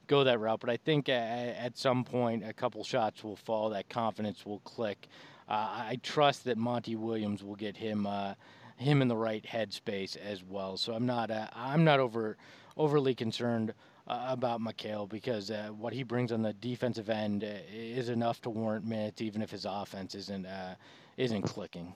go 0.07 0.25
that 0.25 0.41
route. 0.41 0.61
But 0.61 0.71
I 0.71 0.77
think 0.77 1.09
at, 1.09 1.57
at, 1.57 1.79
some 1.79 2.05
point 2.05 2.45
a 2.47 2.53
couple 2.53 2.83
shots 2.85 3.23
will 3.23 3.37
fall, 3.37 3.71
that 3.71 3.89
confidence 3.89 4.45
will 4.45 4.61
click. 4.61 5.09
Uh, 5.49 5.69
I 5.91 5.99
trust 6.03 6.45
that 6.45 6.59
Monty 6.59 6.97
Williams 6.97 7.43
will 7.43 7.57
get 7.57 7.77
him 7.77 8.07
uh, 8.07 8.35
him 8.81 9.03
in 9.03 9.09
the 9.09 9.17
right 9.17 9.45
headspace 9.45 10.17
as 10.17 10.43
well. 10.43 10.77
So 10.77 10.95
I'm 10.95 11.07
not 11.07 11.31
uh, 11.31 11.49
I'm 11.55 11.85
not 11.85 12.01
over 12.01 12.37
overly 12.77 13.15
concerned 13.15 13.75
uh, 14.09 14.27
about 14.29 14.61
Mikal 14.61 15.09
because 15.09 15.51
uh, 15.51 15.69
what 15.77 15.93
he 15.93 16.03
brings 16.03 16.33
on 16.33 16.43
the 16.43 16.53
defensive 16.55 17.11
end 17.11 17.45
uh, 17.45 17.49
is 17.73 18.09
enough 18.09 18.41
to 18.43 18.51
warrant 18.51 18.87
minutes, 18.87 19.21
even 19.21 19.43
if 19.43 19.51
his 19.51 19.67
offense 19.69 20.15
isn't 20.15 20.47
uh, 20.47 20.75
isn't 21.17 21.43
clicking. 21.43 21.95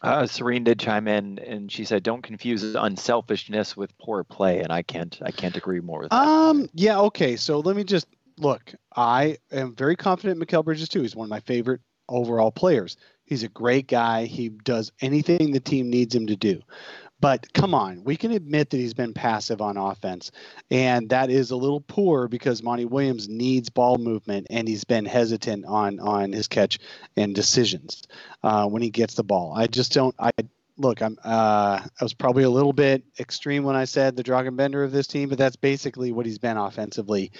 Uh, 0.00 0.26
Serene 0.26 0.62
did 0.62 0.78
chime 0.78 1.08
in, 1.08 1.38
and 1.40 1.72
she 1.72 1.84
said, 1.84 2.02
"Don't 2.04 2.22
confuse 2.22 2.62
unselfishness 2.76 3.76
with 3.76 3.96
poor 3.98 4.22
play," 4.22 4.60
and 4.60 4.72
I 4.72 4.82
can't, 4.82 5.18
I 5.22 5.32
can't 5.32 5.56
agree 5.56 5.80
more 5.80 6.00
with 6.00 6.10
that. 6.10 6.16
Um, 6.16 6.68
yeah, 6.74 7.00
okay. 7.00 7.34
So 7.34 7.58
let 7.58 7.74
me 7.74 7.82
just 7.82 8.06
look. 8.38 8.72
I 8.94 9.38
am 9.50 9.74
very 9.74 9.96
confident 9.96 10.40
in 10.40 10.46
Mikal 10.46 10.64
Bridges 10.64 10.88
too. 10.88 11.02
He's 11.02 11.16
one 11.16 11.24
of 11.24 11.30
my 11.30 11.40
favorite 11.40 11.80
overall 12.08 12.52
players. 12.52 12.96
He's 13.28 13.42
a 13.42 13.48
great 13.48 13.86
guy. 13.86 14.24
He 14.24 14.48
does 14.48 14.90
anything 15.02 15.52
the 15.52 15.60
team 15.60 15.90
needs 15.90 16.14
him 16.14 16.26
to 16.28 16.36
do. 16.36 16.62
But 17.20 17.52
come 17.52 17.74
on, 17.74 18.04
we 18.04 18.16
can 18.16 18.30
admit 18.30 18.70
that 18.70 18.76
he's 18.76 18.94
been 18.94 19.12
passive 19.12 19.60
on 19.60 19.76
offense. 19.76 20.30
And 20.70 21.10
that 21.10 21.30
is 21.30 21.50
a 21.50 21.56
little 21.56 21.80
poor 21.80 22.28
because 22.28 22.62
Monty 22.62 22.84
Williams 22.84 23.28
needs 23.28 23.68
ball 23.68 23.98
movement 23.98 24.46
and 24.50 24.66
he's 24.66 24.84
been 24.84 25.04
hesitant 25.04 25.66
on 25.66 26.00
on 26.00 26.32
his 26.32 26.48
catch 26.48 26.78
and 27.16 27.34
decisions 27.34 28.04
uh, 28.42 28.66
when 28.66 28.82
he 28.82 28.90
gets 28.90 29.14
the 29.14 29.24
ball. 29.24 29.52
I 29.54 29.66
just 29.66 29.92
don't 29.92 30.14
I 30.18 30.30
look, 30.78 31.02
I'm 31.02 31.18
uh, 31.24 31.80
I 31.82 32.04
was 32.04 32.14
probably 32.14 32.44
a 32.44 32.50
little 32.50 32.72
bit 32.72 33.02
extreme 33.18 33.64
when 33.64 33.76
I 33.76 33.84
said 33.84 34.16
the 34.16 34.24
Dragan 34.24 34.56
Bender 34.56 34.84
of 34.84 34.92
this 34.92 35.06
team, 35.06 35.28
but 35.28 35.38
that's 35.38 35.56
basically 35.56 36.12
what 36.12 36.24
he's 36.24 36.38
been 36.38 36.56
offensively 36.56 37.32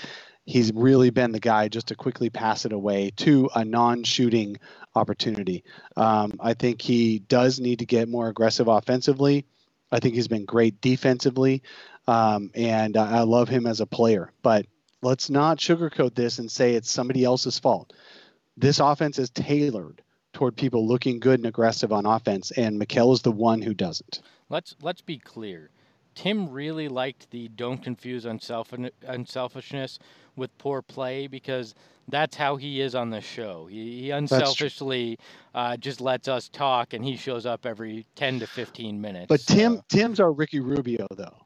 he's 0.49 0.73
really 0.73 1.11
been 1.11 1.31
the 1.31 1.39
guy 1.39 1.69
just 1.69 1.89
to 1.89 1.95
quickly 1.95 2.31
pass 2.31 2.65
it 2.65 2.73
away 2.73 3.11
to 3.17 3.51
a 3.55 3.63
non-shooting 3.63 4.57
opportunity. 4.95 5.63
Um, 5.95 6.33
I 6.41 6.55
think 6.55 6.81
he 6.81 7.19
does 7.19 7.61
need 7.61 7.81
to 7.81 7.87
get 7.87 8.09
more 8.09 8.29
aggressive 8.29 8.67
offensively. 8.67 9.45
I 9.93 10.01
think 10.01 10.15
he's 10.15 10.27
been 10.27 10.47
great 10.47 10.81
defensively, 10.81 11.63
um, 12.07 12.51
and 12.55 12.97
I 12.97 13.21
love 13.21 13.51
him 13.51 13.67
as 13.67 13.81
a 13.81 13.87
player. 13.87 14.33
But 14.43 14.65
let's 15.03 15.29
not 15.29 15.59
sugarcoat 15.59 16.15
this 16.15 16.39
and 16.39 16.51
say 16.51 16.75
it's 16.75 16.91
somebody 16.91 17.25
else's 17.25 17.59
fault. 17.59 17.93
This 18.57 18.81
offense 18.81 19.19
is 19.19 19.29
tailored 19.29 20.03
toward 20.33 20.57
people 20.57 20.89
looking 20.89 21.21
good 21.21 21.41
and 21.41 21.47
aggressive 21.47 21.93
on 21.93 22.07
offense, 22.07 22.53
and 22.53 22.81
Mikal 22.81 23.13
is 23.13 23.21
the 23.21 23.33
one 23.33 23.61
who 23.61 23.75
doesn't. 23.75 24.23
Let's 24.49 24.75
let's 24.81 25.03
be 25.03 25.19
clear. 25.19 25.71
Tim 26.19 26.51
really 26.51 26.89
liked 26.89 27.31
the 27.31 27.47
don't 27.47 27.79
confuse 27.79 28.25
unself- 28.25 28.75
unselfishness 29.07 30.01
with 30.35 30.57
poor 30.59 30.83
play 30.83 31.29
because 31.29 31.77
that's 32.09 32.35
how 32.35 32.57
he 32.57 32.81
is 32.81 32.97
on 32.97 33.11
the 33.11 33.21
show. 33.21 33.67
He, 33.67 34.03
he 34.03 34.11
unselfishly 34.11 35.17
uh, 35.55 35.77
just 35.77 36.01
lets 36.01 36.27
us 36.27 36.49
talk, 36.49 36.93
and 36.93 37.05
he 37.05 37.17
shows 37.17 37.47
up 37.47 37.65
every 37.65 38.05
ten 38.17 38.41
to 38.41 38.49
fifteen 38.49 39.01
minutes. 39.01 39.27
But 39.29 39.43
Tim, 39.43 39.77
so. 39.77 39.83
Tim's 39.89 40.19
our 40.19 40.33
Ricky 40.33 40.59
Rubio 40.59 41.07
though, 41.15 41.37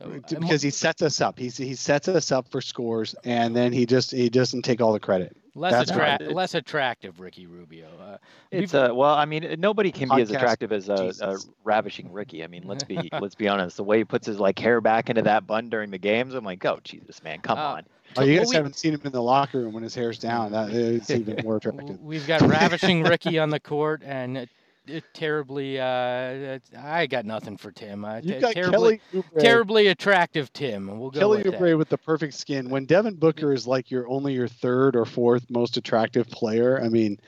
oh, 0.00 0.20
because 0.28 0.62
he 0.62 0.70
sets 0.70 1.02
us 1.02 1.20
up. 1.20 1.36
He's 1.36 1.56
he 1.56 1.74
sets 1.74 2.06
us 2.06 2.30
up 2.30 2.48
for 2.48 2.60
scores, 2.60 3.16
and 3.24 3.56
then 3.56 3.72
he 3.72 3.86
just 3.86 4.12
he 4.12 4.30
doesn't 4.30 4.62
take 4.62 4.80
all 4.80 4.92
the 4.92 5.00
credit. 5.00 5.36
Less, 5.54 5.90
attra- 5.90 6.30
less 6.30 6.54
attractive, 6.54 7.20
Ricky 7.20 7.46
Rubio. 7.46 7.88
Uh, 8.00 8.16
it's 8.50 8.72
a 8.72 8.90
uh, 8.90 8.94
well, 8.94 9.14
I 9.14 9.26
mean, 9.26 9.56
nobody 9.58 9.92
can 9.92 10.08
be 10.08 10.22
as 10.22 10.30
attractive 10.30 10.72
as 10.72 10.88
a, 10.88 11.12
a, 11.20 11.36
ravishing 11.62 12.10
Ricky. 12.10 12.42
I 12.42 12.46
mean, 12.46 12.62
let's 12.66 12.84
be 12.84 13.10
let's 13.20 13.34
be 13.34 13.48
honest. 13.48 13.76
The 13.76 13.84
way 13.84 13.98
he 13.98 14.04
puts 14.04 14.26
his 14.26 14.38
like 14.38 14.58
hair 14.58 14.80
back 14.80 15.10
into 15.10 15.20
that 15.22 15.46
bun 15.46 15.68
during 15.68 15.90
the 15.90 15.98
games, 15.98 16.32
I'm 16.32 16.44
like, 16.44 16.64
oh 16.64 16.80
Jesus, 16.84 17.22
man, 17.22 17.40
come 17.40 17.58
uh, 17.58 17.62
on. 17.62 17.82
Oh, 18.16 18.22
you 18.22 18.36
guys 18.36 18.46
well, 18.46 18.50
we, 18.50 18.56
haven't 18.56 18.76
seen 18.76 18.94
him 18.94 19.00
in 19.04 19.12
the 19.12 19.22
locker 19.22 19.58
room 19.58 19.74
when 19.74 19.82
his 19.82 19.94
hair's 19.94 20.18
down. 20.18 20.52
That 20.52 20.70
is 20.70 21.10
even 21.10 21.44
more 21.44 21.56
attractive. 21.58 22.00
We've 22.00 22.26
got 22.26 22.40
ravishing 22.42 23.02
Ricky 23.02 23.38
on 23.38 23.50
the 23.50 23.60
court 23.60 24.02
and 24.04 24.48
terribly. 25.12 25.80
Uh, 25.80 26.58
I 26.78 27.06
got 27.06 27.24
nothing 27.24 27.56
for 27.56 27.70
Tim. 27.70 28.04
Uh, 28.04 28.20
you 28.22 28.40
got 28.40 28.54
terribly, 28.54 29.00
Kelly 29.12 29.24
terribly 29.38 29.86
attractive 29.88 30.52
Tim. 30.52 30.98
We'll 30.98 31.10
go 31.10 31.20
Kelly 31.20 31.42
with 31.42 31.54
Oubre 31.54 31.70
that. 31.70 31.78
with 31.78 31.88
the 31.88 31.98
perfect 31.98 32.34
skin. 32.34 32.70
When 32.70 32.84
Devin 32.84 33.16
Booker 33.16 33.52
is 33.52 33.66
like 33.66 33.90
your 33.90 34.08
only 34.08 34.34
your 34.34 34.48
third 34.48 34.96
or 34.96 35.04
fourth 35.04 35.50
most 35.50 35.76
attractive 35.76 36.28
player, 36.28 36.80
I 36.82 36.88
mean, 36.88 37.18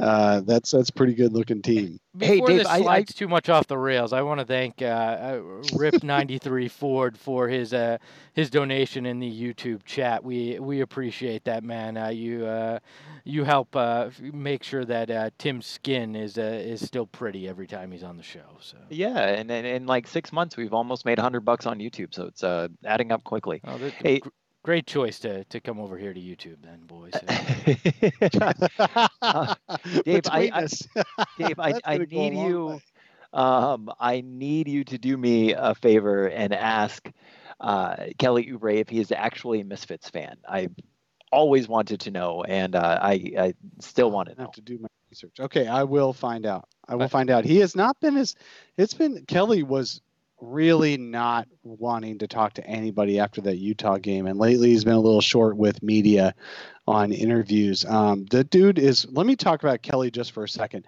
uh, 0.00 0.40
that's 0.40 0.72
that's 0.72 0.90
pretty 0.90 1.14
good 1.14 1.32
looking 1.32 1.62
team. 1.62 2.00
Before 2.16 2.34
hey, 2.34 2.40
Dave, 2.40 2.58
this 2.58 2.66
slides 2.66 2.88
I, 2.88 2.96
I... 2.96 3.02
too 3.02 3.28
much 3.28 3.48
off 3.48 3.68
the 3.68 3.78
rails, 3.78 4.12
I 4.12 4.22
want 4.22 4.40
to 4.40 4.46
thank 4.46 4.82
uh, 4.82 4.86
uh 4.86 5.42
Rip 5.74 6.02
ninety 6.02 6.38
three 6.38 6.68
Ford 6.80 7.16
for 7.16 7.48
his 7.48 7.72
uh, 7.72 7.98
his 8.32 8.50
donation 8.50 9.06
in 9.06 9.20
the 9.20 9.30
YouTube 9.30 9.84
chat. 9.84 10.24
We 10.24 10.58
we 10.58 10.80
appreciate 10.80 11.44
that, 11.44 11.62
man. 11.62 11.96
Uh, 11.96 12.08
you 12.08 12.44
uh, 12.44 12.80
you 13.22 13.44
help 13.44 13.76
uh, 13.76 14.10
make 14.20 14.64
sure 14.64 14.84
that 14.84 15.38
Tim's 15.38 15.66
skin 15.66 16.16
is 16.16 16.38
is 16.38 16.84
still 16.84 17.06
pretty 17.06 17.48
every 17.48 17.68
time 17.68 17.92
he's 17.92 18.04
on 18.04 18.16
the 18.16 18.22
show. 18.22 18.58
So 18.60 18.78
yeah, 18.90 19.18
and, 19.18 19.48
and 19.50 19.66
in 19.66 19.86
like 19.86 20.08
six 20.08 20.32
months, 20.32 20.56
we've 20.56 20.74
almost 20.74 21.04
made 21.04 21.20
hundred 21.20 21.44
bucks 21.44 21.66
on 21.66 21.78
YouTube, 21.78 22.12
so 22.14 22.26
it's 22.26 22.42
adding 22.84 23.12
up 23.12 23.22
quickly. 23.22 23.60
Oh, 23.64 23.78
hey, 24.02 24.20
great 24.64 24.86
choice 24.86 25.20
to, 25.20 25.44
to 25.44 25.60
come 25.60 25.78
over 25.78 25.96
here 25.96 26.12
to 26.12 26.20
YouTube, 26.20 26.56
then, 26.62 26.80
boys. 26.86 27.12
uh, 29.22 29.54
Dave, 30.04 30.22
I, 30.28 30.50
I, 30.52 30.66
Dave, 31.38 31.60
I, 31.60 31.80
I 31.84 31.98
need 31.98 32.34
you. 32.34 32.80
Um, 33.32 33.90
I 34.00 34.22
need 34.22 34.68
you 34.68 34.84
to 34.84 34.98
do 34.98 35.16
me 35.16 35.52
a 35.52 35.74
favor 35.74 36.26
and 36.26 36.54
ask 36.54 37.08
uh, 37.60 37.96
Kelly 38.18 38.46
Oubre 38.46 38.76
if 38.76 38.88
he 38.88 39.00
is 39.00 39.12
actually 39.12 39.60
a 39.60 39.64
Misfits 39.64 40.08
fan. 40.08 40.36
I 40.48 40.68
always 41.30 41.68
wanted 41.68 42.00
to 42.00 42.10
know, 42.10 42.42
and 42.44 42.74
uh, 42.74 42.98
I, 43.02 43.32
I 43.38 43.54
still 43.80 44.10
want 44.10 44.30
to 44.30 44.34
know. 44.36 44.44
have 44.44 44.52
to 44.52 44.62
do 44.62 44.78
my 44.78 44.88
research. 45.10 45.40
Okay, 45.40 45.66
I 45.66 45.82
will 45.82 46.12
find 46.12 46.46
out. 46.46 46.68
I 46.88 46.94
will 46.94 47.08
find 47.08 47.28
out. 47.28 47.44
He 47.44 47.58
has 47.58 47.76
not 47.76 48.00
been 48.00 48.16
as. 48.16 48.34
It's 48.76 48.94
been 48.94 49.24
Kelly 49.26 49.62
was 49.62 50.00
really 50.52 50.96
not 50.96 51.48
wanting 51.62 52.18
to 52.18 52.28
talk 52.28 52.54
to 52.54 52.66
anybody 52.66 53.18
after 53.18 53.40
that 53.42 53.56
Utah 53.56 53.98
game. 53.98 54.26
And 54.26 54.38
lately, 54.38 54.70
he's 54.70 54.84
been 54.84 54.94
a 54.94 55.00
little 55.00 55.20
short 55.20 55.56
with 55.56 55.82
media 55.82 56.34
on 56.86 57.12
interviews. 57.12 57.84
Um, 57.84 58.26
the 58.26 58.44
dude 58.44 58.78
is, 58.78 59.06
let 59.10 59.26
me 59.26 59.36
talk 59.36 59.62
about 59.62 59.82
Kelly 59.82 60.10
just 60.10 60.32
for 60.32 60.44
a 60.44 60.48
second. 60.48 60.86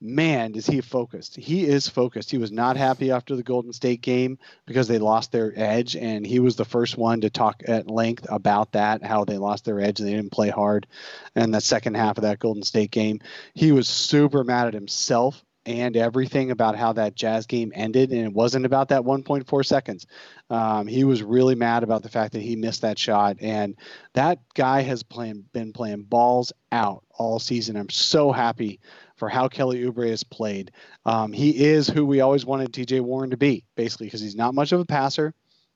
Man, 0.00 0.54
is 0.54 0.66
he 0.66 0.80
focused? 0.80 1.34
He 1.34 1.64
is 1.64 1.88
focused. 1.88 2.30
He 2.30 2.38
was 2.38 2.52
not 2.52 2.76
happy 2.76 3.10
after 3.10 3.34
the 3.34 3.42
Golden 3.42 3.72
State 3.72 4.00
game 4.00 4.38
because 4.64 4.86
they 4.86 4.98
lost 4.98 5.32
their 5.32 5.52
edge, 5.56 5.96
and 5.96 6.24
he 6.24 6.38
was 6.38 6.54
the 6.54 6.64
first 6.64 6.96
one 6.96 7.22
to 7.22 7.30
talk 7.30 7.62
at 7.66 7.90
length 7.90 8.24
about 8.28 8.72
that, 8.72 9.02
how 9.02 9.24
they 9.24 9.38
lost 9.38 9.64
their 9.64 9.80
edge 9.80 9.98
and 9.98 10.08
they 10.08 10.14
didn't 10.14 10.30
play 10.30 10.50
hard. 10.50 10.86
And 11.34 11.52
the 11.52 11.60
second 11.60 11.96
half 11.96 12.16
of 12.16 12.22
that 12.22 12.38
Golden 12.38 12.62
State 12.62 12.92
game, 12.92 13.18
he 13.54 13.72
was 13.72 13.88
super 13.88 14.44
mad 14.44 14.68
at 14.68 14.74
himself 14.74 15.44
and 15.68 15.98
everything 15.98 16.50
about 16.50 16.76
how 16.76 16.94
that 16.94 17.14
Jazz 17.14 17.44
game 17.44 17.72
ended, 17.74 18.10
and 18.10 18.24
it 18.24 18.32
wasn't 18.32 18.64
about 18.64 18.88
that 18.88 19.02
1.4 19.02 19.66
seconds. 19.66 20.06
Um, 20.48 20.86
he 20.86 21.04
was 21.04 21.22
really 21.22 21.54
mad 21.54 21.82
about 21.82 22.02
the 22.02 22.08
fact 22.08 22.32
that 22.32 22.40
he 22.40 22.56
missed 22.56 22.80
that 22.80 22.98
shot, 22.98 23.36
and 23.42 23.76
that 24.14 24.38
guy 24.54 24.80
has 24.80 25.02
playing, 25.02 25.44
been 25.52 25.74
playing 25.74 26.04
balls 26.04 26.54
out 26.72 27.04
all 27.18 27.38
season. 27.38 27.76
I'm 27.76 27.90
so 27.90 28.32
happy 28.32 28.80
for 29.16 29.28
how 29.28 29.46
Kelly 29.46 29.82
Oubre 29.82 30.08
has 30.08 30.24
played. 30.24 30.70
Um, 31.04 31.34
he 31.34 31.66
is 31.66 31.86
who 31.86 32.06
we 32.06 32.22
always 32.22 32.46
wanted 32.46 32.72
TJ 32.72 33.02
Warren 33.02 33.28
to 33.30 33.36
be, 33.36 33.62
basically, 33.76 34.06
because 34.06 34.22
he's 34.22 34.36
not 34.36 34.54
much 34.54 34.72
of 34.72 34.80
a 34.80 34.86
passer. 34.86 35.34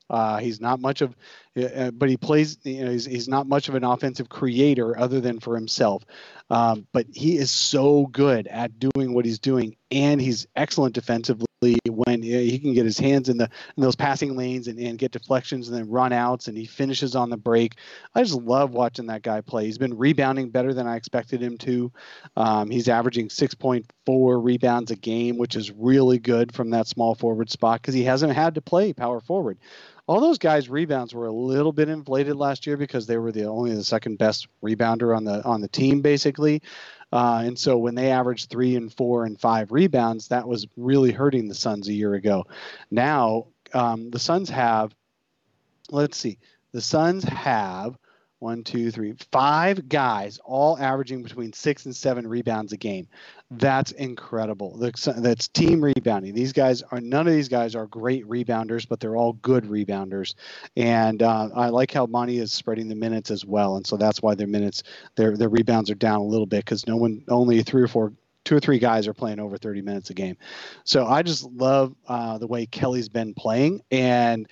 Uh, 0.09 0.39
he's 0.39 0.61
not 0.61 0.81
much 0.81 1.03
of 1.03 1.15
uh, 1.57 1.91
but 1.91 2.09
he 2.09 2.17
plays. 2.17 2.59
You 2.63 2.85
know, 2.85 2.91
he's, 2.91 3.05
he's 3.05 3.29
not 3.29 3.47
much 3.47 3.69
of 3.69 3.75
an 3.75 3.85
offensive 3.85 4.29
creator 4.29 4.99
other 4.99 5.21
than 5.21 5.41
for 5.41 5.55
himself. 5.55 6.05
Um, 6.51 6.87
but 6.93 7.07
he 7.13 7.37
is 7.37 7.51
so 7.51 8.07
good 8.07 8.47
at 8.49 8.79
doing 8.79 9.15
what 9.15 9.25
he's 9.25 9.39
doing, 9.39 9.77
and 9.91 10.21
he's 10.21 10.47
excellent 10.57 10.95
defensively 10.95 11.47
when 11.89 12.23
he 12.23 12.59
can 12.59 12.75
get 12.75 12.85
his 12.85 12.99
hands 12.99 13.29
in 13.29 13.39
the 13.39 13.49
in 13.77 13.83
those 13.83 13.95
passing 13.95 14.37
lanes 14.37 14.67
and, 14.67 14.79
and 14.79 14.99
get 14.99 15.13
deflections 15.13 15.69
and 15.69 15.77
then 15.77 15.89
run 15.89 16.13
outs, 16.13 16.49
and 16.49 16.57
he 16.57 16.65
finishes 16.65 17.15
on 17.15 17.31
the 17.31 17.37
break. 17.37 17.77
I 18.15 18.23
just 18.23 18.35
love 18.35 18.73
watching 18.73 19.07
that 19.07 19.23
guy 19.23 19.41
play. 19.41 19.67
He's 19.67 19.79
been 19.79 19.97
rebounding 19.97 20.51
better 20.51 20.75
than 20.75 20.87
I 20.87 20.97
expected 20.97 21.43
him 21.43 21.57
to. 21.59 21.93
Um, 22.37 22.71
he's 22.71 22.89
averaging 22.89 23.29
6.4 23.29 24.45
rebounds 24.45 24.91
a 24.91 24.97
game, 24.97 25.39
which 25.39 25.55
is 25.55 25.71
really 25.71 26.19
good 26.19 26.53
from 26.53 26.71
that 26.71 26.89
small 26.89 27.15
forward 27.15 27.51
spot 27.51 27.81
because 27.81 27.95
he 27.95 28.05
hasn't 28.05 28.33
had 28.33 28.55
to 28.57 28.61
play 28.61 28.93
power 28.93 29.21
forward 29.21 29.59
all 30.07 30.21
those 30.21 30.39
guys' 30.39 30.69
rebounds 30.69 31.15
were 31.15 31.27
a 31.27 31.33
little 31.33 31.73
bit 31.73 31.89
inflated 31.89 32.37
last 32.37 32.67
year 32.67 32.77
because 32.77 33.07
they 33.07 33.19
were 33.19 33.33
the 33.33 33.45
only 33.45 33.75
the 33.75 33.85
second 33.85 34.19
best 34.19 34.49
rebounder 34.63 35.17
on 35.17 35.25
the 35.25 35.43
on 35.45 35.61
the 35.61 35.69
team 35.69 36.01
basically. 36.01 36.63
Uh, 37.13 37.43
and 37.45 37.59
so 37.59 37.77
when 37.77 37.95
they 37.95 38.11
averaged 38.11 38.49
three 38.49 38.75
and 38.75 38.93
four 38.93 39.27
and 39.27 39.39
five 39.39 39.71
rebounds, 39.71 40.29
that 40.29 40.49
was 40.49 40.67
really 40.77 41.13
hurting 41.13 41.47
the 41.47 41.55
Suns 41.55 41.89
a 41.89 41.93
year 41.93 42.15
ago. 42.15 42.45
Now 42.91 43.49
um, 43.75 44.11
the 44.11 44.19
Suns 44.19 44.49
have, 44.49 44.95
let's 45.91 46.17
see, 46.17 46.39
the 46.73 46.81
Suns 46.81 47.23
have 47.25 47.99
one, 48.43 48.65
two, 48.65 48.91
three, 48.91 49.15
five 49.31 49.89
guys 49.89 50.39
all 50.45 50.77
averaging 50.79 51.23
between 51.23 51.53
six 51.53 51.87
and 51.87 51.95
seven 51.95 52.27
rebounds 52.27 52.73
a 52.73 52.77
game. 52.77 53.07
That's 53.53 53.93
incredible. 53.93 54.77
That's 54.79 55.49
team 55.49 55.83
rebounding. 55.83 56.35
These 56.35 56.53
guys 56.53 56.83
are 56.91 57.01
none 57.01 57.27
of 57.27 57.33
these 57.33 57.49
guys 57.49 57.75
are 57.75 57.87
great 57.87 58.29
rebounders, 58.29 58.87
but 58.89 58.99
they're 58.99 59.17
all 59.17 59.35
good 59.35 59.65
rebounders. 59.65 60.35
And 60.77 61.23
uh, 61.23 61.51
I 61.55 61.69
like 61.69 61.93
how 61.93 62.07
Monty 62.07 62.39
is 62.39 62.53
spreading 62.53 62.89
the 62.89 62.95
minutes 62.95 63.31
as 63.31 63.45
well, 63.45 63.77
and 63.77 63.87
so 63.87 63.97
that's 63.97 64.21
why 64.21 64.35
their 64.35 64.47
minutes, 64.47 64.83
their 65.15 65.37
their 65.37 65.49
rebounds 65.49 65.91
are 65.91 65.95
down 65.95 66.21
a 66.21 66.25
little 66.25 66.47
bit 66.47 66.65
because 66.65 66.87
no 66.87 66.97
one, 66.97 67.25
only 67.29 67.63
three 67.63 67.83
or 67.83 67.89
four 67.89 68.13
two 68.45 68.57
or 68.57 68.61
three 68.61 68.79
guys 68.79 69.07
are 69.07 69.15
playing 69.15 69.39
over 69.39 69.57
30 69.57 69.83
minutes 69.83 70.11
a 70.11 70.15
game. 70.15 70.37
So 70.85 71.07
I 71.07 71.23
just 71.23 71.45
love 71.45 71.95
uh, 72.09 72.39
the 72.39 72.47
way 72.47 72.67
Kelly's 72.67 73.09
been 73.09 73.35
playing. 73.35 73.83
And 73.91 74.49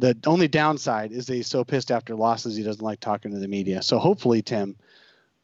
the 0.00 0.16
only 0.26 0.48
downside 0.48 1.12
is 1.12 1.26
that 1.26 1.34
he's 1.34 1.46
so 1.46 1.64
pissed 1.64 1.90
after 1.90 2.14
losses 2.14 2.56
he 2.56 2.62
doesn't 2.62 2.84
like 2.84 3.00
talking 3.00 3.32
to 3.32 3.38
the 3.38 3.48
media. 3.48 3.82
So 3.82 3.98
hopefully, 3.98 4.42
Tim, 4.42 4.76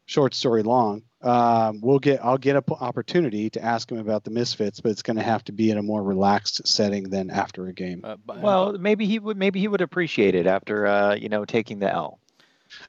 short 0.05 0.33
story 0.33 0.63
long, 0.63 1.03
um, 1.21 1.81
we'll 1.81 1.99
get 1.99 2.23
I'll 2.23 2.37
get 2.37 2.55
an 2.55 2.63
opportunity 2.79 3.49
to 3.51 3.63
ask 3.63 3.91
him 3.91 3.99
about 3.99 4.23
the 4.23 4.31
misfits, 4.31 4.79
but 4.79 4.91
it's 4.91 5.01
going 5.01 5.17
to 5.17 5.23
have 5.23 5.43
to 5.45 5.51
be 5.51 5.71
in 5.71 5.77
a 5.77 5.83
more 5.83 6.03
relaxed 6.03 6.67
setting 6.67 7.09
than 7.09 7.29
after 7.29 7.67
a 7.67 7.73
game. 7.73 8.01
Uh, 8.03 8.17
well, 8.27 8.73
maybe 8.73 9.05
he 9.05 9.19
would 9.19 9.37
maybe 9.37 9.59
he 9.59 9.67
would 9.67 9.81
appreciate 9.81 10.35
it 10.35 10.47
after 10.47 10.87
uh, 10.87 11.15
you 11.15 11.29
know 11.29 11.45
taking 11.45 11.79
the 11.79 11.91
L. 11.91 12.19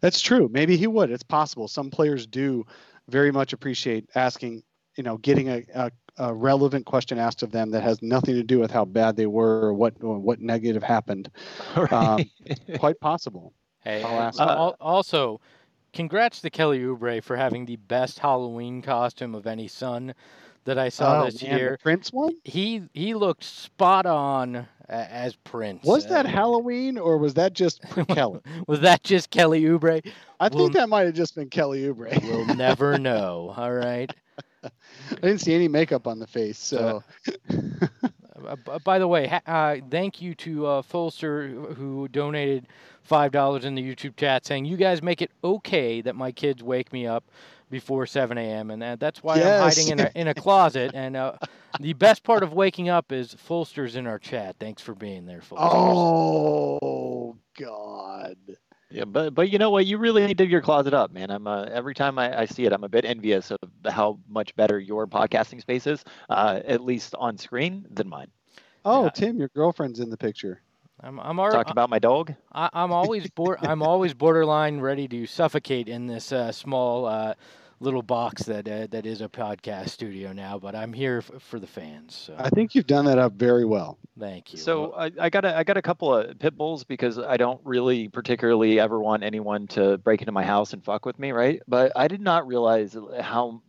That's 0.00 0.20
true. 0.20 0.48
Maybe 0.52 0.76
he 0.76 0.86
would. 0.86 1.10
It's 1.10 1.22
possible. 1.22 1.68
Some 1.68 1.90
players 1.90 2.26
do 2.26 2.66
very 3.08 3.30
much 3.30 3.52
appreciate 3.52 4.08
asking, 4.14 4.62
you 4.96 5.02
know, 5.02 5.16
getting 5.16 5.48
a, 5.48 5.62
a 5.74 5.90
a 6.18 6.34
relevant 6.34 6.86
question 6.86 7.18
asked 7.18 7.42
of 7.42 7.52
them 7.52 7.70
that 7.70 7.82
has 7.82 8.02
nothing 8.02 8.34
to 8.34 8.42
do 8.42 8.58
with 8.58 8.70
how 8.70 8.84
bad 8.84 9.16
they 9.16 9.26
were 9.26 9.60
or 9.60 9.72
what 9.74 9.94
or 10.00 10.18
what 10.18 10.40
negative 10.40 10.82
happened. 10.82 11.30
Right. 11.76 11.92
Um, 11.92 12.24
quite 12.78 12.98
possible. 13.00 13.52
Hey, 13.80 14.02
uh, 14.02 14.72
also, 14.80 15.40
congrats 15.92 16.40
to 16.40 16.50
Kelly 16.50 16.80
Oubre 16.80 17.22
for 17.22 17.36
having 17.36 17.66
the 17.66 17.76
best 17.76 18.18
Halloween 18.18 18.82
costume 18.82 19.34
of 19.34 19.46
any 19.46 19.68
Sun 19.68 20.14
that 20.64 20.78
I 20.78 20.88
saw 20.88 21.22
oh, 21.22 21.24
this 21.26 21.42
man, 21.42 21.58
year. 21.58 21.78
Prince 21.82 22.12
one? 22.12 22.34
He 22.44 22.82
he 22.92 23.14
looked 23.14 23.44
spot 23.44 24.06
on 24.06 24.66
as 24.88 25.36
Prince. 25.36 25.84
Was 25.84 26.06
that 26.06 26.26
uh, 26.26 26.28
Halloween 26.28 26.98
or 26.98 27.18
was 27.18 27.34
that 27.34 27.52
just 27.52 27.80
Kelly? 28.08 28.40
was 28.66 28.80
that 28.80 29.02
just 29.02 29.30
Kelly 29.30 29.62
Oubre? 29.62 30.04
I 30.40 30.48
we'll, 30.48 30.64
think 30.66 30.74
that 30.74 30.88
might 30.88 31.06
have 31.06 31.14
just 31.14 31.34
been 31.34 31.48
Kelly 31.48 31.82
Oubre. 31.84 32.22
we'll 32.22 32.54
never 32.54 32.98
know. 32.98 33.54
All 33.56 33.72
right. 33.72 34.12
I 34.64 34.70
didn't 35.20 35.40
see 35.40 35.54
any 35.54 35.68
makeup 35.68 36.06
on 36.06 36.18
the 36.18 36.26
face. 36.26 36.58
So, 36.58 37.02
uh, 38.46 38.78
by 38.84 38.98
the 38.98 39.08
way, 39.08 39.40
uh, 39.46 39.76
thank 39.90 40.20
you 40.20 40.34
to 40.36 40.66
uh, 40.66 40.82
Fulster 40.82 41.48
who 41.48 42.08
donated 42.08 42.66
five 43.02 43.32
dollars 43.32 43.64
in 43.64 43.74
the 43.74 43.82
YouTube 43.82 44.16
chat, 44.16 44.46
saying 44.46 44.64
you 44.64 44.76
guys 44.76 45.02
make 45.02 45.22
it 45.22 45.30
okay 45.42 46.00
that 46.02 46.14
my 46.16 46.32
kids 46.32 46.62
wake 46.62 46.92
me 46.92 47.06
up 47.06 47.24
before 47.70 48.06
7 48.06 48.38
a.m. 48.38 48.70
and 48.70 48.80
that, 48.82 49.00
that's 49.00 49.22
why 49.22 49.36
yes. 49.36 49.46
I'm 49.46 49.68
hiding 49.68 49.88
in 49.92 50.00
a, 50.00 50.10
in 50.14 50.28
a 50.28 50.34
closet. 50.34 50.92
and 50.94 51.16
uh, 51.16 51.34
the 51.80 51.92
best 51.92 52.22
part 52.22 52.42
of 52.42 52.52
waking 52.52 52.88
up 52.88 53.12
is 53.12 53.34
Fulster's 53.34 53.96
in 53.96 54.06
our 54.06 54.18
chat. 54.18 54.56
Thanks 54.58 54.82
for 54.82 54.94
being 54.94 55.26
there, 55.26 55.42
Fulster. 55.42 55.68
Oh 55.70 57.36
God. 57.58 58.36
Yeah, 58.90 59.04
but 59.04 59.34
but 59.34 59.50
you 59.50 59.58
know 59.58 59.70
what? 59.70 59.84
You 59.84 59.98
really 59.98 60.22
need 60.22 60.28
to 60.28 60.34
dig 60.44 60.50
your 60.50 60.62
closet 60.62 60.94
up, 60.94 61.12
man. 61.12 61.30
I'm 61.30 61.46
uh, 61.46 61.64
every 61.64 61.94
time 61.94 62.18
I, 62.18 62.40
I 62.40 62.44
see 62.46 62.64
it, 62.64 62.72
I'm 62.72 62.84
a 62.84 62.88
bit 62.88 63.04
envious 63.04 63.50
of 63.50 63.58
how 63.86 64.18
much 64.28 64.56
better 64.56 64.78
your 64.78 65.06
podcasting 65.06 65.60
space 65.60 65.86
is, 65.86 66.04
uh, 66.30 66.60
at 66.64 66.82
least 66.82 67.14
on 67.18 67.36
screen, 67.36 67.86
than 67.90 68.08
mine. 68.08 68.28
Oh, 68.84 69.04
yeah. 69.04 69.10
Tim, 69.10 69.38
your 69.38 69.48
girlfriend's 69.48 70.00
in 70.00 70.08
the 70.08 70.16
picture. 70.16 70.62
I'm 71.00 71.20
I'm 71.20 71.38
already, 71.38 71.56
talk 71.56 71.70
about 71.70 71.90
my 71.90 71.98
dog. 71.98 72.34
I, 72.50 72.70
am 72.72 72.90
always 72.90 73.28
board, 73.30 73.58
I'm 73.60 73.82
always 73.82 74.14
borderline 74.14 74.80
ready 74.80 75.06
to 75.08 75.26
suffocate 75.26 75.88
in 75.88 76.06
this 76.06 76.32
uh, 76.32 76.50
small 76.50 77.06
uh, 77.06 77.34
little 77.80 78.02
box 78.02 78.44
that 78.44 78.68
uh, 78.68 78.86
that 78.90 79.06
is 79.06 79.20
a 79.20 79.28
podcast 79.28 79.90
studio 79.90 80.32
now, 80.32 80.58
but 80.58 80.74
I'm 80.74 80.92
here 80.92 81.18
f- 81.18 81.40
for 81.42 81.58
the 81.58 81.66
fans. 81.66 82.14
So. 82.14 82.34
I 82.38 82.50
think 82.50 82.74
you've 82.74 82.86
done 82.86 83.04
that 83.06 83.18
up 83.18 83.34
very 83.34 83.64
well. 83.64 83.98
Thank 84.18 84.52
you. 84.52 84.58
So 84.58 84.92
I, 84.94 85.12
I, 85.20 85.30
got 85.30 85.44
a, 85.44 85.56
I 85.56 85.64
got 85.64 85.76
a 85.76 85.82
couple 85.82 86.14
of 86.14 86.38
pit 86.38 86.56
bulls 86.56 86.84
because 86.84 87.18
I 87.18 87.36
don't 87.36 87.60
really 87.64 88.08
particularly 88.08 88.80
ever 88.80 88.98
want 89.00 89.22
anyone 89.22 89.66
to 89.68 89.98
break 89.98 90.20
into 90.20 90.32
my 90.32 90.44
house 90.44 90.72
and 90.72 90.84
fuck 90.84 91.06
with 91.06 91.18
me, 91.18 91.32
right? 91.32 91.62
But 91.68 91.92
I 91.94 92.08
did 92.08 92.20
not 92.20 92.46
realize 92.46 92.96
how 93.20 93.62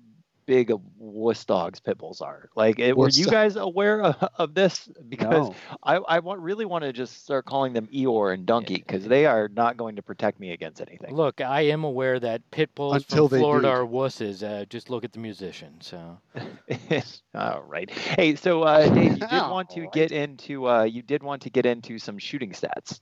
big 0.50 0.72
of 0.72 0.82
wuss 0.98 1.46
dogs 1.46 1.80
pit 1.80 2.00
bulls 2.00 2.22
are. 2.22 2.50
Like, 2.56 2.80
it, 2.80 2.98
were 2.98 3.10
you 3.10 3.28
guys 3.28 3.56
aware 3.56 4.02
of, 4.02 4.30
of 4.40 4.56
this? 4.56 4.90
Because 5.08 5.50
no. 5.50 5.56
I, 5.84 5.98
I 5.98 6.20
want, 6.20 6.42
really 6.42 6.66
want 6.66 6.84
to 6.86 6.92
just 6.92 7.24
start 7.24 7.46
calling 7.46 7.74
them 7.74 7.88
Eeyore 7.94 8.34
and 8.34 8.48
Donkey 8.48 8.78
because 8.78 9.06
they 9.06 9.28
are 9.28 9.48
not 9.48 9.78
going 9.78 9.98
to 9.98 10.02
protect 10.02 10.40
me 10.40 10.52
against 10.52 10.82
anything. 10.82 11.16
Look, 11.16 11.40
I 11.40 11.62
am 11.62 11.84
aware 11.84 12.20
that 12.20 12.50
pit 12.50 12.74
bulls 12.74 12.96
Until 12.96 13.30
from 13.30 13.38
Florida 13.38 13.70
are 13.70 13.86
wusses. 13.86 14.42
Uh, 14.42 14.66
just 14.66 14.90
look 14.90 15.04
at 15.04 15.14
the 15.14 15.20
musician. 15.20 15.76
So, 15.82 16.18
all 17.36 17.64
right. 17.68 17.88
Hey, 17.92 18.36
so 18.36 18.64
uh, 18.64 18.90
Dave, 18.90 19.20
you 19.20 19.28
did 19.28 19.32
want 19.32 19.70
to 19.72 19.88
get 19.94 20.12
into 20.12 20.68
uh, 20.68 20.82
you 20.82 21.04
did 21.04 21.22
want 21.22 21.44
to 21.44 21.52
get 21.52 21.68
into 21.68 22.00
some 22.00 22.18
shooting 22.18 22.54
stats. 22.54 23.02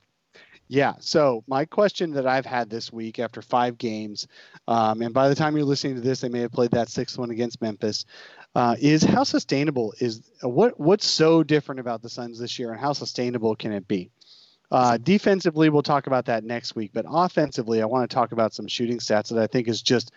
Yeah. 0.69 0.95
So 0.99 1.43
my 1.47 1.65
question 1.65 2.11
that 2.11 2.27
I've 2.27 2.45
had 2.45 2.69
this 2.69 2.91
week 2.91 3.19
after 3.19 3.41
five 3.41 3.77
games, 3.77 4.27
um, 4.67 5.01
and 5.01 5.13
by 5.13 5.29
the 5.29 5.35
time 5.35 5.55
you're 5.55 5.65
listening 5.65 5.95
to 5.95 6.01
this, 6.01 6.21
they 6.21 6.29
may 6.29 6.41
have 6.41 6.51
played 6.51 6.71
that 6.71 6.89
sixth 6.89 7.17
one 7.17 7.31
against 7.31 7.61
Memphis, 7.61 8.05
uh, 8.55 8.75
is 8.79 9.03
how 9.03 9.23
sustainable 9.23 9.93
is 9.99 10.29
what 10.41 10.79
what's 10.79 11.07
so 11.07 11.43
different 11.43 11.79
about 11.79 12.01
the 12.01 12.09
Suns 12.09 12.39
this 12.39 12.59
year, 12.59 12.71
and 12.71 12.79
how 12.79 12.93
sustainable 12.93 13.55
can 13.55 13.71
it 13.71 13.87
be? 13.87 14.11
Uh, 14.69 14.97
defensively, 14.97 15.69
we'll 15.69 15.81
talk 15.81 16.07
about 16.07 16.25
that 16.25 16.43
next 16.43 16.75
week, 16.75 16.91
but 16.93 17.05
offensively, 17.07 17.81
I 17.81 17.85
want 17.85 18.09
to 18.09 18.13
talk 18.13 18.33
about 18.33 18.53
some 18.53 18.67
shooting 18.67 18.97
stats 18.97 19.29
that 19.29 19.41
I 19.41 19.47
think 19.47 19.69
is 19.69 19.81
just 19.81 20.11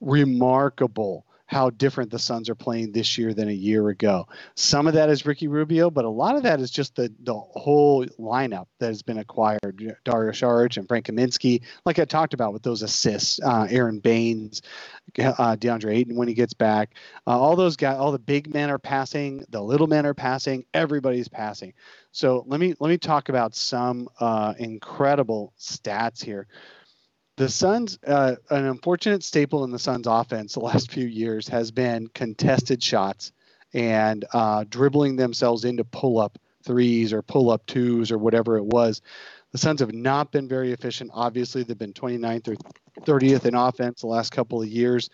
remarkable 0.00 1.26
how 1.50 1.68
different 1.70 2.12
the 2.12 2.18
Suns 2.18 2.48
are 2.48 2.54
playing 2.54 2.92
this 2.92 3.18
year 3.18 3.34
than 3.34 3.48
a 3.48 3.52
year 3.52 3.88
ago. 3.88 4.28
Some 4.54 4.86
of 4.86 4.94
that 4.94 5.10
is 5.10 5.26
Ricky 5.26 5.48
Rubio, 5.48 5.90
but 5.90 6.04
a 6.04 6.08
lot 6.08 6.36
of 6.36 6.44
that 6.44 6.60
is 6.60 6.70
just 6.70 6.94
the 6.94 7.12
the 7.24 7.34
whole 7.34 8.06
lineup 8.20 8.66
that 8.78 8.86
has 8.86 9.02
been 9.02 9.18
acquired. 9.18 9.96
Dario 10.04 10.30
Saric 10.30 10.76
and 10.76 10.86
Frank 10.86 11.06
Kaminsky, 11.06 11.62
like 11.84 11.98
I 11.98 12.04
talked 12.04 12.34
about 12.34 12.52
with 12.52 12.62
those 12.62 12.82
assists, 12.82 13.40
uh, 13.42 13.66
Aron 13.68 13.98
Baynes, 13.98 14.62
uh, 15.18 15.56
DeAndre 15.56 15.96
Ayton 15.96 16.14
when 16.14 16.28
he 16.28 16.34
gets 16.34 16.54
back. 16.54 16.94
Uh, 17.26 17.36
all 17.38 17.56
those 17.56 17.76
guys, 17.76 17.96
all 17.98 18.12
the 18.12 18.18
big 18.20 18.54
men 18.54 18.70
are 18.70 18.78
passing, 18.78 19.44
the 19.50 19.60
little 19.60 19.88
men 19.88 20.06
are 20.06 20.14
passing, 20.14 20.64
everybody's 20.72 21.28
passing. 21.28 21.72
So 22.12 22.44
let 22.46 22.60
me 22.60 22.74
let 22.78 22.90
me 22.90 22.98
talk 22.98 23.28
about 23.28 23.56
some 23.56 24.08
uh, 24.20 24.54
incredible 24.56 25.52
stats 25.58 26.22
here 26.22 26.46
the 27.40 27.48
Suns, 27.48 27.98
uh, 28.06 28.36
an 28.50 28.66
unfortunate 28.66 29.24
staple 29.24 29.64
in 29.64 29.70
the 29.70 29.78
Suns' 29.78 30.06
offense 30.06 30.52
the 30.52 30.60
last 30.60 30.92
few 30.92 31.06
years 31.06 31.48
has 31.48 31.70
been 31.70 32.06
contested 32.08 32.82
shots 32.82 33.32
and 33.72 34.26
uh, 34.34 34.66
dribbling 34.68 35.16
themselves 35.16 35.64
into 35.64 35.82
pull-up 35.82 36.38
threes 36.62 37.14
or 37.14 37.22
pull-up 37.22 37.64
twos 37.64 38.12
or 38.12 38.18
whatever 38.18 38.58
it 38.58 38.64
was. 38.66 39.00
The 39.52 39.58
Suns 39.58 39.80
have 39.80 39.94
not 39.94 40.32
been 40.32 40.48
very 40.48 40.72
efficient. 40.72 41.12
Obviously, 41.14 41.62
they've 41.62 41.78
been 41.78 41.94
29th 41.94 42.48
or 42.48 42.56
30th 43.06 43.46
in 43.46 43.54
offense 43.54 44.02
the 44.02 44.06
last 44.06 44.32
couple 44.32 44.60
of 44.60 44.68
years. 44.68 45.08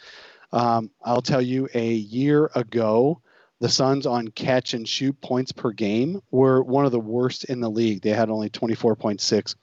Um, 0.50 0.90
I'll 1.04 1.22
tell 1.22 1.42
you, 1.42 1.68
a 1.74 1.92
year 1.92 2.50
ago, 2.56 3.22
the 3.60 3.68
Suns 3.68 4.04
on 4.04 4.26
catch 4.26 4.74
and 4.74 4.88
shoot 4.88 5.20
points 5.20 5.52
per 5.52 5.70
game 5.70 6.20
were 6.32 6.60
one 6.60 6.86
of 6.86 6.90
the 6.90 6.98
worst 6.98 7.44
in 7.44 7.60
the 7.60 7.70
league. 7.70 8.02
They 8.02 8.10
had 8.10 8.30
only 8.30 8.50
24.6 8.50 9.54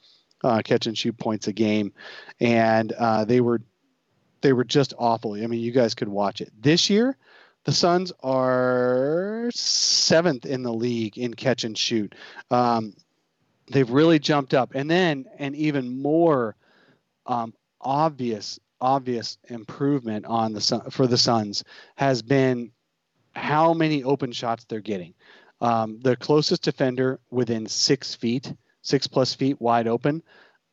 uh, 0.43 0.61
catch 0.63 0.87
and 0.87 0.97
shoot 0.97 1.17
points 1.17 1.47
a 1.47 1.53
game, 1.53 1.93
and 2.39 2.91
uh, 2.93 3.25
they 3.25 3.41
were 3.41 3.61
they 4.41 4.53
were 4.53 4.65
just 4.65 4.93
awful. 4.97 5.33
I 5.33 5.47
mean, 5.47 5.61
you 5.61 5.71
guys 5.71 5.95
could 5.95 6.09
watch 6.09 6.41
it 6.41 6.51
this 6.59 6.89
year. 6.89 7.17
The 7.65 7.71
Suns 7.71 8.11
are 8.21 9.49
seventh 9.53 10.45
in 10.45 10.63
the 10.63 10.73
league 10.73 11.17
in 11.17 11.33
catch 11.33 11.63
and 11.63 11.77
shoot. 11.77 12.13
Um, 12.51 12.93
they've 13.67 13.89
really 13.89 14.19
jumped 14.19 14.53
up. 14.53 14.71
And 14.75 14.89
then 14.89 15.25
an 15.39 15.55
even 15.55 16.01
more 16.01 16.55
um, 17.25 17.53
obvious 17.81 18.59
obvious 18.81 19.37
improvement 19.47 20.25
on 20.25 20.51
the 20.51 20.83
for 20.89 21.07
the 21.07 21.17
Suns 21.17 21.63
has 21.95 22.21
been 22.21 22.71
how 23.33 23.73
many 23.73 24.03
open 24.03 24.31
shots 24.33 24.65
they're 24.65 24.81
getting. 24.81 25.13
Um, 25.61 25.99
the 26.01 26.17
closest 26.17 26.63
defender 26.63 27.21
within 27.31 27.65
six 27.65 28.13
feet, 28.13 28.53
six 28.83 29.07
plus 29.07 29.33
feet 29.33 29.59
wide 29.59 29.87
open. 29.87 30.21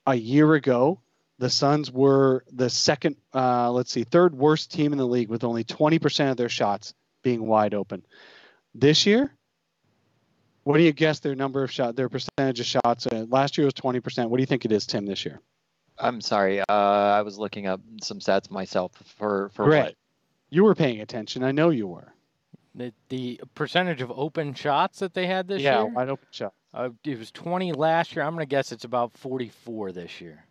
A 0.06 0.14
year 0.14 0.54
ago, 0.54 1.00
the 1.38 1.48
Suns 1.48 1.90
were 1.90 2.44
the 2.52 2.68
second, 2.68 3.16
uh, 3.34 3.70
let's 3.70 3.90
see, 3.90 4.04
third 4.04 4.34
worst 4.34 4.70
team 4.70 4.92
in 4.92 4.98
the 4.98 5.06
league 5.06 5.30
with 5.30 5.42
only 5.42 5.64
20% 5.64 6.30
of 6.30 6.36
their 6.36 6.50
shots 6.50 6.92
being 7.22 7.46
wide 7.46 7.72
open. 7.72 8.04
This 8.74 9.06
year, 9.06 9.34
what 10.64 10.76
do 10.76 10.82
you 10.82 10.92
guess 10.92 11.20
their 11.20 11.34
number 11.34 11.62
of 11.62 11.70
shot, 11.70 11.96
their 11.96 12.10
percentage 12.10 12.60
of 12.60 12.66
shots? 12.66 13.06
Uh, 13.06 13.24
last 13.28 13.56
year 13.56 13.64
was 13.64 13.74
20%. 13.74 14.28
What 14.28 14.36
do 14.36 14.42
you 14.42 14.46
think 14.46 14.66
it 14.66 14.72
is, 14.72 14.86
Tim, 14.86 15.06
this 15.06 15.24
year? 15.24 15.40
I'm 15.98 16.20
sorry. 16.20 16.60
Uh, 16.60 16.64
I 16.68 17.22
was 17.22 17.38
looking 17.38 17.66
up 17.66 17.80
some 18.02 18.20
stats 18.20 18.50
myself 18.50 18.92
for 19.18 19.50
for 19.50 19.66
Great. 19.66 19.82
what? 19.82 19.94
You 20.48 20.64
were 20.64 20.74
paying 20.74 21.00
attention. 21.00 21.44
I 21.44 21.52
know 21.52 21.70
you 21.70 21.86
were. 21.86 22.12
The, 22.74 22.92
the 23.08 23.40
percentage 23.54 24.00
of 24.00 24.10
open 24.10 24.54
shots 24.54 25.00
that 25.00 25.12
they 25.14 25.26
had 25.26 25.48
this 25.48 25.60
yeah, 25.60 25.82
year? 25.82 25.92
wide 25.92 26.08
open 26.08 26.28
shot. 26.30 26.54
Uh, 26.72 26.90
it 27.04 27.18
was 27.18 27.30
20 27.32 27.72
last 27.72 28.14
year. 28.14 28.24
I'm 28.24 28.34
going 28.34 28.42
to 28.46 28.48
guess 28.48 28.72
it's 28.72 28.84
about 28.84 29.16
44 29.16 29.92
this 29.92 30.20
year. 30.20 30.44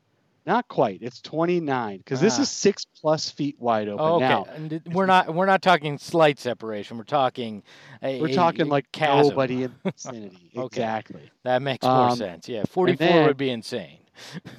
Not 0.46 0.68
quite. 0.68 1.00
It's 1.02 1.22
29 1.22 1.98
because 2.00 2.20
this 2.22 2.40
Ah. 2.40 2.42
is 2.42 2.50
six 2.50 2.84
plus 3.02 3.30
feet 3.30 3.56
wide 3.60 3.88
open. 3.88 4.04
Oh, 4.04 4.16
okay. 4.16 4.28
Now 4.28 4.46
and 4.56 4.82
we're 4.94 5.06
not 5.06 5.34
we're 5.36 5.46
not 5.46 5.62
talking 5.62 5.98
slight 6.00 6.40
separation. 6.40 6.98
We're 6.98 7.04
talking 7.04 7.62
a, 8.02 8.20
we're 8.20 8.34
talking 8.34 8.62
a 8.62 8.66
like 8.70 8.92
chasm. 8.92 9.30
nobody 9.30 9.64
in 9.64 9.76
vicinity. 9.86 10.50
Okay. 10.58 10.66
Exactly. 10.82 11.30
That 11.44 11.62
makes 11.62 11.86
more 11.86 12.10
Um, 12.10 12.16
sense. 12.16 12.50
Yeah, 12.50 12.64
44 12.68 13.08
then- 13.08 13.28
would 13.28 13.38
be 13.38 13.50
insane. 13.52 14.00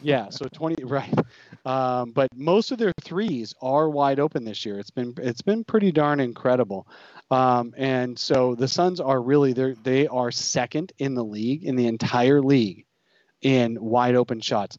Yeah. 0.02 0.28
So 0.30 0.46
20. 0.46 0.84
Right. 0.90 1.14
Um, 1.64 2.10
but 2.10 2.28
most 2.34 2.72
of 2.72 2.78
their 2.78 2.92
threes 3.02 3.54
are 3.62 3.88
wide 3.88 4.18
open 4.18 4.44
this 4.44 4.64
year. 4.64 4.78
It's 4.78 4.90
been 4.90 5.14
it's 5.18 5.42
been 5.42 5.62
pretty 5.62 5.92
darn 5.92 6.18
incredible. 6.18 6.88
Um, 7.30 7.74
and 7.76 8.18
so 8.18 8.54
the 8.56 8.66
Suns 8.66 8.98
are 8.98 9.20
really 9.20 9.52
they 9.52 9.74
they 9.82 10.06
are 10.08 10.32
second 10.32 10.92
in 10.98 11.14
the 11.14 11.22
league 11.22 11.64
in 11.64 11.76
the 11.76 11.86
entire 11.86 12.40
league 12.40 12.86
in 13.42 13.80
wide 13.80 14.16
open 14.16 14.40
shots. 14.40 14.78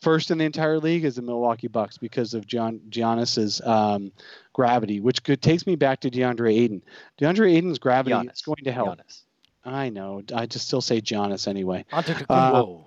First 0.00 0.30
in 0.30 0.38
the 0.38 0.44
entire 0.44 0.78
league 0.78 1.04
is 1.04 1.16
the 1.16 1.22
Milwaukee 1.22 1.68
Bucks 1.68 1.98
because 1.98 2.34
of 2.34 2.46
John 2.46 2.80
Giannis's 2.90 3.60
um, 3.62 4.12
gravity, 4.52 5.00
which 5.00 5.22
could, 5.22 5.40
takes 5.40 5.66
me 5.66 5.76
back 5.76 6.00
to 6.00 6.10
DeAndre 6.10 6.58
Ayton. 6.58 6.82
DeAndre 7.20 7.54
Ayton's 7.54 7.78
gravity 7.78 8.14
is 8.28 8.42
going 8.42 8.64
to 8.64 8.72
help. 8.72 8.98
Giannis. 8.98 9.22
I 9.64 9.88
know. 9.88 10.22
I 10.34 10.46
just 10.46 10.66
still 10.66 10.82
say 10.82 11.00
Giannis 11.00 11.48
anyway. 11.48 11.86
Antetokounmpo. 11.90 12.84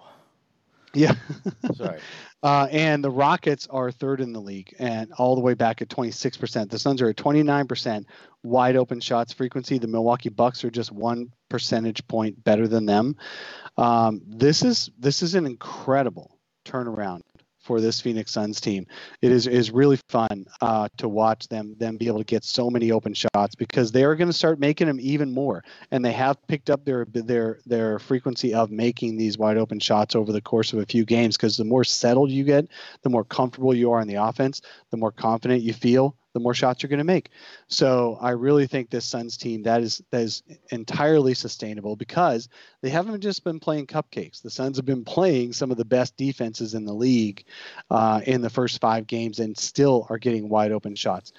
Yeah. 0.98 1.16
Sorry. 1.76 2.00
Uh, 2.44 2.68
and 2.70 3.04
the 3.04 3.10
Rockets 3.10 3.66
are 3.72 3.92
third 3.92 4.22
in 4.22 4.32
the 4.32 4.40
league 4.40 4.72
and 4.78 5.12
all 5.14 5.34
the 5.34 5.42
way 5.42 5.56
back 5.56 5.82
at 5.82 5.90
26%. 5.90 6.70
The 6.70 6.78
Suns 6.78 7.02
are 7.02 7.10
at 7.10 7.16
29% 7.16 8.06
wide 8.44 8.76
open 8.76 9.00
shots 9.00 9.34
frequency. 9.34 9.80
The 9.80 9.88
Milwaukee 9.88 10.30
Bucks 10.30 10.64
are 10.64 10.70
just 10.70 10.92
one 10.92 11.32
percentage 11.50 12.08
point 12.08 12.44
better 12.44 12.68
than 12.68 12.86
them. 12.86 13.16
Um, 13.76 14.22
this 14.28 14.64
is 14.64 14.92
this 15.00 15.24
is 15.24 15.34
an 15.34 15.48
incredible 15.48 16.38
turnaround 16.64 17.22
for 17.68 17.82
this 17.82 18.00
Phoenix 18.00 18.32
Suns 18.32 18.62
team. 18.62 18.88
It 19.22 19.32
is 19.32 19.46
is 19.46 19.70
really 19.72 20.00
fun 20.08 20.46
uh, 20.62 20.88
to 20.98 21.10
watch 21.10 21.48
them 21.50 21.76
them 21.78 21.98
be 21.98 22.08
able 22.08 22.20
to 22.20 22.24
get 22.24 22.46
so 22.46 22.70
many 22.70 22.92
open 22.92 23.14
shots 23.14 23.56
because 23.56 23.92
they 23.92 24.06
are 24.06 24.16
going 24.16 24.30
to 24.30 24.34
start 24.34 24.60
making 24.60 24.88
them 24.88 25.00
even 25.02 25.32
more, 25.32 25.64
and 25.92 26.04
they 26.04 26.14
have 26.14 26.38
picked 26.48 26.70
up 26.70 26.86
their 26.86 27.06
their 27.12 27.60
their 27.66 28.00
frequency 28.00 28.54
of 28.54 28.72
making 28.72 29.18
these 29.18 29.38
wide 29.38 29.58
open 29.58 29.80
shots 29.80 30.16
over 30.16 30.32
the 30.32 30.42
course 30.42 30.72
of 30.72 30.80
a 30.80 30.86
few 30.86 31.04
games. 31.06 31.36
Because 31.36 31.58
the 31.58 31.66
more 31.66 31.84
settled 31.84 32.32
you 32.32 32.46
get, 32.46 32.68
the 33.04 33.10
more 33.10 33.26
comfortable 33.26 33.76
you 33.76 33.92
are 33.92 34.02
in 34.02 34.08
the 34.08 34.16
offense, 34.16 34.62
the 34.90 34.98
more 34.98 35.12
confident 35.12 35.62
you 35.62 35.74
feel, 35.74 36.16
the 36.38 36.44
more 36.44 36.54
shots 36.54 36.84
you're 36.84 36.90
going 36.90 37.00
to 37.00 37.04
make. 37.04 37.30
So 37.68 38.18
I 38.22 38.32
really 38.32 38.68
think 38.68 38.90
this 38.90 39.06
Suns 39.06 39.38
team 39.38 39.64
that 39.64 39.82
is 39.82 40.02
that 40.12 40.22
is 40.22 40.44
entirely 40.70 41.34
sustainable 41.34 41.96
because 41.96 42.48
they 42.82 42.90
haven't 42.90 43.22
just 43.22 43.44
been 43.44 43.60
playing 43.60 43.88
cupcakes. 43.88 44.42
The 44.42 44.52
Suns 44.52 44.78
have 44.78 44.86
been 44.86 45.04
playing 45.04 45.54
some 45.54 45.72
of 45.72 45.78
the 45.78 45.86
best 45.86 46.16
defenses 46.16 46.76
in 46.76 46.86
the 46.86 46.94
league 46.94 47.44
uh, 47.90 48.22
in 48.26 48.42
the 48.42 48.50
first 48.50 48.80
five 48.80 49.08
games 49.08 49.40
and 49.40 49.58
still 49.58 50.06
are 50.10 50.20
getting 50.20 50.48
wide 50.48 50.72
open 50.72 50.96
shots. 50.96 51.34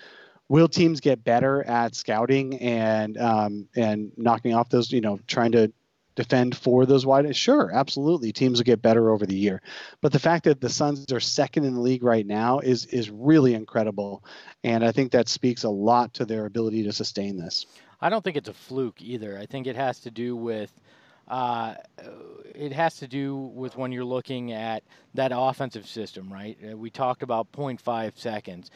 Will 0.48 0.68
teams 0.68 1.00
get 1.00 1.22
better 1.22 1.62
at 1.64 1.94
scouting 1.94 2.58
and 2.58 3.18
um, 3.18 3.68
and 3.76 4.10
knocking 4.16 4.54
off 4.54 4.70
those, 4.70 4.90
you 4.90 5.00
know, 5.00 5.20
trying 5.26 5.52
to 5.52 5.72
defend 6.18 6.56
for 6.56 6.84
those 6.84 7.06
wide? 7.06 7.34
Sure, 7.36 7.70
absolutely. 7.72 8.32
Teams 8.32 8.58
will 8.58 8.64
get 8.64 8.82
better 8.82 9.10
over 9.10 9.24
the 9.24 9.36
year, 9.36 9.62
but 10.00 10.12
the 10.12 10.18
fact 10.18 10.44
that 10.44 10.60
the 10.60 10.68
Suns 10.68 11.12
are 11.12 11.20
second 11.20 11.64
in 11.64 11.74
the 11.74 11.80
league 11.80 12.02
right 12.02 12.26
now 12.26 12.58
is 12.58 12.86
is 12.86 13.08
really 13.08 13.54
incredible, 13.54 14.24
and 14.64 14.84
I 14.84 14.90
think 14.90 15.12
that 15.12 15.28
speaks 15.28 15.62
a 15.62 15.70
lot 15.70 16.14
to 16.14 16.24
their 16.24 16.44
ability 16.46 16.82
to 16.82 16.92
sustain 16.92 17.38
this. 17.38 17.66
I 18.00 18.10
don't 18.10 18.22
think 18.22 18.36
it's 18.36 18.48
a 18.48 18.54
fluke 18.54 19.00
either. 19.00 19.38
I 19.38 19.46
think 19.46 19.66
it 19.66 19.76
has 19.76 20.00
to 20.00 20.10
do 20.10 20.34
with 20.36 20.72
uh, 21.28 21.74
it 22.54 22.72
has 22.72 22.96
to 22.96 23.06
do 23.06 23.36
with 23.36 23.76
when 23.76 23.92
you're 23.92 24.04
looking 24.04 24.52
at 24.52 24.82
that 25.14 25.30
offensive 25.34 25.86
system, 25.86 26.32
right? 26.32 26.58
Uh, 26.72 26.76
We 26.76 26.90
talked 26.90 27.22
about 27.22 27.52
0.5 27.52 28.18
seconds. 28.18 28.70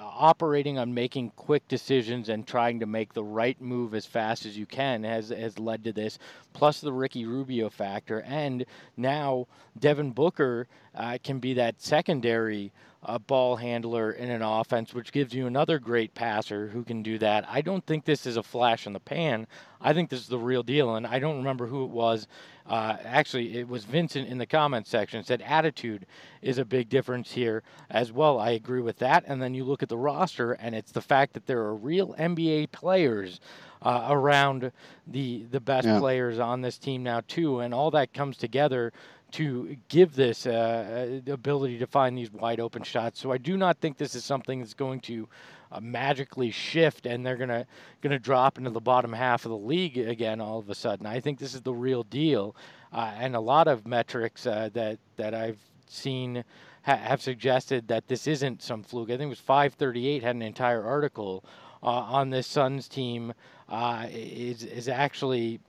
Operating 0.00 0.78
on 0.78 0.94
making 0.94 1.30
quick 1.36 1.66
decisions 1.68 2.28
and 2.28 2.46
trying 2.46 2.80
to 2.80 2.86
make 2.86 3.12
the 3.12 3.24
right 3.24 3.60
move 3.60 3.94
as 3.94 4.06
fast 4.06 4.46
as 4.46 4.56
you 4.56 4.66
can 4.66 5.02
has, 5.04 5.30
has 5.30 5.58
led 5.58 5.84
to 5.84 5.92
this, 5.92 6.18
plus 6.52 6.80
the 6.80 6.92
Ricky 6.92 7.26
Rubio 7.26 7.68
factor. 7.68 8.20
And 8.22 8.64
now 8.96 9.46
Devin 9.78 10.12
Booker 10.12 10.68
uh, 10.94 11.18
can 11.22 11.38
be 11.38 11.54
that 11.54 11.80
secondary 11.80 12.72
a 13.02 13.18
ball 13.18 13.56
handler 13.56 14.10
in 14.10 14.28
an 14.30 14.42
offense, 14.42 14.92
which 14.92 15.12
gives 15.12 15.32
you 15.32 15.46
another 15.46 15.78
great 15.78 16.14
passer 16.14 16.68
who 16.68 16.82
can 16.82 17.02
do 17.02 17.16
that. 17.18 17.44
I 17.48 17.60
don't 17.60 17.86
think 17.86 18.04
this 18.04 18.26
is 18.26 18.36
a 18.36 18.42
flash 18.42 18.86
in 18.86 18.92
the 18.92 19.00
pan. 19.00 19.46
I 19.80 19.92
think 19.92 20.10
this 20.10 20.20
is 20.20 20.26
the 20.26 20.38
real 20.38 20.64
deal, 20.64 20.96
and 20.96 21.06
I 21.06 21.20
don't 21.20 21.36
remember 21.36 21.68
who 21.68 21.84
it 21.84 21.90
was. 21.90 22.26
Uh, 22.66 22.96
actually, 23.04 23.56
it 23.56 23.68
was 23.68 23.84
Vincent 23.84 24.28
in 24.28 24.38
the 24.38 24.46
comments 24.46 24.90
section 24.90 25.22
said 25.22 25.40
attitude 25.42 26.06
is 26.42 26.58
a 26.58 26.64
big 26.64 26.88
difference 26.88 27.30
here 27.32 27.62
as 27.88 28.10
well. 28.12 28.38
I 28.40 28.50
agree 28.50 28.80
with 28.82 28.98
that. 28.98 29.24
And 29.26 29.40
then 29.40 29.54
you 29.54 29.64
look 29.64 29.82
at 29.82 29.88
the 29.88 29.96
roster, 29.96 30.52
and 30.52 30.74
it's 30.74 30.92
the 30.92 31.00
fact 31.00 31.32
that 31.34 31.46
there 31.46 31.60
are 31.60 31.74
real 31.74 32.14
NBA 32.18 32.72
players 32.72 33.40
uh, 33.80 34.08
around 34.10 34.72
the 35.06 35.44
the 35.52 35.60
best 35.60 35.86
Yeah. 35.86 36.00
players 36.00 36.40
on 36.40 36.62
this 36.62 36.78
team 36.78 37.04
now 37.04 37.22
too, 37.28 37.60
and 37.60 37.72
all 37.72 37.92
that 37.92 38.12
comes 38.12 38.36
together 38.36 38.92
to 39.32 39.76
give 39.88 40.14
this 40.14 40.46
uh, 40.46 41.20
the 41.24 41.32
ability 41.32 41.78
to 41.78 41.86
find 41.86 42.16
these 42.16 42.32
wide 42.32 42.60
open 42.60 42.82
shots. 42.82 43.20
So 43.20 43.30
I 43.32 43.38
do 43.38 43.56
not 43.56 43.78
think 43.78 43.98
this 43.98 44.14
is 44.14 44.24
something 44.24 44.60
that's 44.60 44.74
going 44.74 45.00
to 45.00 45.28
uh, 45.70 45.80
magically 45.80 46.50
shift 46.50 47.04
and 47.04 47.24
they're 47.24 47.36
gonna 47.36 47.66
gonna 48.00 48.18
drop 48.18 48.58
into 48.58 48.70
the 48.70 48.80
bottom 48.80 49.12
half 49.12 49.44
of 49.44 49.50
the 49.50 49.56
league 49.56 49.98
again 49.98 50.40
all 50.40 50.58
of 50.58 50.70
a 50.70 50.74
sudden. 50.74 51.06
I 51.06 51.20
think 51.20 51.38
this 51.38 51.54
is 51.54 51.62
the 51.62 51.74
real 51.74 52.02
deal, 52.04 52.56
uh, 52.92 53.12
and 53.18 53.36
a 53.36 53.40
lot 53.40 53.68
of 53.68 53.86
metrics 53.86 54.46
uh, 54.46 54.70
that 54.72 54.98
that 55.16 55.34
I've 55.34 55.60
seen 55.86 56.44
ha- 56.82 56.96
have 56.96 57.20
suggested 57.20 57.88
that 57.88 58.08
this 58.08 58.26
isn't 58.26 58.62
some 58.62 58.82
fluke. 58.82 59.10
I 59.10 59.16
think 59.16 59.26
it 59.26 59.28
was 59.28 59.40
538 59.40 60.22
had 60.22 60.36
an 60.36 60.42
entire 60.42 60.82
article 60.82 61.44
uh, 61.82 61.86
on 61.86 62.30
this 62.30 62.46
Suns 62.46 62.88
team 62.88 63.34
uh, 63.68 64.06
is 64.10 64.64
is 64.64 64.88
actually 64.88 65.60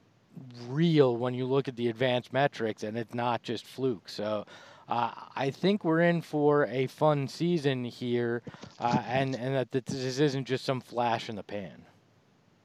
real 0.67 1.17
when 1.17 1.33
you 1.33 1.45
look 1.45 1.67
at 1.67 1.75
the 1.75 1.87
advanced 1.87 2.33
metrics 2.33 2.83
and 2.83 2.97
it's 2.97 3.13
not 3.13 3.43
just 3.43 3.65
fluke. 3.65 4.09
So 4.09 4.45
uh, 4.87 5.11
I 5.35 5.51
think 5.51 5.83
we're 5.83 6.01
in 6.01 6.21
for 6.21 6.65
a 6.65 6.87
fun 6.87 7.27
season 7.27 7.83
here, 7.83 8.41
uh, 8.79 9.03
and 9.07 9.35
and 9.35 9.55
that 9.55 9.71
that 9.71 9.85
this 9.85 10.19
isn't 10.19 10.47
just 10.47 10.65
some 10.65 10.81
flash 10.81 11.29
in 11.29 11.35
the 11.35 11.43
pan. 11.43 11.85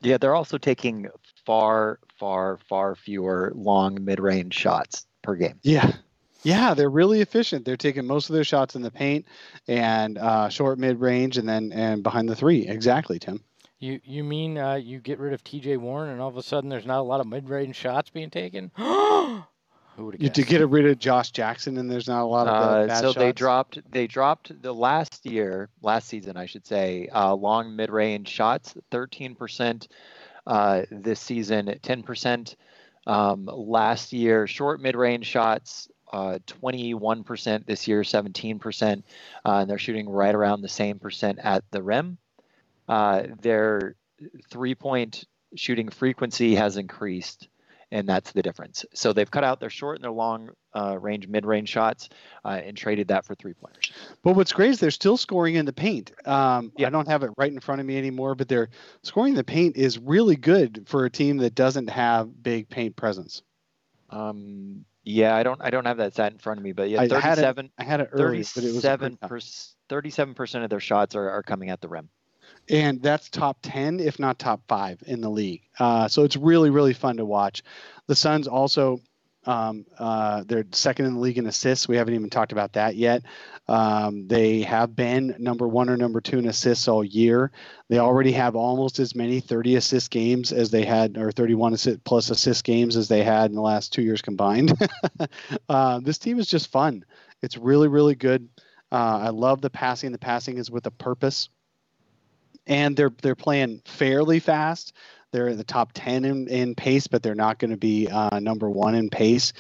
Yeah, 0.01 0.19
they're 0.19 0.35
also 0.35 0.59
taking 0.59 1.09
far, 1.47 1.99
far, 2.19 2.59
far 2.69 2.95
fewer 2.95 3.53
long 3.55 4.05
mid-range 4.05 4.55
shots 4.55 5.07
per 5.23 5.35
game. 5.35 5.59
Yeah. 5.63 5.93
Yeah, 6.43 6.75
they're 6.75 6.91
really 6.91 7.23
efficient. 7.23 7.65
They're 7.65 7.79
taking 7.79 8.07
most 8.07 8.29
of 8.29 8.35
their 8.35 8.45
shots 8.45 8.75
in 8.77 8.83
the 8.83 8.91
paint 8.91 9.25
and 9.67 10.19
uh, 10.19 10.51
short 10.51 10.79
mid 10.79 11.01
range 11.01 11.39
and 11.39 11.49
then 11.49 11.73
and 11.73 12.03
behind 12.03 12.29
the 12.29 12.37
three. 12.37 12.69
Exactly, 12.69 13.19
Tim. 13.19 13.43
You 13.79 14.01
you 14.05 14.25
mean 14.25 14.57
uh, 14.57 14.75
you 14.75 15.01
get 15.01 15.19
rid 15.19 15.33
of 15.33 15.45
T.J. 15.45 15.77
Warren 15.79 16.11
and 16.11 16.21
all 16.21 16.29
of 16.29 16.37
a 16.37 16.43
sudden 16.43 16.71
there's 16.71 16.87
not 16.87 17.01
a 17.01 17.03
lot 17.03 17.21
of 17.21 17.27
mid-range 17.27 17.77
shots 17.77 18.11
being 18.11 18.31
taken? 18.31 18.71
Who 18.77 20.07
would 20.07 20.21
You 20.21 20.29
to 20.29 20.43
get 20.43 20.69
rid 20.69 20.87
of 20.87 20.99
Josh 20.99 21.31
Jackson 21.31 21.77
and 21.79 21.89
there's 21.89 22.09
not 22.09 22.23
a 22.23 22.27
lot 22.27 22.49
of 22.49 22.61
the 22.61 22.69
Uh, 22.69 22.87
bad 22.89 23.01
so 23.01 23.13
they 23.13 23.33
dropped 23.33 23.79
they 23.91 24.07
dropped 24.07 24.61
the 24.61 24.73
last 24.73 25.25
year, 25.25 25.69
last 25.83 26.09
season, 26.09 26.37
I 26.37 26.47
should 26.47 26.67
say, 26.67 27.09
uh, 27.15 27.35
long 27.35 27.77
mid-range 27.77 28.29
shots, 28.29 28.75
13%. 28.91 29.87
Uh, 30.47 30.83
this 30.91 31.21
season, 31.21 31.67
10%. 31.83 32.55
Um, 33.07 33.47
last 33.47 34.13
year, 34.13 34.47
short 34.47 34.81
mid-range 34.81 35.27
shots, 35.27 35.89
uh, 36.13 36.39
21%. 36.47 37.67
This 37.67 37.89
year, 37.89 38.03
17%. 38.03 39.03
Uh, 39.45 39.51
and 39.51 39.71
they're 39.71 39.79
shooting 39.79 40.09
right 40.09 40.35
around 40.35 40.61
the 40.61 40.69
same 40.69 40.99
percent 40.99 41.39
at 41.43 41.65
the 41.71 41.83
rim. 41.83 42.19
Uh, 42.89 43.25
their 43.41 43.97
three-point 44.51 45.25
shooting 45.57 45.89
frequency 45.89 46.55
has 46.55 46.77
increased 46.77 47.49
and 47.95 48.09
that's 48.09 48.33
the 48.33 48.43
difference. 48.43 48.85
So 48.93 49.13
they've 49.13 49.31
cut 49.31 49.45
out 49.45 49.61
their 49.61 49.71
short 49.71 49.99
and 49.99 50.05
their 50.05 50.11
long 50.11 50.51
uh, 50.75 50.99
range, 50.99 51.29
mid 51.29 51.47
range 51.47 51.69
shots, 51.69 52.09
uh, 52.45 52.61
and 52.65 52.77
traded 52.77 53.09
that 53.09 53.25
for 53.25 53.37
three 53.37 53.55
pointers. 53.55 53.93
But 54.25 54.35
what's 54.35 54.53
great 54.53 54.71
is 54.71 54.81
they're 54.81 54.91
still 54.91 55.17
scoring 55.17 55.55
in 55.55 55.65
the 55.65 55.73
paint. 55.73 56.11
Um, 56.27 56.73
yeah. 56.77 56.89
I 56.89 56.91
don't 56.91 57.07
have 57.07 57.23
it 57.23 57.31
right 57.37 57.53
in 57.53 57.61
front 57.61 57.81
of 57.81 57.87
me 57.87 57.97
anymore, 57.97 58.35
but 58.35 58.49
their 58.49 58.71
scoring 59.05 59.35
in 59.35 59.37
the 59.37 59.45
paint 59.45 59.77
is 59.77 59.97
really 59.97 60.35
good 60.35 60.85
for 60.87 61.05
a 61.05 61.11
team 61.11 61.37
that 61.39 61.55
doesn't 61.55 61.89
have 61.89 62.43
big 62.43 62.69
paint 62.69 62.97
presence. 62.97 63.43
Um, 64.11 64.85
yeah, 65.05 65.37
I 65.37 65.45
don't 65.45 65.61
I 65.63 65.71
don't 65.71 65.87
have 65.87 65.99
that 65.99 66.15
stat 66.15 66.33
in 66.33 66.39
front 66.39 66.59
of 66.59 66.65
me, 66.65 66.73
but 66.73 66.89
yeah, 66.89 67.07
37 67.07 67.17
I 67.17 67.29
had 67.29 67.39
it, 67.39 67.71
I 67.79 67.85
had 67.85 68.01
it 68.01 68.09
early, 68.11 68.43
37 68.43 69.19
37% 69.89 70.65
of 70.65 70.71
their 70.71 70.81
shots 70.81 71.15
are, 71.15 71.31
are 71.31 71.43
coming 71.43 71.71
at 71.71 71.81
the 71.81 71.89
rim. 71.89 72.09
And 72.71 73.03
that's 73.03 73.29
top 73.29 73.59
10, 73.63 74.01
if 74.01 74.19
not 74.19 74.39
top 74.39 74.63
five 74.69 75.03
in 75.07 75.21
the 75.21 75.29
league. 75.29 75.63
Uh, 75.79 76.09
so 76.09 76.25
it's 76.25 76.37
really, 76.37 76.71
really 76.71 76.95
fun 76.95 77.19
to 77.19 77.25
watch. 77.25 77.63
The 78.07 78.15
Suns 78.15 78.49
also 78.49 79.01
um, 79.47 79.85
uh, 79.99 80.45
they're 80.47 80.65
second 80.73 81.07
in 81.07 81.15
the 81.15 81.21
league 81.21 81.39
in 81.39 81.47
assists. 81.47 81.87
We 81.87 81.97
haven't 81.97 82.15
even 82.15 82.31
talked 82.31 82.53
about 82.53 82.75
that 82.75 82.97
yet. 82.97 83.23
Um, 83.69 84.27
they 84.27 84.63
have 84.63 84.95
been 84.95 85.37
number 85.39 85.67
one 85.69 85.89
or 85.89 85.97
number 85.97 86.21
two 86.21 86.39
in 86.39 86.47
assists 86.47 86.89
all 86.89 87.05
year. 87.05 87.51
They 87.89 87.99
already 87.99 88.33
have 88.33 88.57
almost 88.57 88.99
as 88.99 89.15
many 89.15 89.41
30 89.41 89.77
assist 89.77 90.11
games 90.11 90.53
as 90.53 90.71
they 90.71 90.85
had, 90.85 91.17
or 91.17 91.33
31 91.33 91.75
assist 91.75 92.05
plus 92.05 92.31
assist 92.31 92.65
games 92.65 92.97
as 92.97 93.09
they 93.09 93.23
had 93.23 93.51
in 93.51 93.55
the 93.55 93.63
last 93.63 93.93
two 93.93 94.03
years 94.03 94.23
combined. 94.23 94.73
uh, 95.69 96.01
this 96.01 96.19
team 96.19 96.39
is 96.39 96.47
just 96.47 96.71
fun. 96.71 97.05
It's 97.43 97.57
really, 97.57 97.89
really 97.89 98.15
good. 98.15 98.49
Uh, 98.93 99.21
I 99.25 99.29
love 99.31 99.61
the 99.61 99.71
passing. 99.71 100.13
The 100.13 100.19
passing 100.19 100.59
is 100.59 100.71
with 100.71 100.87
a 100.87 100.91
purpose, 100.91 101.49
and 102.67 102.97
they're 102.97 103.13
they're 103.23 103.35
playing 103.35 103.83
fairly 103.85 104.41
fast. 104.41 104.93
They're 105.33 105.49
in 105.49 105.57
the 105.59 105.65
top 105.65 105.91
10 105.95 106.25
in, 106.25 106.47
in 106.47 106.75
pace, 106.77 107.09
but 107.09 107.21
they're 107.21 107.35
not 107.35 107.59
going 107.59 107.73
to 107.73 107.77
be 107.77 108.07
uh, 108.09 108.39
number 108.39 108.71
one 108.71 108.95
in 108.95 109.11
pace. 109.11 109.53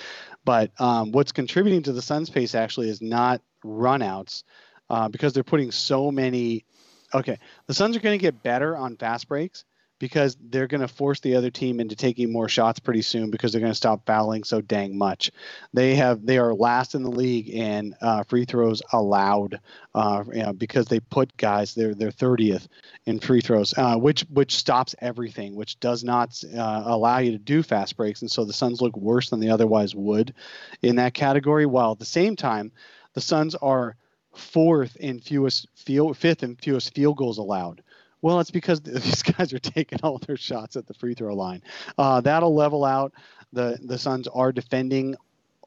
But 0.45 0.71
um, 0.81 1.11
what's 1.11 1.33
contributing 1.33 1.83
to 1.83 1.93
the 1.93 2.01
Suns' 2.01 2.31
pace 2.31 2.55
actually 2.55 2.91
is 2.91 3.03
not 3.03 3.43
runouts 3.65 4.45
uh, 4.89 5.09
because 5.09 5.33
they're 5.33 5.43
putting 5.43 5.73
so 5.73 6.13
many. 6.13 6.65
Okay, 7.13 7.39
the 7.67 7.75
Suns 7.75 7.97
are 7.97 8.01
going 8.01 8.17
to 8.17 8.23
get 8.23 8.43
better 8.43 8.77
on 8.77 8.97
fast 8.97 9.29
breaks, 9.29 9.65
because 9.99 10.37
they're 10.41 10.67
going 10.67 10.81
to 10.81 10.89
force 10.89 11.21
the 11.21 11.37
other 11.37 11.51
team 11.51 11.81
into 11.81 11.95
taking 11.97 12.33
more 12.33 12.49
shots 12.49 12.81
pretty 12.81 13.03
soon 13.03 13.31
because 13.31 13.53
they're 13.53 13.61
going 13.61 13.73
to 13.73 13.77
stop 13.77 14.05
fouling 14.07 14.45
so 14.45 14.61
dang 14.61 14.99
much. 14.99 15.31
They 15.73 15.95
have 15.95 16.25
they 16.25 16.39
are 16.39 16.55
last 16.55 16.95
in 16.95 17.03
the 17.03 17.11
league 17.11 17.49
in 17.49 17.95
uh, 18.01 18.25
free 18.25 18.45
throws 18.45 18.83
allowed 18.93 19.61
uh, 19.95 20.25
you 20.33 20.43
know, 20.43 20.53
because 20.53 20.87
they 20.87 21.01
put 21.01 21.37
guys 21.37 21.75
they're 21.75 21.95
they're 21.95 22.11
30th 22.11 22.67
in 23.07 23.21
free 23.21 23.41
throws, 23.41 23.75
uh, 23.77 23.97
which 23.97 24.23
which 24.31 24.55
stops 24.55 24.95
everything, 25.01 25.55
which 25.55 25.79
does 25.79 26.03
not 26.03 26.43
uh, 26.57 26.83
allow 26.87 27.19
you 27.19 27.33
to 27.33 27.39
do 27.39 27.63
fast 27.63 27.97
breaks, 27.97 28.23
and 28.23 28.31
so 28.31 28.45
the 28.45 28.53
Suns 28.53 28.81
look 28.81 28.97
worse 28.97 29.31
than 29.31 29.41
they 29.41 29.49
otherwise 29.49 29.95
would 29.95 30.35
in 30.83 30.97
that 30.97 31.15
category. 31.15 31.67
While 31.67 31.93
at 31.93 31.99
the 31.99 32.05
same 32.05 32.35
time, 32.35 32.73
the 33.13 33.21
Suns 33.21 33.55
are 33.55 33.97
fourth 34.35 34.97
in 34.97 35.21
fewest 35.21 35.69
field, 35.77 36.17
fifth 36.17 36.43
in 36.43 36.57
fewest 36.57 36.95
field 36.95 37.17
goals 37.17 37.39
allowed. 37.39 37.83
Well, 38.25 38.41
it's 38.41 38.51
because 38.51 38.81
these 38.81 39.23
guys 39.23 39.53
are 39.53 39.59
taking 39.59 39.99
all 40.03 40.17
their 40.17 40.39
shots 40.39 40.77
at 40.77 40.87
the 40.87 40.95
free 40.95 41.13
throw 41.13 41.35
line. 41.35 41.63
Uh, 41.99 42.23
that'll 42.23 42.55
level 42.55 42.83
out. 42.83 43.13
The 43.53 43.79
the 43.85 43.99
Suns 43.99 44.27
are 44.29 44.51
defending 44.51 45.15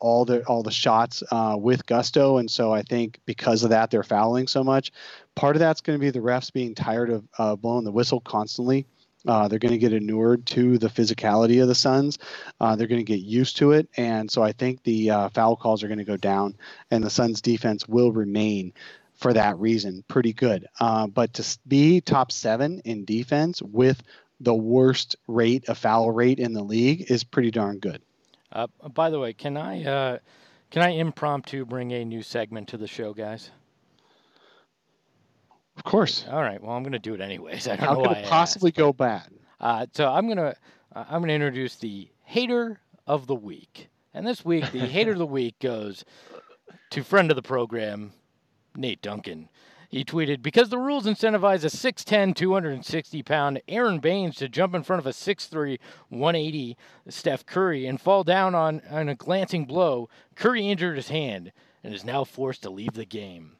all 0.01 0.26
the 0.26 0.43
all 0.45 0.64
the 0.64 0.72
shots 0.72 1.22
uh, 1.32 1.55
with 1.60 1.86
gusto, 1.86 2.38
and 2.38 2.49
so 2.49 2.74
I 2.74 2.82
think 2.82 3.20
because 3.28 3.64
of 3.64 3.70
that 3.70 3.91
they're 3.91 4.01
fouling 4.01 4.47
so 4.47 4.64
much. 4.64 4.91
Part 5.36 5.55
of 5.55 5.60
that's 5.60 5.82
going 5.82 5.99
to 5.99 6.03
be 6.03 6.10
the 6.10 6.20
refs 6.20 6.51
being 6.51 6.74
tired 6.74 7.12
of 7.12 7.28
uh, 7.38 7.55
blowing 7.55 7.86
the 7.86 7.91
whistle 7.91 8.22
constantly. 8.22 8.88
Uh, 9.28 9.47
they're 9.47 9.60
going 9.60 9.74
to 9.74 9.78
get 9.78 9.93
inured 9.93 10.47
to 10.47 10.80
the 10.80 10.88
physicality 10.88 11.62
of 11.62 11.68
the 11.68 11.76
Suns. 11.76 12.18
Uh, 12.60 12.76
they're 12.76 12.88
going 12.88 13.05
to 13.05 13.12
get 13.12 13.20
used 13.20 13.58
to 13.58 13.74
it, 13.74 13.88
and 13.97 14.32
so 14.32 14.41
I 14.41 14.51
think 14.51 14.82
the 14.82 15.12
uh, 15.12 15.30
foul 15.30 15.55
calls 15.58 15.84
are 15.84 15.88
going 15.88 15.99
to 15.99 16.03
go 16.03 16.18
down, 16.18 16.55
and 16.89 17.03
the 17.03 17.12
Suns' 17.12 17.39
defense 17.39 17.88
will 17.88 18.12
remain 18.12 18.74
for 19.18 19.34
that 19.34 19.57
reason 19.57 20.03
pretty 20.07 20.34
good. 20.34 20.65
Uh, 20.80 21.07
but 21.07 21.34
to 21.34 21.59
be 21.68 22.01
top 22.01 22.32
seven 22.32 22.80
in 22.86 23.05
defense 23.05 23.61
with 23.61 24.01
the 24.39 24.53
worst 24.53 25.15
rate 25.28 25.68
of 25.68 25.78
foul 25.78 26.11
rate 26.11 26.39
in 26.39 26.53
the 26.53 26.63
league 26.63 27.09
is 27.11 27.24
pretty 27.24 27.51
darn 27.51 27.80
good. 27.80 28.01
Uh, 28.51 28.68
by 28.93 29.09
the 29.09 29.20
way, 29.20 29.34
can 29.34 29.57
I 29.57 29.84
uh, 29.84 30.18
can 30.72 30.84
I 30.84 30.89
impromptu 30.89 31.65
bring 31.65 31.91
a 31.91 32.05
new 32.05 32.22
segment 32.22 32.70
to 32.70 32.78
the 32.78 32.88
show, 32.88 33.13
guys? 33.13 33.51
Of 35.76 35.84
course. 35.84 36.26
All 36.30 36.41
right. 36.41 36.61
Well, 36.61 36.76
I'm 36.76 36.84
going 36.84 36.93
to 36.93 36.99
do 36.99 37.13
it 37.13 37.22
anyways. 37.22 37.68
I 37.68 37.76
don't 37.76 37.86
How 37.86 37.93
know 37.93 38.07
could 38.07 38.18
it 38.18 38.26
possibly 38.26 38.70
asked, 38.70 38.78
go 38.78 38.93
bad? 38.93 39.30
Uh, 39.59 39.86
so 39.93 40.07
I'm 40.11 40.28
gonna 40.28 40.55
uh, 40.95 41.05
I'm 41.09 41.22
gonna 41.22 41.34
introduce 41.34 41.76
the 41.76 42.09
hater 42.24 42.80
of 43.05 43.28
the 43.28 43.36
week, 43.36 43.89
and 44.13 44.26
this 44.26 44.45
week 44.45 44.72
the 44.72 44.80
hater 44.80 45.11
of 45.11 45.18
the 45.18 45.26
week 45.26 45.59
goes 45.59 46.05
to 46.91 47.03
friend 47.03 47.32
of 47.32 47.36
the 47.36 47.41
program, 47.41 48.11
Nate 48.78 49.01
Duncan. 49.01 49.49
He 49.89 50.03
tweeted, 50.03 50.41
because 50.41 50.69
the 50.69 50.78
rules 50.78 51.05
incentivize 51.05 51.63
a 51.63 51.67
6'10, 51.67 52.36
260 52.36 53.23
pound 53.23 53.61
Aron 53.69 53.99
Baynes 53.99 54.36
to 54.36 54.49
jump 54.49 54.75
in 54.75 54.84
front 54.84 54.99
of 54.99 55.07
a 55.07 55.11
6'3, 55.11 55.80
180 56.09 56.78
Steph 57.07 57.45
Curry 57.45 57.86
and 57.86 57.99
fall 57.99 58.23
down 58.23 58.53
on, 58.53 58.82
on 58.89 59.07
a 59.07 59.15
glancing 59.15 59.65
blow, 59.65 60.09
Curry 60.36 60.67
injured 60.67 60.97
his 60.97 61.07
hand 61.07 61.53
and 61.84 61.93
is 61.93 62.03
now 62.03 62.25
forced 62.25 62.63
to 62.63 62.69
leave 62.69 62.93
the 62.93 63.05
game. 63.05 63.53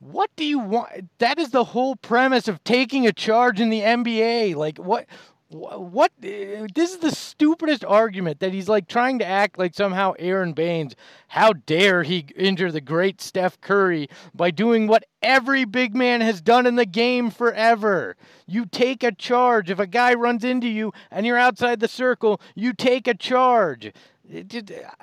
What 0.00 0.30
do 0.36 0.44
you 0.44 0.58
want? 0.58 1.08
That 1.18 1.38
is 1.38 1.50
the 1.50 1.64
whole 1.64 1.96
premise 1.96 2.48
of 2.48 2.62
taking 2.64 3.06
a 3.06 3.12
charge 3.12 3.60
in 3.60 3.70
the 3.70 3.80
NBA. 3.80 4.54
Like, 4.54 4.78
what? 4.78 5.06
What 5.50 6.12
uh, 6.22 6.66
this 6.74 6.90
is 6.90 6.98
the 6.98 7.10
stupidest 7.10 7.82
argument 7.82 8.40
that 8.40 8.52
he's 8.52 8.68
like 8.68 8.86
trying 8.86 9.18
to 9.20 9.24
act 9.24 9.58
like 9.58 9.74
somehow 9.74 10.12
Aron 10.18 10.52
Baynes 10.52 10.94
how 11.28 11.54
dare 11.54 12.02
he 12.02 12.26
injure 12.36 12.70
the 12.70 12.82
great 12.82 13.22
Steph 13.22 13.58
Curry 13.62 14.10
by 14.34 14.50
doing 14.50 14.86
what 14.86 15.04
every 15.22 15.64
big 15.64 15.94
man 15.94 16.20
has 16.20 16.42
done 16.42 16.66
in 16.66 16.76
the 16.76 16.84
game 16.84 17.30
forever. 17.30 18.14
You 18.46 18.66
take 18.66 19.02
a 19.02 19.10
charge. 19.10 19.70
If 19.70 19.78
a 19.78 19.86
guy 19.86 20.12
runs 20.12 20.44
into 20.44 20.68
you 20.68 20.92
and 21.10 21.24
you're 21.24 21.38
outside 21.38 21.80
the 21.80 21.88
circle 21.88 22.42
you 22.54 22.74
take 22.74 23.08
a 23.08 23.14
charge 23.14 23.90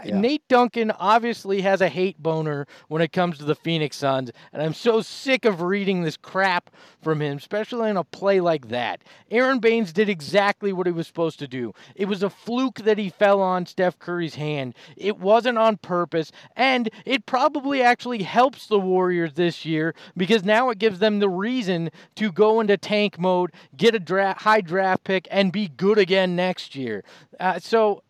yeah. 0.05 0.19
Nate 0.19 0.47
Duncan 0.47 0.91
obviously 0.91 1.61
has 1.61 1.81
a 1.81 1.89
hate 1.89 2.21
boner 2.21 2.67
when 2.87 3.01
it 3.01 3.11
comes 3.11 3.37
to 3.37 3.43
the 3.43 3.55
Phoenix 3.55 3.97
Suns, 3.97 4.31
and 4.53 4.61
I'm 4.61 4.73
so 4.73 5.01
sick 5.01 5.45
of 5.45 5.61
reading 5.61 6.03
this 6.03 6.17
crap 6.17 6.69
from 7.01 7.21
him, 7.21 7.37
especially 7.37 7.89
in 7.89 7.97
a 7.97 8.03
play 8.03 8.39
like 8.39 8.69
that. 8.69 9.01
Aron 9.31 9.59
Baynes 9.59 9.91
did 9.93 10.09
exactly 10.09 10.71
what 10.71 10.85
he 10.85 10.91
was 10.91 11.07
supposed 11.07 11.39
to 11.39 11.47
do. 11.47 11.73
It 11.95 12.05
was 12.05 12.23
a 12.23 12.29
fluke 12.29 12.79
that 12.79 12.97
he 12.97 13.09
fell 13.09 13.41
on 13.41 13.65
Steph 13.65 13.97
Curry's 13.99 14.35
hand. 14.35 14.75
It 14.95 15.17
wasn't 15.17 15.57
on 15.57 15.77
purpose, 15.77 16.31
and 16.55 16.89
it 17.05 17.25
probably 17.25 17.81
actually 17.81 18.23
helps 18.23 18.67
the 18.67 18.79
Warriors 18.79 19.33
this 19.33 19.65
year 19.65 19.95
because 20.15 20.43
now 20.43 20.69
it 20.69 20.77
gives 20.77 20.99
them 20.99 21.19
the 21.19 21.29
reason 21.29 21.89
to 22.15 22.31
go 22.31 22.59
into 22.59 22.77
tank 22.77 23.19
mode, 23.19 23.51
get 23.75 23.95
a 23.95 23.99
dra- 23.99 24.35
high 24.39 24.61
draft 24.61 25.03
pick, 25.03 25.27
and 25.31 25.51
be 25.51 25.67
good 25.67 25.97
again 25.97 26.35
next 26.35 26.75
year. 26.75 27.03
Uh, 27.39 27.59
so 27.59 28.03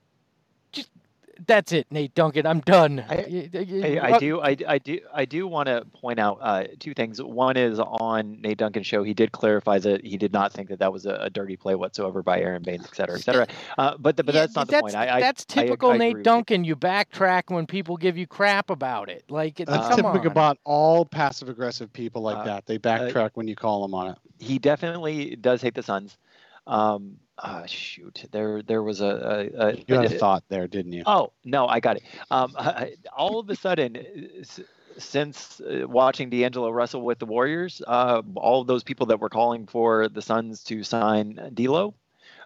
that's 1.45 1.71
it, 1.71 1.87
Nate 1.91 2.13
Duncan. 2.15 2.45
I'm 2.45 2.61
done. 2.61 3.03
I, 3.09 3.49
I, 3.53 3.99
I 4.01 4.19
do, 4.19 4.41
I, 4.41 4.57
I 4.67 4.77
do, 4.77 4.99
I 5.13 5.25
do 5.25 5.47
want 5.47 5.67
to 5.67 5.85
point 5.93 6.19
out 6.19 6.39
uh, 6.41 6.65
two 6.79 6.93
things. 6.93 7.21
One 7.21 7.57
is 7.57 7.79
on 7.79 8.41
Nate 8.41 8.57
Duncan's 8.57 8.87
show, 8.87 9.03
he 9.03 9.13
did 9.13 9.31
clarify 9.31 9.79
that 9.79 10.05
he 10.05 10.17
did 10.17 10.33
not 10.33 10.53
think 10.53 10.69
that 10.69 10.79
that 10.79 10.91
was 10.91 11.05
a, 11.05 11.15
a 11.21 11.29
dirty 11.29 11.57
play 11.57 11.75
whatsoever 11.75 12.23
by 12.23 12.39
Aron 12.39 12.63
Baynes, 12.63 12.85
et 12.85 12.95
cetera, 12.95 13.17
et 13.17 13.23
cetera. 13.23 13.47
Uh, 13.77 13.95
but 13.97 14.15
the, 14.15 14.23
but 14.23 14.33
yeah, 14.35 14.41
that's 14.41 14.55
not 14.55 14.67
that's, 14.67 14.77
the 14.77 14.81
point. 14.81 14.95
I, 14.95 15.19
that's 15.19 15.43
typical 15.43 15.93
Nate 15.93 16.23
Duncan. 16.23 16.63
You. 16.63 16.69
you. 16.69 16.75
backtrack 16.75 17.43
when 17.47 17.65
people 17.65 17.97
give 17.97 18.17
you 18.17 18.25
crap 18.25 18.69
about 18.69 19.09
it. 19.09 19.23
Like 19.29 19.57
that's 19.57 19.69
uh, 19.69 19.95
typical 19.95 20.27
about 20.27 20.59
all 20.63 21.03
passive 21.05 21.49
aggressive 21.49 21.91
people 21.91 22.21
like 22.21 22.37
uh, 22.37 22.43
that. 22.43 22.65
They 22.65 22.75
uh, 22.75 22.79
backtrack 22.79 23.31
when 23.33 23.47
you 23.47 23.55
call 23.55 23.81
them 23.81 23.93
on 23.93 24.11
it. 24.11 24.17
He 24.39 24.59
definitely 24.59 25.35
does 25.35 25.61
hate 25.61 25.73
the 25.73 25.83
Suns. 25.83 26.17
Um, 26.67 27.17
uh, 27.37 27.65
shoot, 27.65 28.25
there 28.31 28.61
there 28.61 28.81
was 28.81 29.01
a, 29.01 29.51
a, 29.57 29.67
a 29.67 29.75
you 29.87 29.95
had 29.95 30.05
a, 30.05 30.17
thought 30.17 30.43
there, 30.49 30.67
didn't 30.67 30.93
you? 30.93 31.03
Oh 31.05 31.31
no, 31.43 31.67
I 31.67 31.79
got 31.79 31.97
it. 31.97 32.03
Um, 32.31 32.53
I, 32.57 32.95
all 33.15 33.39
of 33.39 33.49
a 33.49 33.55
sudden, 33.55 33.97
since 34.97 35.59
uh, 35.59 35.87
watching 35.87 36.29
D'Angelo 36.29 36.69
Russell 36.69 37.01
with 37.01 37.19
the 37.19 37.25
Warriors, 37.25 37.81
uh, 37.85 38.21
all 38.35 38.61
of 38.61 38.67
those 38.67 38.83
people 38.83 39.07
that 39.07 39.19
were 39.19 39.29
calling 39.29 39.67
for 39.67 40.07
the 40.07 40.21
Suns 40.21 40.63
to 40.65 40.83
sign 40.83 41.51
D'Lo, 41.53 41.93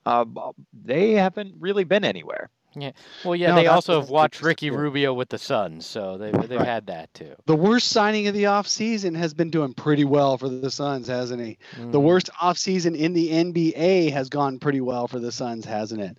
uh, 0.05 0.25
they 0.73 1.11
haven't 1.11 1.55
really 1.59 1.83
been 1.83 2.03
anywhere. 2.03 2.49
Yeah. 2.75 2.91
Well, 3.25 3.35
yeah, 3.35 3.49
no, 3.49 3.55
they 3.55 3.67
also 3.67 3.99
have 3.99 4.09
watched 4.09 4.43
Ricky 4.43 4.69
Rubio 4.69 5.13
with 5.13 5.29
the 5.29 5.39
Suns, 5.39 5.87
so 5.87 6.17
they've 6.17 6.33
they've 6.47 6.59
right. 6.59 6.67
had 6.67 6.85
that 6.87 7.11
too. 7.15 7.33
The 7.45 7.55
worst 7.55 7.87
signing 7.87 8.27
of 8.27 8.35
the 8.35 8.43
offseason 8.43 9.15
has 9.15 9.33
been 9.33 9.49
doing 9.49 9.73
pretty 9.73 10.03
well 10.03 10.37
for 10.37 10.49
the 10.49 10.69
Suns, 10.69 11.07
hasn't 11.07 11.41
he? 11.41 11.57
Mm. 11.77 11.91
The 11.91 11.99
worst 11.99 12.29
offseason 12.39 12.95
in 12.95 13.13
the 13.13 13.29
NBA 13.29 14.11
has 14.11 14.29
gone 14.29 14.59
pretty 14.59 14.81
well 14.81 15.07
for 15.07 15.19
the 15.19 15.31
Suns, 15.31 15.65
hasn't 15.65 16.01
it? 16.01 16.17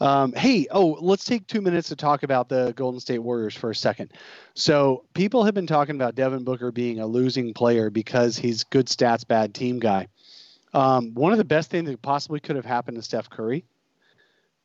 Um, 0.00 0.32
hey, 0.34 0.68
oh, 0.70 0.98
let's 1.00 1.24
take 1.24 1.46
two 1.48 1.60
minutes 1.60 1.88
to 1.88 1.96
talk 1.96 2.22
about 2.22 2.48
the 2.48 2.72
Golden 2.76 3.00
State 3.00 3.18
Warriors 3.18 3.56
for 3.56 3.70
a 3.70 3.74
second. 3.74 4.12
So 4.54 5.04
people 5.14 5.44
have 5.44 5.54
been 5.54 5.66
talking 5.66 5.96
about 5.96 6.14
Devin 6.14 6.44
Booker 6.44 6.70
being 6.70 7.00
a 7.00 7.06
losing 7.06 7.52
player 7.54 7.90
because 7.90 8.36
he's 8.36 8.62
good 8.62 8.86
stats, 8.86 9.26
bad 9.26 9.52
team 9.52 9.80
guy. 9.80 10.06
Um, 10.74 11.14
one 11.14 11.32
of 11.32 11.38
the 11.38 11.44
best 11.44 11.70
things 11.70 11.88
that 11.88 12.02
possibly 12.02 12.38
could 12.38 12.54
have 12.54 12.64
happened 12.64 12.98
to 12.98 13.02
Steph 13.02 13.28
Curry 13.30 13.64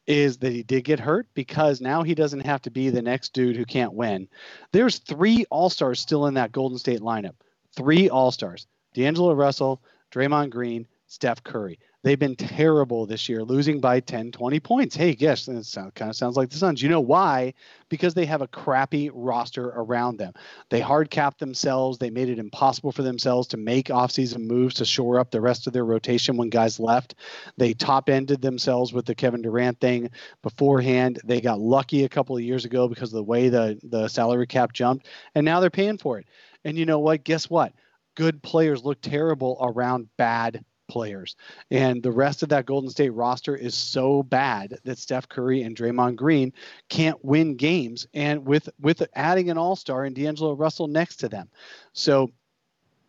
is 0.07 0.37
that 0.37 0.51
he 0.51 0.63
did 0.63 0.83
get 0.83 0.99
hurt 0.99 1.27
because 1.33 1.81
now 1.81 2.03
he 2.03 2.15
doesn't 2.15 2.45
have 2.45 2.61
to 2.63 2.71
be 2.71 2.89
the 2.89 3.01
next 3.01 3.33
dude 3.33 3.55
who 3.55 3.65
can't 3.65 3.93
win. 3.93 4.27
There's 4.71 4.99
three 4.99 5.45
All 5.49 5.69
Stars 5.69 5.99
still 5.99 6.27
in 6.27 6.33
that 6.33 6.51
Golden 6.51 6.77
State 6.77 7.01
lineup. 7.01 7.35
Three 7.75 8.09
All 8.09 8.31
Stars: 8.31 8.67
D'Angelo 8.93 9.33
Russell, 9.33 9.81
Draymond 10.11 10.49
Green, 10.49 10.87
Steph 11.07 11.43
Curry. 11.43 11.79
They've 12.03 12.19
been 12.19 12.35
terrible 12.35 13.05
this 13.05 13.29
year, 13.29 13.43
losing 13.45 13.79
by 13.79 14.01
10, 14.01 14.33
20 14.33 14.59
points. 14.59 14.93
Hey, 14.93 15.15
guess 15.15 15.47
it 15.47 15.63
sound, 15.63 15.95
kind 15.95 16.09
of 16.09 16.17
sounds 16.17 16.35
like 16.35 16.49
the 16.49 16.57
Suns. 16.57 16.81
You 16.81 16.89
know 16.89 16.99
why? 16.99 17.53
Because 17.87 18.13
they 18.13 18.25
have 18.25 18.41
a 18.41 18.47
crappy 18.47 19.09
roster 19.09 19.69
around 19.69 20.17
them. 20.17 20.33
They 20.69 20.81
hard 20.81 21.09
capped 21.09 21.39
themselves. 21.39 21.97
They 21.97 22.09
made 22.09 22.27
it 22.27 22.39
impossible 22.39 22.91
for 22.91 23.03
themselves 23.03 23.47
to 23.49 23.57
make 23.57 23.87
offseason 23.87 24.45
moves 24.45 24.75
to 24.75 24.85
shore 24.85 25.17
up 25.17 25.31
the 25.31 25.39
rest 25.39 25.65
of 25.65 25.71
their 25.71 25.85
rotation 25.85 26.35
when 26.35 26.49
guys 26.49 26.77
left. 26.77 27.15
They 27.55 27.73
top 27.73 28.09
ended 28.09 28.41
themselves 28.41 28.91
with 28.91 29.05
the 29.05 29.15
Kevin 29.15 29.41
Durant 29.41 29.79
thing 29.79 30.09
beforehand. 30.41 31.21
They 31.23 31.39
got 31.39 31.61
lucky 31.61 32.03
a 32.03 32.09
couple 32.09 32.35
of 32.35 32.43
years 32.43 32.65
ago 32.65 32.89
because 32.89 33.13
of 33.13 33.17
the 33.17 33.23
way 33.23 33.47
the, 33.47 33.79
the 33.81 34.09
salary 34.09 34.47
cap 34.47 34.73
jumped, 34.73 35.07
and 35.35 35.45
now 35.45 35.61
they're 35.61 35.69
paying 35.69 35.97
for 35.97 36.19
it. 36.19 36.27
And 36.65 36.77
you 36.77 36.85
know 36.85 36.99
what? 36.99 37.23
Guess 37.23 37.49
what? 37.49 37.71
Good 38.15 38.43
players 38.43 38.83
look 38.83 38.99
terrible 39.01 39.57
around 39.61 40.09
bad 40.17 40.65
players. 40.93 41.35
And 41.71 42.03
the 42.03 42.11
rest 42.11 42.43
of 42.43 42.49
that 42.49 42.67
Golden 42.67 42.91
State 42.91 43.09
roster 43.09 43.55
is 43.55 43.73
so 43.73 44.21
bad 44.21 44.77
that 44.83 44.99
Steph 44.99 45.27
Curry 45.27 45.63
and 45.63 45.75
Draymond 45.75 46.15
Green 46.15 46.53
can't 46.87 47.17
win 47.25 47.55
games 47.55 48.05
and 48.13 48.45
with 48.45 48.69
with 48.79 49.01
adding 49.15 49.49
an 49.49 49.57
all-star 49.57 50.05
and 50.05 50.15
D'Angelo 50.15 50.53
Russell 50.53 50.87
next 50.87 51.17
to 51.17 51.29
them. 51.29 51.49
So 51.93 52.31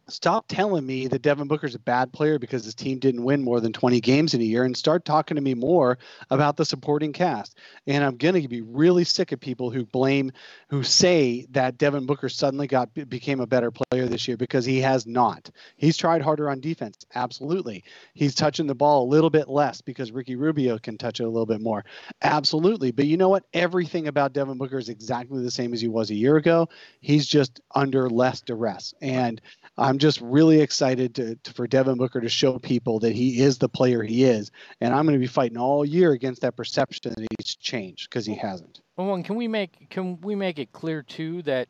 stop 0.08 0.46
telling 0.48 0.84
me 0.84 1.06
that 1.08 1.22
Devin 1.22 1.48
Booker's 1.48 1.74
a 1.74 1.78
bad 1.78 2.12
player 2.12 2.38
because 2.38 2.64
his 2.64 2.74
team 2.74 2.98
didn't 2.98 3.24
win 3.24 3.42
more 3.42 3.60
than 3.60 3.72
20 3.72 4.00
games 4.00 4.34
in 4.34 4.40
a 4.40 4.44
year 4.44 4.64
and 4.64 4.76
start 4.76 5.04
talking 5.04 5.34
to 5.36 5.40
me 5.40 5.54
more 5.54 5.98
about 6.30 6.56
the 6.56 6.64
supporting 6.64 7.12
cast. 7.12 7.56
And 7.86 8.04
I'm 8.04 8.16
going 8.16 8.40
to 8.40 8.48
be 8.48 8.60
really 8.62 9.04
sick 9.04 9.32
of 9.32 9.40
people 9.40 9.70
who 9.70 9.84
blame 9.84 10.32
who 10.68 10.82
say 10.82 11.46
that 11.50 11.78
Devin 11.78 12.06
Booker 12.06 12.28
suddenly 12.28 12.66
got 12.66 12.92
became 13.08 13.40
a 13.40 13.46
better 13.46 13.70
player 13.70 14.06
this 14.06 14.26
year 14.26 14.36
because 14.36 14.64
he 14.64 14.80
has 14.80 15.06
not. 15.06 15.50
He's 15.76 15.96
tried 15.96 16.22
harder 16.22 16.50
on 16.50 16.60
defense, 16.60 16.96
absolutely. 17.14 17.84
He's 18.14 18.34
touching 18.34 18.66
the 18.66 18.74
ball 18.74 19.04
a 19.04 19.10
little 19.10 19.30
bit 19.30 19.48
less 19.48 19.80
because 19.80 20.12
Ricky 20.12 20.36
Rubio 20.36 20.78
can 20.78 20.98
touch 20.98 21.20
it 21.20 21.24
a 21.24 21.28
little 21.28 21.46
bit 21.46 21.60
more. 21.60 21.84
Absolutely. 22.22 22.90
But 22.90 23.06
you 23.06 23.16
know 23.16 23.28
what? 23.28 23.44
Everything 23.52 24.08
about 24.08 24.32
Devin 24.32 24.58
Booker 24.58 24.78
is 24.78 24.88
exactly 24.88 25.42
the 25.42 25.50
same 25.50 25.72
as 25.72 25.80
he 25.80 25.88
was 25.88 26.10
a 26.10 26.14
year 26.14 26.36
ago. 26.36 26.68
He's 27.00 27.26
just 27.26 27.60
under 27.74 28.10
less 28.10 28.40
duress. 28.40 28.94
And 29.00 29.40
I'm 29.76 29.98
just 29.98 30.20
really 30.20 30.60
excited 30.60 31.14
to, 31.16 31.34
to, 31.34 31.52
for 31.52 31.66
Devin 31.66 31.96
Booker 31.96 32.20
to 32.20 32.28
show 32.28 32.58
people 32.58 33.00
that 33.00 33.14
he 33.14 33.40
is 33.40 33.58
the 33.58 33.68
player 33.68 34.02
he 34.02 34.24
is, 34.24 34.52
and 34.80 34.94
I'm 34.94 35.04
going 35.04 35.18
to 35.18 35.20
be 35.20 35.26
fighting 35.26 35.58
all 35.58 35.84
year 35.84 36.12
against 36.12 36.42
that 36.42 36.56
perception 36.56 37.12
that 37.16 37.26
he's 37.38 37.56
changed 37.56 38.08
because 38.08 38.24
he 38.24 38.36
hasn't. 38.36 38.80
Well, 38.96 39.20
can 39.22 39.34
we 39.34 39.48
make 39.48 39.90
can 39.90 40.20
we 40.20 40.36
make 40.36 40.58
it 40.58 40.72
clear 40.72 41.02
too 41.02 41.42
that 41.42 41.68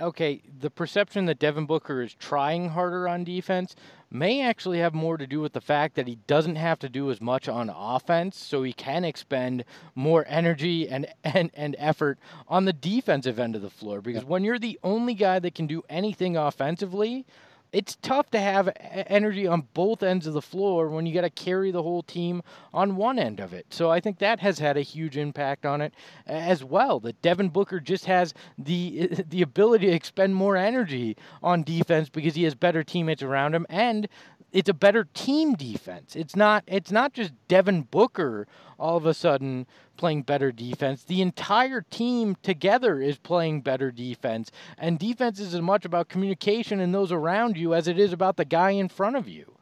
okay, 0.00 0.42
the 0.60 0.70
perception 0.70 1.26
that 1.26 1.38
Devin 1.38 1.66
Booker 1.66 2.02
is 2.02 2.14
trying 2.14 2.68
harder 2.70 3.08
on 3.08 3.24
defense 3.24 3.76
may 4.12 4.42
actually 4.42 4.78
have 4.78 4.94
more 4.94 5.16
to 5.16 5.26
do 5.26 5.40
with 5.40 5.52
the 5.52 5.60
fact 5.60 5.94
that 5.94 6.06
he 6.06 6.16
doesn't 6.26 6.56
have 6.56 6.78
to 6.80 6.88
do 6.88 7.10
as 7.10 7.20
much 7.20 7.48
on 7.48 7.70
offense, 7.70 8.36
so 8.36 8.62
he 8.62 8.72
can 8.72 9.04
expend 9.04 9.64
more 9.94 10.24
energy 10.28 10.88
and, 10.88 11.06
and, 11.24 11.50
and 11.54 11.74
effort 11.78 12.18
on 12.48 12.64
the 12.64 12.72
defensive 12.72 13.38
end 13.38 13.56
of 13.56 13.62
the 13.62 13.70
floor. 13.70 14.00
Because 14.00 14.24
when 14.24 14.44
you're 14.44 14.58
the 14.58 14.78
only 14.82 15.14
guy 15.14 15.38
that 15.38 15.54
can 15.54 15.66
do 15.66 15.82
anything 15.88 16.36
offensively, 16.36 17.24
it's 17.72 17.96
tough 18.02 18.30
to 18.30 18.40
have 18.40 18.70
energy 19.06 19.46
on 19.46 19.66
both 19.72 20.02
ends 20.02 20.26
of 20.26 20.34
the 20.34 20.42
floor 20.42 20.88
when 20.88 21.06
you 21.06 21.14
got 21.14 21.22
to 21.22 21.30
carry 21.30 21.70
the 21.70 21.82
whole 21.82 22.02
team 22.02 22.42
on 22.74 22.96
one 22.96 23.18
end 23.18 23.40
of 23.40 23.52
it. 23.52 23.66
So 23.70 23.90
I 23.90 23.98
think 23.98 24.18
that 24.18 24.40
has 24.40 24.58
had 24.58 24.76
a 24.76 24.82
huge 24.82 25.16
impact 25.16 25.64
on 25.64 25.80
it 25.80 25.94
as 26.26 26.62
well. 26.62 27.00
That 27.00 27.20
Devin 27.22 27.48
Booker 27.48 27.80
just 27.80 28.04
has 28.04 28.34
the 28.58 29.08
the 29.28 29.42
ability 29.42 29.86
to 29.86 29.92
expend 29.92 30.34
more 30.34 30.56
energy 30.56 31.16
on 31.42 31.62
defense 31.62 32.08
because 32.08 32.34
he 32.34 32.44
has 32.44 32.54
better 32.54 32.84
teammates 32.84 33.22
around 33.22 33.54
him 33.54 33.66
and 33.70 34.08
it's 34.52 34.68
a 34.68 34.74
better 34.74 35.08
team 35.14 35.54
defense. 35.54 36.14
It's 36.14 36.36
not 36.36 36.64
it's 36.66 36.92
not 36.92 37.12
just 37.12 37.32
Devin 37.48 37.82
Booker 37.82 38.46
all 38.78 38.96
of 38.96 39.06
a 39.06 39.14
sudden 39.14 39.66
playing 39.96 40.22
better 40.22 40.52
defense. 40.52 41.04
The 41.04 41.22
entire 41.22 41.82
team 41.82 42.36
together 42.42 43.00
is 43.00 43.18
playing 43.18 43.62
better 43.62 43.90
defense. 43.90 44.50
And 44.76 44.98
defense 44.98 45.38
is 45.38 45.54
as 45.54 45.60
much 45.60 45.84
about 45.84 46.08
communication 46.08 46.80
and 46.80 46.94
those 46.94 47.12
around 47.12 47.56
you 47.56 47.74
as 47.74 47.88
it 47.88 47.98
is 47.98 48.12
about 48.12 48.36
the 48.36 48.44
guy 48.44 48.70
in 48.70 48.88
front 48.88 49.16
of 49.16 49.28
you. 49.28 49.56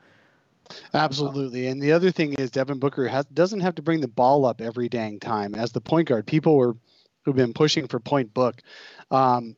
Absolutely. 0.94 1.66
And 1.66 1.82
the 1.82 1.92
other 1.92 2.10
thing 2.10 2.32
is 2.34 2.50
Devin 2.50 2.78
Booker 2.78 3.08
has, 3.08 3.26
doesn't 3.26 3.60
have 3.60 3.74
to 3.74 3.82
bring 3.82 4.00
the 4.00 4.08
ball 4.08 4.46
up 4.46 4.60
every 4.60 4.88
dang 4.88 5.18
time. 5.18 5.54
As 5.54 5.72
the 5.72 5.80
point 5.80 6.08
guard, 6.08 6.26
people 6.26 6.56
were 6.56 6.76
who've 7.24 7.36
been 7.36 7.52
pushing 7.52 7.86
for 7.86 8.00
point 8.00 8.32
book. 8.32 8.62
Um, 9.10 9.56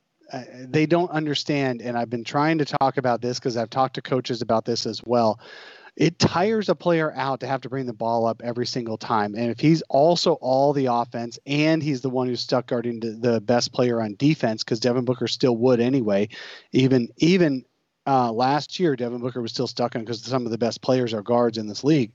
they 0.68 0.86
don't 0.86 1.10
understand, 1.10 1.82
and 1.82 1.96
I've 1.96 2.10
been 2.10 2.24
trying 2.24 2.58
to 2.58 2.64
talk 2.64 2.96
about 2.96 3.20
this 3.20 3.38
because 3.38 3.56
I've 3.56 3.70
talked 3.70 3.94
to 3.94 4.02
coaches 4.02 4.42
about 4.42 4.64
this 4.64 4.86
as 4.86 5.02
well 5.04 5.40
it 5.96 6.18
tires 6.18 6.68
a 6.68 6.74
player 6.74 7.12
out 7.14 7.40
to 7.40 7.46
have 7.46 7.60
to 7.60 7.68
bring 7.68 7.86
the 7.86 7.92
ball 7.92 8.26
up 8.26 8.40
every 8.42 8.66
single 8.66 8.96
time. 8.96 9.34
And 9.34 9.50
if 9.50 9.60
he's 9.60 9.82
also 9.82 10.34
all 10.34 10.72
the 10.72 10.86
offense 10.86 11.38
and 11.46 11.82
he's 11.82 12.00
the 12.00 12.10
one 12.10 12.26
who's 12.26 12.40
stuck 12.40 12.66
guarding 12.66 13.00
the 13.00 13.40
best 13.40 13.72
player 13.72 14.00
on 14.00 14.14
defense, 14.14 14.64
because 14.64 14.80
Devin 14.80 15.04
Booker 15.04 15.28
still 15.28 15.56
would 15.58 15.80
anyway, 15.80 16.28
even 16.72 17.08
even 17.18 17.64
uh, 18.06 18.32
last 18.32 18.80
year, 18.80 18.96
Devin 18.96 19.20
Booker 19.20 19.42
was 19.42 19.52
still 19.52 19.66
stuck 19.66 19.94
on 19.94 20.02
because 20.02 20.24
some 20.24 20.46
of 20.46 20.50
the 20.50 20.58
best 20.58 20.80
players 20.80 21.12
are 21.12 21.22
guards 21.22 21.58
in 21.58 21.68
this 21.68 21.84
league. 21.84 22.12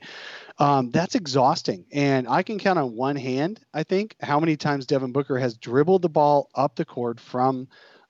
Um, 0.58 0.90
that's 0.90 1.16
exhausting. 1.16 1.86
And 1.94 2.28
I 2.28 2.44
can 2.44 2.58
count 2.58 2.80
on 2.80 2.96
one 2.96 3.16
hand, 3.16 3.62
I 3.74 3.84
think, 3.84 4.16
how 4.22 4.40
many 4.40 4.58
times 4.58 4.88
Devin 4.88 5.12
Booker 5.12 5.38
has 5.38 5.56
dribbled 5.56 6.02
the 6.02 6.10
ball 6.10 6.50
up 6.56 6.76
the 6.76 6.84
court 6.84 7.20
from 7.20 7.68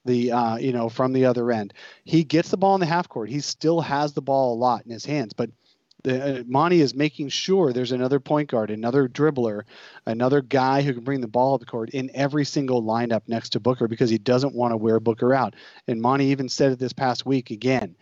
the 0.08 0.32
uh, 0.32 0.58
you 0.58 0.74
know 0.74 0.90
from 0.90 1.14
the 1.14 1.26
other 1.26 1.52
end. 1.52 1.74
He 2.04 2.24
gets 2.24 2.50
the 2.50 2.58
ball 2.58 2.74
in 2.76 2.80
the 2.80 2.88
half 2.88 3.08
court. 3.08 3.30
He 3.30 3.40
still 3.40 3.82
has 3.82 4.14
the 4.14 4.22
ball 4.22 4.54
a 4.54 4.58
lot 4.58 4.86
in 4.86 4.92
his 4.92 5.06
hands, 5.06 5.34
but 5.34 5.52
the, 6.04 6.40
uh, 6.40 6.44
Monty 6.48 6.82
is 6.82 6.96
making 6.96 7.30
sure 7.30 7.74
there's 7.74 7.92
another 7.92 8.20
point 8.20 8.50
guard, 8.50 8.72
another 8.72 9.08
dribbler, 9.08 9.64
another 10.06 10.42
guy 10.42 10.82
who 10.82 10.94
can 10.94 11.04
bring 11.04 11.22
the 11.22 11.28
ball 11.28 11.56
up 11.56 11.60
the 11.60 11.66
court 11.66 11.90
in 11.90 12.12
every 12.14 12.46
single 12.46 12.84
lineup 12.84 13.24
next 13.28 13.50
to 13.50 13.60
Booker 13.60 13.88
because 13.88 14.10
he 14.10 14.18
doesn't 14.18 14.56
want 14.56 14.72
to 14.72 14.78
wear 14.78 15.00
Booker 15.00 15.34
out. 15.34 15.56
And 15.88 16.02
Monty 16.02 16.26
even 16.26 16.50
said 16.50 16.72
it 16.72 16.80
this 16.80 16.94
past 16.94 17.26
week 17.26 17.52
again. 17.52 17.96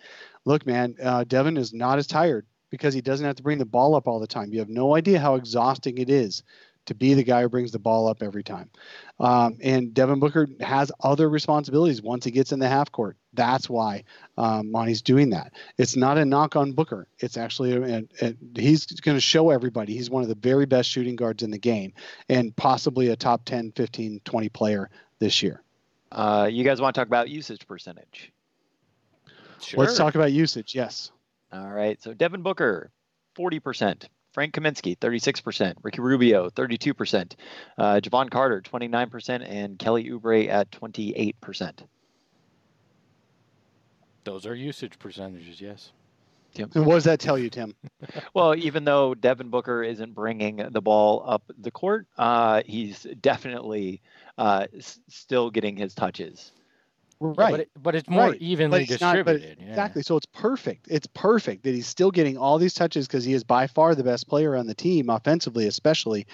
Look, 0.46 0.66
man, 0.66 0.96
uh, 1.02 1.24
Devin 1.24 1.58
is 1.58 1.74
not 1.74 1.98
as 1.98 2.06
tired 2.06 2.46
because 2.70 2.94
he 2.94 3.02
doesn't 3.02 3.26
have 3.26 3.38
to 3.38 3.44
bring 3.44 3.58
the 3.58 3.66
ball 3.66 3.96
up 3.96 4.08
all 4.08 4.20
the 4.20 4.28
time. 4.28 4.52
You 4.52 4.60
have 4.60 4.70
no 4.70 4.96
idea 4.96 5.20
how 5.20 5.36
exhausting 5.36 5.98
it 5.98 6.10
is 6.10 6.44
to 6.86 6.96
be 6.96 7.14
the 7.14 7.24
guy 7.24 7.42
who 7.42 7.50
brings 7.50 7.72
the 7.72 7.80
ball 7.80 8.08
up 8.08 8.22
every 8.22 8.44
time. 8.44 8.70
Um, 9.20 9.58
and 9.62 9.94
Devin 9.94 10.20
Booker 10.20 10.48
has 10.62 10.92
other 11.02 11.30
responsibilities 11.30 12.02
once 12.02 12.26
he 12.26 12.32
gets 12.32 12.52
in 12.52 12.60
the 12.60 12.68
half 12.68 12.92
court. 12.92 13.18
That's 13.34 13.70
why 13.70 14.04
um, 14.38 14.72
Monty's 14.72 15.02
doing 15.02 15.32
that. 15.32 15.54
It's 15.78 15.96
not 15.96 16.18
a 16.18 16.26
knock 16.26 16.56
on 16.56 16.74
Booker. 16.74 17.08
It's 17.20 17.38
actually, 17.38 17.74
a, 17.74 17.98
a, 17.98 18.04
a, 18.22 18.36
he's 18.56 18.86
going 18.86 19.18
to 19.18 19.22
show 19.22 19.50
everybody 19.50 19.94
he's 19.94 20.10
one 20.10 20.24
of 20.24 20.30
the 20.30 20.36
very 20.36 20.66
best 20.66 20.90
shooting 20.90 21.16
guards 21.16 21.44
in 21.44 21.52
the 21.52 21.58
game 21.58 21.94
and 22.30 22.56
possibly 22.56 23.10
a 23.10 23.16
top 23.16 23.46
10, 23.46 23.74
15, 23.76 24.22
20 24.24 24.50
player 24.50 24.90
this 25.20 25.42
year. 25.42 25.62
Uh, 26.12 26.48
you 26.50 26.64
guys 26.64 26.80
want 26.80 26.96
to 26.96 27.02
talk 27.02 27.08
about 27.08 27.30
usage 27.30 27.68
percentage? 27.68 28.32
Sure. 29.62 29.80
Let's 29.80 29.98
talk 29.98 30.16
about 30.16 30.32
usage. 30.32 30.76
Yes. 30.76 31.12
All 31.52 31.70
right. 31.70 32.02
So 32.02 32.14
Devin 32.14 32.42
Booker, 32.42 32.92
40%. 33.38 34.08
Frank 34.36 34.54
Kaminsky, 34.54 34.98
36%. 34.98 35.76
Ricky 35.82 36.02
Rubio, 36.02 36.50
32%. 36.50 37.36
Uh, 37.78 38.02
Jevon 38.04 38.30
Carter, 38.30 38.62
29%. 38.62 39.50
And 39.50 39.80
Kelly 39.80 40.10
Oubre 40.10 40.50
at 40.50 40.70
28%. 40.72 41.80
Those 44.26 44.46
are 44.46 44.54
usage 44.54 45.00
percentages, 45.00 45.62
yes. 45.62 45.94
Tim. 46.54 46.70
And 46.76 46.86
what 46.86 46.96
does 46.96 47.06
that 47.06 47.22
tell 47.22 47.38
you, 47.38 47.50
Tim? 47.50 47.76
well, 48.34 48.54
even 48.56 48.84
though 48.84 49.16
Devin 49.16 49.48
Booker 49.48 49.84
isn't 49.84 50.14
bringing 50.14 50.58
the 50.70 50.82
ball 50.82 51.24
up 51.26 51.44
the 51.58 51.72
court, 51.72 52.06
uh, 52.18 52.62
he's 52.66 53.08
definitely 53.22 54.02
uh, 54.38 54.66
s- 54.76 55.00
still 55.08 55.50
getting 55.50 55.78
his 55.78 55.94
touches. 55.94 56.52
Right. 57.20 57.46
Yeah, 57.46 57.52
but, 57.52 57.60
it, 57.60 57.70
but, 57.82 57.96
it's 57.96 58.10
more 58.10 58.30
right. 58.30 58.42
evenly 58.42 58.86
distributed. 58.86 59.58
Not, 59.58 59.66
yeah. 59.66 59.70
Exactly. 59.70 60.02
So 60.02 60.18
it's 60.18 60.26
perfect. 60.26 60.88
It's 60.90 61.08
perfect 61.08 61.64
that 61.64 61.74
he's 61.74 61.88
still 61.88 62.12
getting 62.12 62.38
all 62.38 62.58
these 62.58 62.74
touches 62.74 63.08
because 63.08 63.24
he 63.24 63.34
is 63.34 63.44
by 63.44 63.68
far 63.68 63.96
the 63.96 64.04
best 64.04 64.28
player 64.28 64.56
on 64.56 64.68
the 64.68 64.76
team, 64.76 65.10
offensively, 65.10 65.68
especially. 65.68 66.28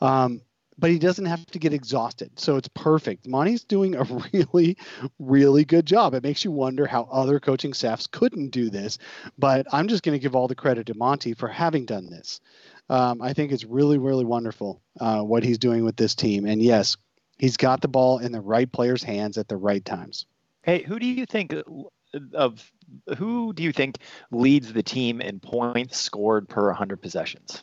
Um, 0.00 0.42
but 0.78 0.90
he 0.90 0.98
doesn't 0.98 1.26
have 1.26 1.44
to 1.46 1.58
get 1.58 1.74
exhausted. 1.74 2.38
So 2.38 2.56
it's 2.56 2.68
perfect. 2.68 3.28
Monty's 3.28 3.64
doing 3.64 3.94
a 3.94 4.04
really, 4.32 4.78
really 5.18 5.64
good 5.64 5.84
job. 5.84 6.14
It 6.14 6.22
makes 6.22 6.44
you 6.44 6.50
wonder 6.50 6.86
how 6.86 7.08
other 7.12 7.38
coaching 7.38 7.74
staffs 7.74 8.06
couldn't 8.06 8.50
do 8.50 8.70
this. 8.70 8.98
But 9.38 9.66
I'm 9.72 9.88
just 9.88 10.02
going 10.02 10.18
to 10.18 10.22
give 10.22 10.34
all 10.34 10.48
the 10.48 10.54
credit 10.54 10.86
to 10.86 10.94
Monty 10.94 11.34
for 11.34 11.48
having 11.48 11.84
done 11.84 12.08
this. 12.08 12.40
Um, 12.88 13.22
I 13.22 13.34
think 13.34 13.52
it's 13.52 13.64
really, 13.64 13.98
really 13.98 14.24
wonderful 14.24 14.80
uh, 14.98 15.20
what 15.20 15.44
he's 15.44 15.58
doing 15.58 15.84
with 15.84 15.96
this 15.96 16.14
team. 16.14 16.46
And 16.46 16.60
yes, 16.62 16.96
He's 17.40 17.56
got 17.56 17.80
the 17.80 17.88
ball 17.88 18.18
in 18.18 18.32
the 18.32 18.40
right 18.40 18.70
player's 18.70 19.02
hands 19.02 19.38
at 19.38 19.48
the 19.48 19.56
right 19.56 19.82
times. 19.82 20.26
Hey, 20.60 20.82
who 20.82 20.98
do 20.98 21.06
you 21.06 21.24
think 21.24 21.54
of 22.34 22.70
who 23.16 23.54
do 23.54 23.62
you 23.62 23.72
think 23.72 23.96
leads 24.30 24.72
the 24.74 24.82
team 24.82 25.22
in 25.22 25.40
points 25.40 25.98
scored 25.98 26.50
per 26.50 26.66
100 26.66 27.00
possessions? 27.00 27.62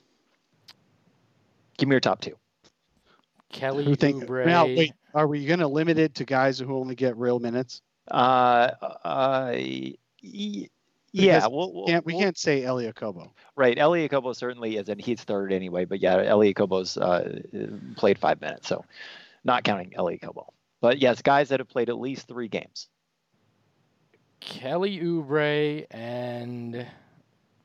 Give 1.78 1.88
me 1.88 1.93
your 1.93 1.99
top 1.99 2.21
two. 2.21 2.36
Kelly 3.51 3.86
Who 3.86 3.95
think 3.95 4.23
Oubre. 4.23 4.47
now? 4.47 4.65
Wait, 4.65 4.93
are 5.13 5.28
we 5.28 5.45
going 5.45 5.59
to 5.59 5.67
limit 5.67 5.99
it 5.99 6.15
to 6.15 6.25
guys 6.25 6.57
who 6.57 6.75
only 6.75 6.95
get 6.95 7.15
real 7.15 7.39
minutes? 7.39 7.82
Uh, 8.09 8.71
uh, 8.82 9.51
y- 9.53 9.93
y- 10.23 10.67
yeah, 11.13 11.45
we'll, 11.47 11.71
we'll, 11.71 11.86
Can't, 11.86 12.05
we 12.05 12.13
we'll- 12.13 12.23
can't 12.23 12.38
say 12.38 12.63
Elie 12.63 12.91
Okobo. 12.91 13.30
Right, 13.55 13.78
Elie 13.78 14.09
Okobo 14.09 14.36
certainly 14.36 14.78
is, 14.78 14.89
and 14.89 14.99
he's 14.99 15.21
third 15.23 15.53
anyway. 15.53 15.86
But 15.86 15.99
yeah, 15.99 16.21
Elie 16.23 16.53
Okobo's 16.53 16.97
uh, 16.97 17.41
played 17.95 18.17
five 18.17 18.41
minutes, 18.41 18.67
so 18.67 18.84
not 19.47 19.63
counting 19.63 19.93
Elie 19.95 20.19
Okobo. 20.19 20.49
But 20.81 20.99
yes, 20.99 21.23
guys 21.23 21.49
that 21.49 21.59
have 21.59 21.69
played 21.69 21.89
at 21.89 21.97
least 21.97 22.27
three 22.27 22.49
games. 22.49 22.87
Kelly 24.39 24.99
Oubre 24.99 25.87
and 25.89 26.85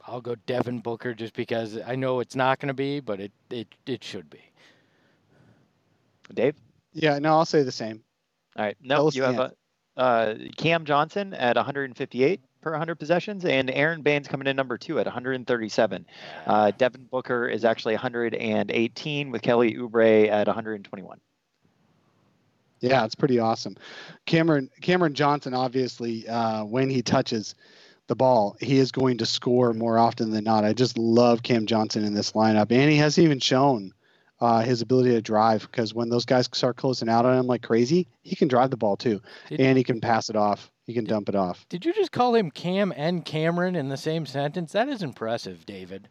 I'll 0.07 0.23
go 0.23 0.35
Devin 0.47 0.81
Booker 0.81 1.13
just 1.13 1.35
because 1.35 1.79
I 1.87 1.97
know 1.97 2.21
it's 2.21 2.35
not 2.35 2.59
going 2.59 2.69
to 2.69 2.75
be, 2.75 3.01
but 3.01 3.21
it, 3.21 3.33
it 3.51 3.69
it 3.87 4.03
should 4.03 4.31
be. 4.31 4.41
Dave, 6.33 6.55
Yeah, 6.95 7.19
no, 7.19 7.33
I'll 7.33 7.45
say 7.45 7.63
the 7.63 7.73
same. 7.73 8.03
all 8.57 8.65
right, 8.65 8.77
no, 8.81 9.09
us 9.09 9.15
you 9.15 9.23
have 9.23 9.39
a, 9.39 9.53
uh, 9.99 10.35
Cam 10.57 10.87
Johnson 10.87 11.35
at 11.35 11.57
158 11.57 12.41
per 12.63 12.71
100 12.71 12.95
possessions, 12.95 13.45
and 13.45 13.71
Aron 13.71 14.01
Baynes 14.01 14.29
coming 14.29 14.47
in 14.47 14.57
number 14.57 14.79
two 14.79 14.99
at 14.99 15.05
137. 15.05 16.07
Uh, 16.47 16.71
Devin 16.71 17.07
Booker 17.11 17.47
is 17.49 17.67
actually 17.67 17.95
118 17.95 19.31
with 19.31 19.43
Kelly 19.43 19.75
Oubre 19.75 20.29
at 20.31 20.47
121. 20.47 21.21
Yeah, 22.83 23.05
it's 23.05 23.15
pretty 23.15 23.39
awesome. 23.39 23.77
Cameron 24.27 24.69
Cameron 24.81 25.15
Johnson, 25.15 25.55
obviously, 25.55 26.29
uh, 26.29 26.65
when 26.65 26.91
he 26.91 27.01
touches 27.01 27.55
the 28.09 28.17
ball, 28.17 28.57
he 28.61 28.77
is 28.79 28.91
going 28.93 29.19
to 29.19 29.27
score 29.27 29.73
more 29.73 29.97
often 29.97 30.31
than 30.33 30.45
not. 30.45 30.65
I 30.65 30.73
just 30.73 30.99
love 30.99 31.43
Cam 31.43 31.65
Johnson 31.67 32.05
in 32.05 32.13
this 32.13 32.33
lineup, 32.33 32.71
and 32.73 32.91
he 32.91 32.97
hasn't 32.97 33.25
even 33.25 33.39
shown 33.39 33.93
uh, 34.41 34.61
his 34.63 34.83
ability 34.83 35.11
to 35.11 35.23
drive 35.23 35.63
because 35.71 35.95
when 35.95 36.09
those 36.09 36.25
guys 36.25 36.49
start 36.53 36.77
closing 36.77 37.09
out 37.09 37.25
on 37.25 37.39
him 37.39 37.47
like 37.47 37.63
crazy, 37.63 38.09
he 38.23 38.35
can 38.35 38.49
drive 38.49 38.71
the 38.71 38.77
ball 38.77 38.97
too, 38.97 39.23
Did- 39.49 39.61
and 39.61 39.79
he 39.79 39.85
can 39.85 40.01
pass 40.01 40.29
it 40.29 40.37
off. 40.37 40.71
He 40.85 40.93
can 40.93 41.05
dump 41.05 41.29
it 41.29 41.37
off. 41.37 41.65
Did 41.69 41.85
you 41.85 41.93
just 41.95 42.11
call 42.11 42.35
him 42.35 42.51
Cam 42.51 42.93
and 42.97 43.25
Cameron 43.25 43.77
in 43.77 43.89
the 43.89 43.97
same 43.97 44.27
sentence? 44.27 44.73
That 44.73 44.89
is 44.89 45.01
impressive, 45.05 45.65
David. 45.65 46.09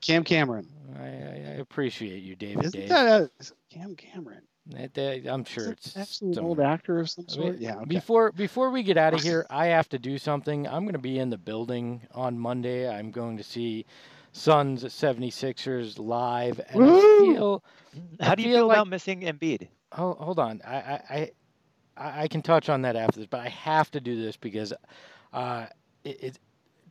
Cam 0.00 0.22
Cameron, 0.22 0.68
I, 0.96 1.02
I, 1.02 1.06
I 1.08 1.54
appreciate 1.58 2.22
you, 2.22 2.36
David. 2.36 2.66
isn't 2.66 2.78
Dave. 2.78 2.88
that 2.90 3.22
a 3.22 3.30
Cam 3.74 3.96
Cameron? 3.96 4.42
That- 4.66 4.94
that- 4.94 5.26
I'm 5.26 5.44
sure 5.44 5.72
it's 5.72 5.92
that 5.92 6.20
an 6.22 6.32
some- 6.34 6.44
old 6.44 6.58
actor 6.60 6.98
of 6.98 7.10
some 7.10 7.26
I 7.28 7.32
sort. 7.32 7.52
mean, 7.54 7.62
Yeah. 7.62 7.76
Okay. 7.76 7.84
Before 7.86 8.32
before 8.32 8.70
we 8.70 8.82
get 8.82 8.96
out 8.96 9.12
of 9.14 9.20
here, 9.22 9.46
I 9.50 9.66
have 9.66 9.88
to 9.90 9.98
do 9.98 10.16
something. 10.18 10.66
I'm 10.66 10.84
going 10.84 10.94
to 10.94 10.98
be 10.98 11.18
in 11.18 11.30
the 11.30 11.36
building 11.38 12.00
on 12.12 12.38
Monday. 12.38 12.88
I'm 12.88 13.10
going 13.10 13.36
to 13.36 13.42
see 13.44 13.84
Suns 14.32 14.82
76ers 14.84 15.98
live, 15.98 16.60
and 16.70 16.82
I 16.82 16.86
Woo! 16.86 17.34
feel. 17.34 17.64
I 18.20 18.24
How 18.24 18.34
do 18.34 18.42
you 18.42 18.48
feel 18.48 18.56
feel 18.60 18.66
like- 18.68 18.76
about 18.78 18.88
missing 18.88 19.20
Embiid? 19.20 19.68
Hold, 19.92 20.16
hold 20.18 20.38
on. 20.38 20.60
I, 20.64 20.76
I 20.76 20.92
I 21.10 21.30
I 21.96 22.22
I 22.22 22.28
can 22.28 22.42
touch 22.42 22.68
on 22.68 22.82
that 22.82 22.96
after 22.96 23.20
this, 23.20 23.28
but 23.28 23.40
I 23.40 23.48
have 23.50 23.90
to 23.92 24.00
do 24.00 24.20
this 24.20 24.36
because 24.36 24.72
uh, 25.32 25.66
it, 26.04 26.22
it 26.24 26.38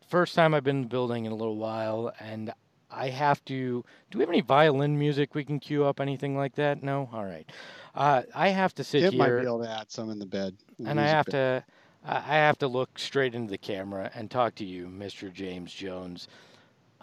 first 0.07 0.35
time 0.35 0.53
I've 0.53 0.63
been 0.63 0.77
in 0.77 0.81
the 0.83 0.87
building 0.89 1.25
in 1.25 1.31
a 1.31 1.35
little 1.35 1.57
while, 1.57 2.13
and 2.19 2.53
I 2.95 3.09
have 3.09 3.43
to. 3.45 3.83
Do 4.11 4.17
we 4.17 4.21
have 4.21 4.29
any 4.29 4.41
violin 4.41 4.97
music 4.97 5.35
we 5.35 5.43
can 5.43 5.59
cue 5.59 5.85
up? 5.85 5.99
Anything 5.99 6.37
like 6.37 6.55
that? 6.55 6.83
No. 6.83 7.09
All 7.11 7.25
right. 7.25 7.49
Uh, 7.95 8.23
I 8.33 8.49
have 8.49 8.73
to 8.75 8.83
sit 8.83 9.13
might 9.13 9.25
here 9.25 9.39
be 9.39 9.45
able 9.45 9.63
to 9.63 9.69
add 9.69 9.91
some 9.91 10.09
in 10.09 10.19
the 10.19 10.25
bed. 10.25 10.55
the 10.79 10.89
and 10.89 10.99
I 10.99 11.07
have 11.07 11.25
bed. 11.25 11.31
to 11.31 11.65
I 12.05 12.15
I 12.17 12.35
have 12.35 12.57
to 12.59 12.67
look 12.67 12.99
straight 12.99 13.35
into 13.35 13.51
the 13.51 13.57
camera 13.57 14.11
and 14.13 14.29
talk 14.29 14.55
to 14.55 14.65
you, 14.65 14.87
Mr. 14.87 15.31
James 15.31 15.73
Jones. 15.73 16.27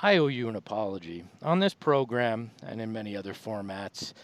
I 0.03 0.17
owe 0.17 0.29
you 0.29 0.49
an 0.49 0.57
apology. 0.57 1.25
On 1.43 1.59
this 1.59 1.75
program 1.75 2.53
and 2.63 2.81
in 2.81 2.91
many 2.91 3.17
other 3.17 3.35
formats, 3.35 4.15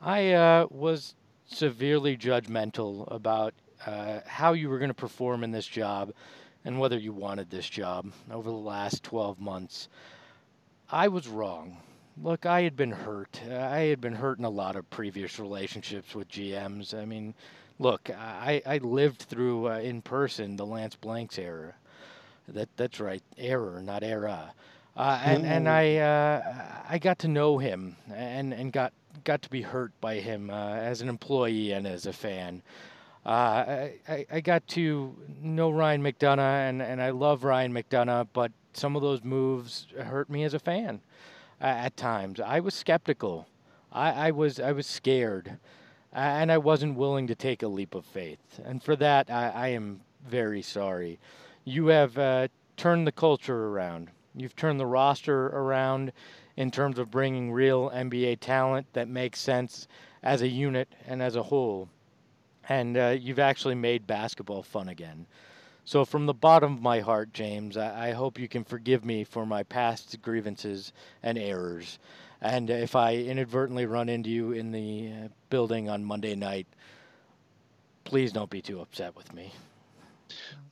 I 0.00 0.32
uh, 0.32 0.66
was 0.70 1.14
severely 1.46 2.16
judgmental 2.16 3.10
about 3.12 3.52
uh, 3.84 4.20
how 4.26 4.52
you 4.52 4.68
were 4.68 4.78
going 4.78 4.90
to 4.90 4.94
perform 4.94 5.42
in 5.42 5.50
this 5.50 5.66
job 5.66 6.12
and 6.64 6.78
whether 6.78 6.98
you 6.98 7.12
wanted 7.12 7.50
this 7.50 7.68
job 7.68 8.12
over 8.30 8.48
the 8.48 8.56
last 8.56 9.02
12 9.02 9.40
months. 9.40 9.88
I 10.94 11.08
was 11.08 11.26
wrong. 11.26 11.78
Look, 12.22 12.46
I 12.46 12.62
had 12.62 12.76
been 12.76 12.92
hurt. 12.92 13.40
I 13.50 13.80
had 13.80 14.00
been 14.00 14.14
hurt 14.14 14.38
in 14.38 14.44
a 14.44 14.48
lot 14.48 14.76
of 14.76 14.88
previous 14.90 15.40
relationships 15.40 16.14
with 16.14 16.28
GMs. 16.28 16.94
I 16.94 17.04
mean, 17.04 17.34
look, 17.80 18.10
I, 18.10 18.62
I 18.64 18.78
lived 18.78 19.22
through 19.22 19.70
uh, 19.70 19.78
in 19.78 20.02
person 20.02 20.54
the 20.54 20.64
Lance 20.64 20.94
Blanks 20.94 21.36
era. 21.36 21.74
That 22.46 22.68
that's 22.76 23.00
right, 23.00 23.24
error, 23.36 23.82
not 23.82 24.04
era. 24.04 24.52
Uh, 24.96 25.20
and 25.24 25.44
and 25.44 25.68
I 25.68 25.96
uh, 25.96 26.82
I 26.88 26.98
got 26.98 27.18
to 27.20 27.28
know 27.28 27.58
him 27.58 27.96
and 28.14 28.54
and 28.54 28.72
got 28.72 28.92
got 29.24 29.42
to 29.42 29.50
be 29.50 29.62
hurt 29.62 29.90
by 30.00 30.20
him 30.20 30.48
uh, 30.48 30.74
as 30.74 31.00
an 31.00 31.08
employee 31.08 31.72
and 31.72 31.88
as 31.88 32.06
a 32.06 32.12
fan. 32.12 32.62
Uh, 33.24 33.88
I, 34.08 34.26
I 34.30 34.40
got 34.40 34.66
to 34.68 35.16
know 35.40 35.70
Ryan 35.70 36.02
McDonough 36.02 36.68
and, 36.68 36.82
and 36.82 37.00
I 37.00 37.10
love 37.10 37.44
Ryan 37.44 37.72
McDonough, 37.72 38.28
but 38.32 38.52
some 38.74 38.96
of 38.96 39.02
those 39.02 39.24
moves 39.24 39.86
hurt 39.96 40.28
me 40.28 40.44
as 40.44 40.52
a 40.52 40.58
fan 40.58 41.00
uh, 41.60 41.64
at 41.64 41.96
times. 41.96 42.40
I 42.40 42.60
was 42.60 42.74
skeptical. 42.74 43.46
I, 43.92 44.28
I 44.28 44.30
was 44.32 44.58
I 44.60 44.72
was 44.72 44.86
scared, 44.86 45.56
and 46.12 46.50
I 46.50 46.58
wasn't 46.58 46.96
willing 46.96 47.26
to 47.28 47.34
take 47.34 47.62
a 47.62 47.68
leap 47.68 47.94
of 47.94 48.04
faith. 48.04 48.60
And 48.64 48.82
for 48.82 48.96
that, 48.96 49.30
I, 49.30 49.50
I 49.50 49.68
am 49.68 50.00
very 50.26 50.62
sorry. 50.62 51.18
You 51.64 51.86
have 51.86 52.18
uh, 52.18 52.48
turned 52.76 53.06
the 53.06 53.12
culture 53.12 53.68
around. 53.68 54.10
You've 54.34 54.56
turned 54.56 54.80
the 54.80 54.86
roster 54.86 55.46
around 55.46 56.12
in 56.56 56.70
terms 56.70 56.98
of 56.98 57.10
bringing 57.10 57.52
real 57.52 57.90
NBA 57.90 58.40
talent 58.40 58.86
that 58.92 59.08
makes 59.08 59.40
sense 59.40 59.86
as 60.22 60.42
a 60.42 60.48
unit 60.48 60.88
and 61.06 61.22
as 61.22 61.36
a 61.36 61.42
whole. 61.42 61.88
And 62.68 62.96
uh, 62.96 63.16
you've 63.18 63.38
actually 63.38 63.74
made 63.74 64.06
basketball 64.06 64.62
fun 64.62 64.88
again. 64.88 65.26
So, 65.86 66.04
from 66.04 66.24
the 66.24 66.32
bottom 66.32 66.72
of 66.72 66.80
my 66.80 67.00
heart, 67.00 67.32
James, 67.34 67.76
I, 67.76 68.08
I 68.08 68.12
hope 68.12 68.38
you 68.38 68.48
can 68.48 68.64
forgive 68.64 69.04
me 69.04 69.24
for 69.24 69.44
my 69.44 69.64
past 69.64 70.20
grievances 70.22 70.92
and 71.22 71.36
errors. 71.36 71.98
And 72.40 72.70
if 72.70 72.96
I 72.96 73.16
inadvertently 73.16 73.86
run 73.86 74.08
into 74.08 74.30
you 74.30 74.52
in 74.52 74.72
the 74.72 75.10
uh, 75.12 75.28
building 75.50 75.90
on 75.90 76.04
Monday 76.04 76.34
night, 76.34 76.66
please 78.04 78.32
don't 78.32 78.50
be 78.50 78.62
too 78.62 78.80
upset 78.80 79.14
with 79.14 79.32
me. 79.34 79.52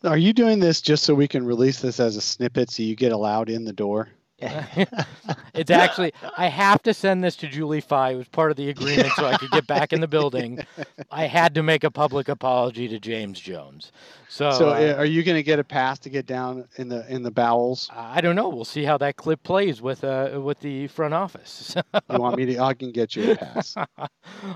Are 0.05 0.19
you 0.19 0.33
doing 0.33 0.59
this 0.61 0.81
just 0.81 1.05
so 1.05 1.15
we 1.15 1.29
can 1.29 1.45
release 1.45 1.81
this 1.81 2.01
as 2.01 2.17
a 2.17 2.21
snippet 2.21 2.71
so 2.71 2.83
you 2.83 2.97
get 2.97 3.13
allowed 3.13 3.49
in 3.51 3.65
the 3.65 3.73
door? 3.73 4.09
it's 5.55 5.71
actually 5.71 6.13
I 6.37 6.47
have 6.47 6.83
to 6.83 6.95
send 6.95 7.23
this 7.23 7.37
to 7.37 7.49
Julie 7.49 7.81
Fie. 7.81 8.13
It 8.13 8.17
was 8.17 8.29
part 8.29 8.51
of 8.51 8.57
the 8.57 8.69
agreement 8.69 9.13
so 9.13 9.27
I 9.27 9.37
could 9.37 9.51
get 9.51 9.67
back 9.67 9.93
in 9.93 10.01
the 10.01 10.09
building. 10.09 10.61
I 11.11 11.27
had 11.27 11.55
to 11.55 11.63
make 11.63 11.85
a 11.85 11.91
public 11.91 12.29
apology 12.29 12.89
to 12.89 12.99
James 12.99 13.39
Jones. 13.41 13.93
So, 14.29 14.51
so 14.51 14.69
uh, 14.71 14.73
uh, 14.73 14.95
are 14.99 15.05
you 15.05 15.23
going 15.23 15.37
to 15.37 15.43
get 15.43 15.59
a 15.59 15.65
pass 15.65 15.99
to 16.01 16.11
get 16.11 16.27
down 16.27 16.67
in 16.77 16.89
the 16.89 17.07
in 17.13 17.23
the 17.23 17.31
bowels? 17.31 17.91
I 17.93 18.21
don't 18.21 18.35
know. 18.35 18.49
We'll 18.49 18.65
see 18.65 18.85
how 18.85 18.99
that 18.99 19.17
clip 19.17 19.43
plays 19.43 19.81
with 19.83 20.05
uh 20.05 20.41
with 20.43 20.61
the 20.61 20.89
front 20.89 21.15
office. 21.15 21.75
You 22.11 22.19
want 22.19 22.37
me 22.37 22.45
to? 22.47 22.59
I 22.59 22.75
can 22.75 22.93
get 22.93 23.17
you 23.17 23.33
a 23.33 23.37
pass, 23.37 23.75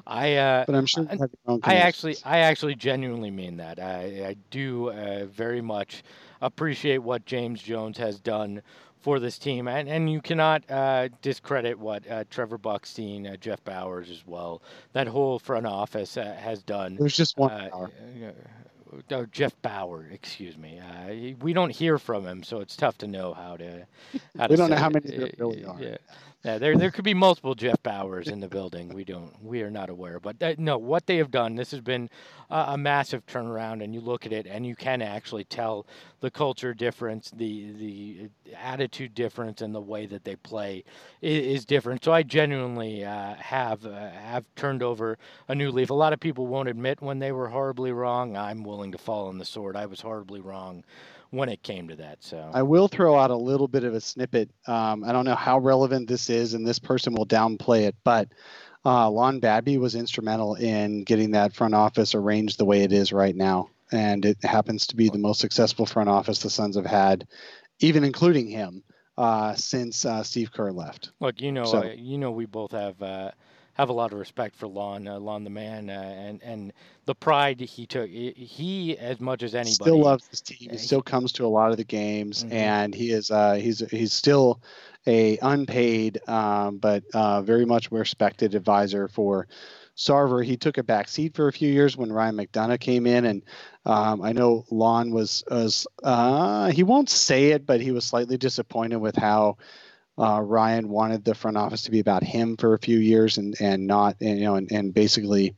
I 0.07 0.34
uh 0.34 0.64
but 0.66 0.74
I'm 0.74 0.87
sure 0.87 1.05
you 1.05 1.09
have 1.11 1.18
your 1.20 1.28
own. 1.47 1.61
I 1.62 1.76
actually. 1.76 2.16
I 2.24 2.39
actually 2.39 2.74
genuinely 2.74 3.30
mean 3.30 3.57
that. 3.59 3.78
I, 3.78 4.28
I 4.28 4.37
do 4.51 4.91
uh, 4.91 5.26
very 5.26 5.61
much 5.61 6.03
appreciate 6.41 6.99
what 6.99 7.24
James 7.24 7.62
Jones 7.62 7.99
has 7.99 8.20
done 8.20 8.62
for 9.07 9.21
this 9.21 9.39
team, 9.39 9.69
and 9.69 9.89
and 9.89 10.11
you 10.11 10.21
cannot 10.21 10.69
uh, 10.69 11.09
discredit 11.23 11.79
what 11.79 12.11
uh, 12.11 12.25
Trevor 12.29 12.59
Bukstein, 12.59 13.33
uh, 13.33 13.37
Jeff 13.37 13.63
Bowers 13.63 14.11
as 14.11 14.27
well, 14.27 14.61
that 14.95 15.07
whole 15.07 15.39
front 15.39 15.65
office 15.65 16.17
uh, 16.17 16.35
has 16.35 16.61
done. 16.65 16.97
There's 16.97 17.17
just 17.17 17.39
one 17.39 17.53
Uh, 17.53 17.69
uh, 17.85 18.33
oh, 19.13 19.27
Jeff 19.31 19.55
Bower, 19.63 20.09
excuse 20.11 20.59
me. 20.59 20.81
Uh, 20.81 21.37
we 21.41 21.53
don't 21.53 21.71
hear 21.71 21.99
from 21.99 22.27
him, 22.27 22.43
so 22.43 22.59
it's 22.59 22.75
tough 22.75 22.99
to 22.99 23.07
know 23.07 23.33
how 23.33 23.57
to. 23.57 23.87
How 24.37 24.49
We 24.49 24.57
to 24.57 24.57
don't 24.57 24.71
know 24.71 24.77
how 24.77 24.91
many 24.91 25.09
there 25.17 25.31
really 25.39 25.65
are. 25.65 25.81
Yeah. 25.81 25.99
Yeah, 26.47 26.59
there 26.59 26.79
there 26.79 26.93
could 26.93 27.05
be 27.05 27.13
multiple 27.13 27.57
Jeff 27.57 27.83
Bowers 27.83 28.29
in 28.29 28.39
the 28.39 28.47
building. 28.49 28.91
We 28.95 29.03
don't 29.03 29.35
we 29.43 29.63
are 29.63 29.71
not 29.71 29.91
aware, 29.91 30.21
but 30.21 30.41
uh, 30.41 30.55
no, 30.59 30.79
what 30.79 31.07
they 31.07 31.17
have 31.17 31.33
done. 31.33 31.57
This 31.57 31.73
has 31.73 31.81
been 31.81 32.09
uh, 32.51 32.67
a 32.69 32.79
massive 32.79 33.27
turnaround, 33.27 33.83
and 33.83 33.93
you 33.93 34.01
look 34.01 34.25
at 34.27 34.33
it, 34.33 34.47
and 34.47 34.65
you 34.65 34.77
can 34.77 35.03
actually 35.03 35.43
tell 35.43 35.87
the 36.21 36.31
culture 36.31 36.73
difference, 36.73 37.33
the 37.33 37.73
the 37.73 38.31
attitude 38.57 39.13
difference, 39.13 39.61
and 39.61 39.75
the 39.75 39.81
way 39.81 40.07
that 40.07 40.23
they 40.23 40.37
play 40.37 40.85
is, 41.21 41.59
is 41.59 41.67
different. 41.67 42.05
So 42.05 42.13
I 42.13 42.23
genuinely 42.23 43.05
uh, 43.05 43.35
have 43.35 43.85
uh, 43.85 44.11
have 44.13 44.45
turned 44.55 44.85
over 44.85 45.19
a 45.49 45.55
new 45.57 45.73
leaf. 45.73 45.91
A 45.91 45.95
lot 45.95 46.13
of 46.13 46.21
people 46.21 46.47
won't 46.47 46.69
admit 46.69 47.03
when 47.03 47.19
they 47.19 47.33
were 47.33 47.49
horribly 47.49 47.91
wrong. 47.91 48.37
I'm 48.37 48.63
willing 48.63 48.93
to 48.93 48.99
fall 48.99 49.29
on 49.29 49.39
the 49.39 49.45
sword. 49.45 49.77
I 49.77 49.87
was 49.87 50.03
horribly 50.03 50.41
wrong 50.41 50.85
when 51.31 51.49
it 51.49 51.62
came 51.62 51.89
to 51.89 51.97
that. 51.97 52.22
So 52.22 52.51
I 52.53 52.62
will 52.62 52.89
throw 52.89 53.16
out 53.18 53.31
a 53.31 53.37
little 53.37 53.68
bit 53.68 53.85
of 53.85 53.95
a 53.95 54.01
snippet. 54.01 54.51
Um, 54.66 55.05
I 55.05 55.12
don't 55.12 55.24
know 55.24 55.35
how 55.35 55.59
relevant 55.59 56.09
this 56.09 56.31
is, 56.31 56.55
and 56.55 56.66
this 56.66 56.79
person 56.79 57.14
will 57.14 57.27
downplay 57.27 57.83
it, 57.83 57.97
but 58.05 58.29
uh, 58.85 59.11
Lon 59.11 59.41
Babby 59.41 59.79
was 59.79 59.95
instrumental 59.95 60.55
in 60.55 61.03
getting 61.03 61.33
that 61.33 61.55
front 61.55 61.74
office 61.74 62.14
arranged 62.14 62.59
the 62.59 62.64
way 62.64 62.83
it 62.83 62.93
is 62.93 63.12
right 63.12 63.35
now. 63.35 63.68
And 63.93 64.24
it 64.24 64.43
happens 64.45 64.87
to 64.89 64.97
be 64.97 65.09
the 65.09 65.18
most 65.18 65.41
successful 65.41 65.87
front 65.87 66.09
office 66.09 66.41
the 66.41 66.51
Suns 66.51 66.77
have 66.77 66.87
had, 66.87 67.27
even 67.81 68.05
including 68.05 68.49
him, 68.49 68.83
uh, 69.18 69.55
since 69.55 70.05
uh, 70.05 70.22
Steve 70.22 70.53
Kerr 70.53 70.72
left. 70.72 71.11
Look, 71.20 71.41
you 71.41 71.53
know, 71.53 71.64
So- 71.64 71.83
uh, 71.83 71.95
you 71.97 72.18
know, 72.18 72.31
we 72.33 72.47
both 72.47 72.72
have 72.72 73.01
uh, 73.03 73.31
have 73.77 73.91
a 73.91 73.93
lot 73.93 74.12
of 74.12 74.18
respect 74.18 74.57
for 74.57 74.66
Lon, 74.66 75.07
uh, 75.07 75.18
Lon 75.18 75.45
the 75.45 75.51
man, 75.51 75.91
uh, 75.91 75.93
and 75.93 76.43
and 76.43 76.72
the 77.05 77.14
pride 77.14 77.61
he 77.61 77.87
took. 77.87 78.09
He, 78.09 78.97
as 78.99 79.20
much 79.20 79.43
as 79.43 79.55
anybody, 79.55 79.74
still 79.74 80.01
loves 80.01 80.27
his 80.29 80.41
team. 80.41 80.70
He 80.70 80.79
still 80.79 81.03
comes 81.03 81.33
to 81.33 81.45
a 81.45 81.49
lot 81.49 81.70
of 81.72 81.77
the 81.77 81.85
games, 81.85 82.43
mm-hmm. 82.43 82.55
and 82.55 82.95
he 82.95 83.11
is 83.11 83.31
uh, 83.31 83.55
he's 83.55 83.81
he's 83.91 84.14
still 84.14 84.61
a 85.07 85.39
unpaid 85.43 86.27
um, 86.27 86.79
but 86.79 87.05
uh, 87.14 87.43
very 87.43 87.64
much 87.64 87.93
respected 87.93 88.55
advisor 88.55 89.09
for 89.09 89.47
Sarver. 89.97 90.45
He 90.45 90.57
took 90.57 90.79
a 90.79 90.83
back 90.83 91.09
seat 91.09 91.35
for 91.35 91.47
a 91.47 91.53
few 91.53 91.70
years 91.70 91.97
when 91.97 92.11
Ryan 92.11 92.37
McDonough 92.37 92.81
came 92.81 93.07
in, 93.07 93.27
and 93.27 93.43
um, 93.85 94.22
I 94.22 94.33
know 94.33 94.64
Lon 94.70 95.11
was 95.11 95.45
was 95.51 95.87
uh, 96.03 96.70
he 96.70 96.83
won't 96.83 97.11
say 97.11 97.51
it, 97.51 97.66
but 97.66 97.83
he 97.83 97.91
was 97.91 98.07
slightly 98.07 98.39
disappointed 98.39 98.97
with 98.97 99.16
how 99.16 99.59
uh, 100.19 100.41
Ryan 100.41 100.89
wanted 100.89 101.25
the 101.25 101.35
front 101.35 101.57
office 101.57 101.83
to 101.83 101.91
be 101.91 102.01
about 102.01 102.23
him 102.23 102.57
for 102.57 102.75
a 102.75 102.79
few 102.79 102.99
years 102.99 103.39
and 103.39 103.57
and 103.61 103.87
not 103.87 104.17
and, 104.21 104.39
you 104.39 104.45
know 104.45 104.55
and, 104.57 104.71
and 104.73 104.95
basically 104.95 105.55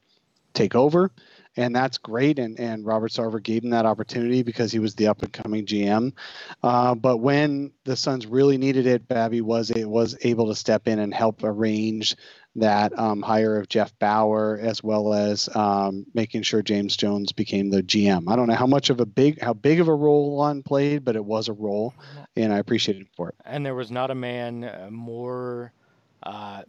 take 0.55 0.75
over. 0.75 1.11
And 1.57 1.75
that's 1.75 1.99
great. 1.99 2.39
And, 2.39 2.59
and 2.61 2.87
Robert 2.87 3.11
Sarver 3.11 3.43
gave 3.43 3.65
him 3.65 3.71
that 3.71 3.85
opportunity 3.85 4.45
because 4.45 4.71
he 4.71 4.79
was 4.79 4.95
the 4.95 5.09
up 5.09 5.23
and 5.23 5.33
coming 5.33 5.67
GM. 5.67 6.13
Uh, 6.63 6.95
but 6.95 7.17
when 7.17 7.73
the 7.85 7.97
Suns 7.97 8.27
really 8.27 8.59
needed 8.59 8.87
it, 8.87 9.09
Babby 9.09 9.41
was 9.41 9.71
it 9.71 9.85
was 9.89 10.17
able 10.23 10.47
to 10.47 10.55
step 10.55 10.87
in 10.87 11.01
and 11.01 11.13
help 11.13 11.43
arrange 11.43 12.15
that 12.57 12.99
um, 12.99 13.23
hire 13.23 13.57
of 13.57 13.69
Jeff 13.69 13.97
Bower, 13.99 14.59
as 14.61 14.83
well 14.83 15.15
as 15.15 15.49
um, 15.55 16.07
making 16.15 16.43
sure 16.43 16.63
James 16.63 16.97
Jones 16.97 17.33
became 17.33 17.71
the 17.71 17.83
GM. 17.83 18.31
I 18.31 18.37
don't 18.37 18.49
know 18.49 18.55
how 18.55 18.67
much 18.67 18.91
of 18.91 19.01
a 19.01 19.07
big, 19.07 19.41
how 19.41 19.55
big 19.55 19.81
of 19.81 19.89
a 19.89 19.95
role 19.95 20.37
Lon 20.37 20.63
played, 20.63 21.05
but 21.05 21.17
it 21.17 21.25
was 21.25 21.49
a 21.49 21.53
role, 21.53 21.95
and 22.37 22.53
I 22.53 22.59
appreciated 22.59 23.03
him 23.03 23.09
for 23.17 23.29
it. 23.29 23.35
And 23.45 23.65
there 23.65 23.75
was 23.75 23.91
not 23.91 24.11
a 24.11 24.15
man 24.15 24.65
uh, 24.65 24.89
more. 24.91 25.73
Uh, 26.23 26.63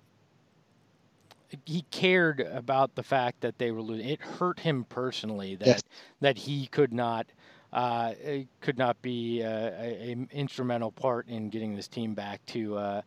he 1.65 1.83
cared 1.89 2.41
about 2.41 2.93
the 2.95 3.03
fact 3.03 3.41
that 3.41 3.57
they 3.57 3.71
were 3.71 3.81
losing. 3.81 4.07
It 4.07 4.21
hurt 4.21 4.59
him 4.59 4.85
personally 4.85 5.55
that 5.55 5.67
yes. 5.67 5.83
that 6.19 6.37
he 6.37 6.67
could 6.67 6.93
not 6.93 7.25
uh, 7.73 8.13
could 8.61 8.77
not 8.77 9.01
be 9.01 9.43
uh, 9.43 9.49
a, 9.49 10.11
a, 10.11 10.27
instrumental 10.31 10.91
part 10.91 11.27
in 11.27 11.49
getting 11.49 11.75
this 11.75 11.87
team 11.87 12.13
back 12.13 12.43
to 12.47 12.77
uh, 12.77 13.01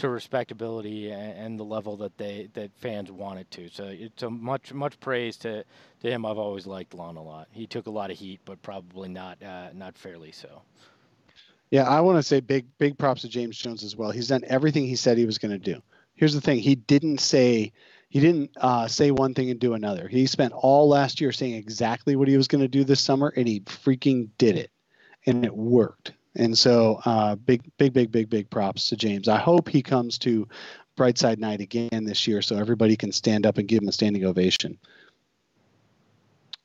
to 0.00 0.08
respectability 0.08 1.10
and, 1.10 1.38
and, 1.38 1.60
the 1.60 1.64
level 1.64 1.96
that 1.96 2.16
they 2.18 2.48
that 2.54 2.70
fans 2.76 3.10
wanted 3.10 3.50
to. 3.52 3.68
So 3.68 3.86
it's 3.86 4.22
a 4.22 4.30
much 4.30 4.72
much 4.72 4.98
praise 5.00 5.36
to, 5.38 5.64
to 6.00 6.10
him. 6.10 6.26
I've 6.26 6.38
always 6.38 6.66
liked 6.66 6.94
Lon 6.94 7.16
a 7.16 7.22
lot. 7.22 7.48
He 7.52 7.66
took 7.66 7.86
a 7.86 7.90
lot 7.90 8.10
of 8.10 8.18
heat, 8.18 8.40
but 8.44 8.60
probably 8.62 9.08
not 9.08 9.42
uh, 9.42 9.68
not 9.74 9.96
fairly 9.96 10.32
so. 10.32 10.62
Yeah, 11.70 11.82
I 11.82 12.00
want 12.00 12.18
to 12.18 12.22
say 12.22 12.40
big 12.40 12.66
big 12.78 12.96
props 12.96 13.22
to 13.22 13.28
James 13.28 13.58
Jones 13.58 13.82
as 13.82 13.96
well. 13.96 14.10
He's 14.10 14.28
done 14.28 14.44
everything 14.46 14.86
he 14.86 14.96
said 14.96 15.18
he 15.18 15.26
was 15.26 15.38
going 15.38 15.52
to 15.52 15.58
do. 15.58 15.82
Here's 16.14 16.34
the 16.34 16.40
thing: 16.40 16.58
he 16.58 16.74
didn't 16.74 17.20
say 17.20 17.72
he 18.08 18.20
didn't 18.20 18.50
uh, 18.56 18.86
say 18.88 19.10
one 19.10 19.34
thing 19.34 19.50
and 19.50 19.60
do 19.60 19.74
another. 19.74 20.08
He 20.08 20.26
spent 20.26 20.52
all 20.52 20.88
last 20.88 21.20
year 21.20 21.32
saying 21.32 21.54
exactly 21.54 22.16
what 22.16 22.28
he 22.28 22.36
was 22.36 22.48
going 22.48 22.62
to 22.62 22.68
do 22.68 22.84
this 22.84 23.00
summer, 23.00 23.32
and 23.36 23.48
he 23.48 23.60
freaking 23.60 24.28
did 24.38 24.56
it, 24.56 24.70
and 25.26 25.44
it 25.44 25.54
worked. 25.54 26.12
And 26.36 26.56
so, 26.56 27.00
uh, 27.04 27.34
big, 27.34 27.62
big, 27.78 27.92
big, 27.92 28.12
big, 28.12 28.28
big 28.28 28.50
props 28.50 28.90
to 28.90 28.96
James. 28.96 29.26
I 29.26 29.38
hope 29.38 29.68
he 29.68 29.82
comes 29.82 30.18
to 30.18 30.46
Brightside 30.96 31.38
Night 31.38 31.60
again 31.60 32.04
this 32.04 32.26
year, 32.26 32.42
so 32.42 32.56
everybody 32.56 32.96
can 32.96 33.10
stand 33.10 33.46
up 33.46 33.58
and 33.58 33.66
give 33.66 33.82
him 33.82 33.88
a 33.88 33.92
standing 33.92 34.24
ovation. 34.24 34.78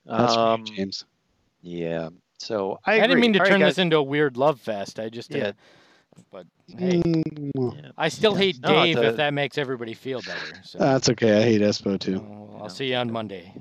That's 0.06 0.36
um, 0.36 0.64
great, 0.64 0.78
James. 0.78 1.06
Yeah. 1.62 2.10
So 2.38 2.80
I, 2.86 2.96
I 2.96 3.02
didn't 3.02 3.20
mean 3.20 3.34
to 3.34 3.40
All 3.40 3.46
turn 3.46 3.62
right, 3.62 3.68
this 3.68 3.78
into 3.78 3.98
a 3.98 4.04
weird 4.04 4.36
love 4.36 4.60
fest. 4.60 5.00
I 5.00 5.10
just 5.10 5.34
uh, 5.34 5.38
yeah. 5.38 5.52
but 6.32 6.48
hey, 6.68 7.02
mm, 7.02 7.92
I 7.98 8.10
still 8.10 8.34
hate 8.34 8.60
no, 8.62 8.70
Dave 8.70 8.98
if 8.98 9.18
that 9.18 9.34
makes 9.34 9.58
everybody 9.58 9.94
feel 9.94 10.22
better. 10.22 10.60
So. 10.64 10.80
That's 10.80 11.08
okay. 11.10 11.38
I 11.38 11.44
hate 11.44 11.62
Espo 11.62 12.00
too. 12.00 12.26
I'll 12.60 12.70
see 12.70 12.90
you 12.90 12.96
on 12.96 13.12
Monday. 13.12 13.54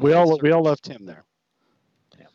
We 0.00 0.14
all 0.14 0.38
we 0.38 0.50
all 0.50 0.62
love 0.62 0.80
Tim 0.80 1.04
there. 1.04 1.24
Yeah. 2.18 2.26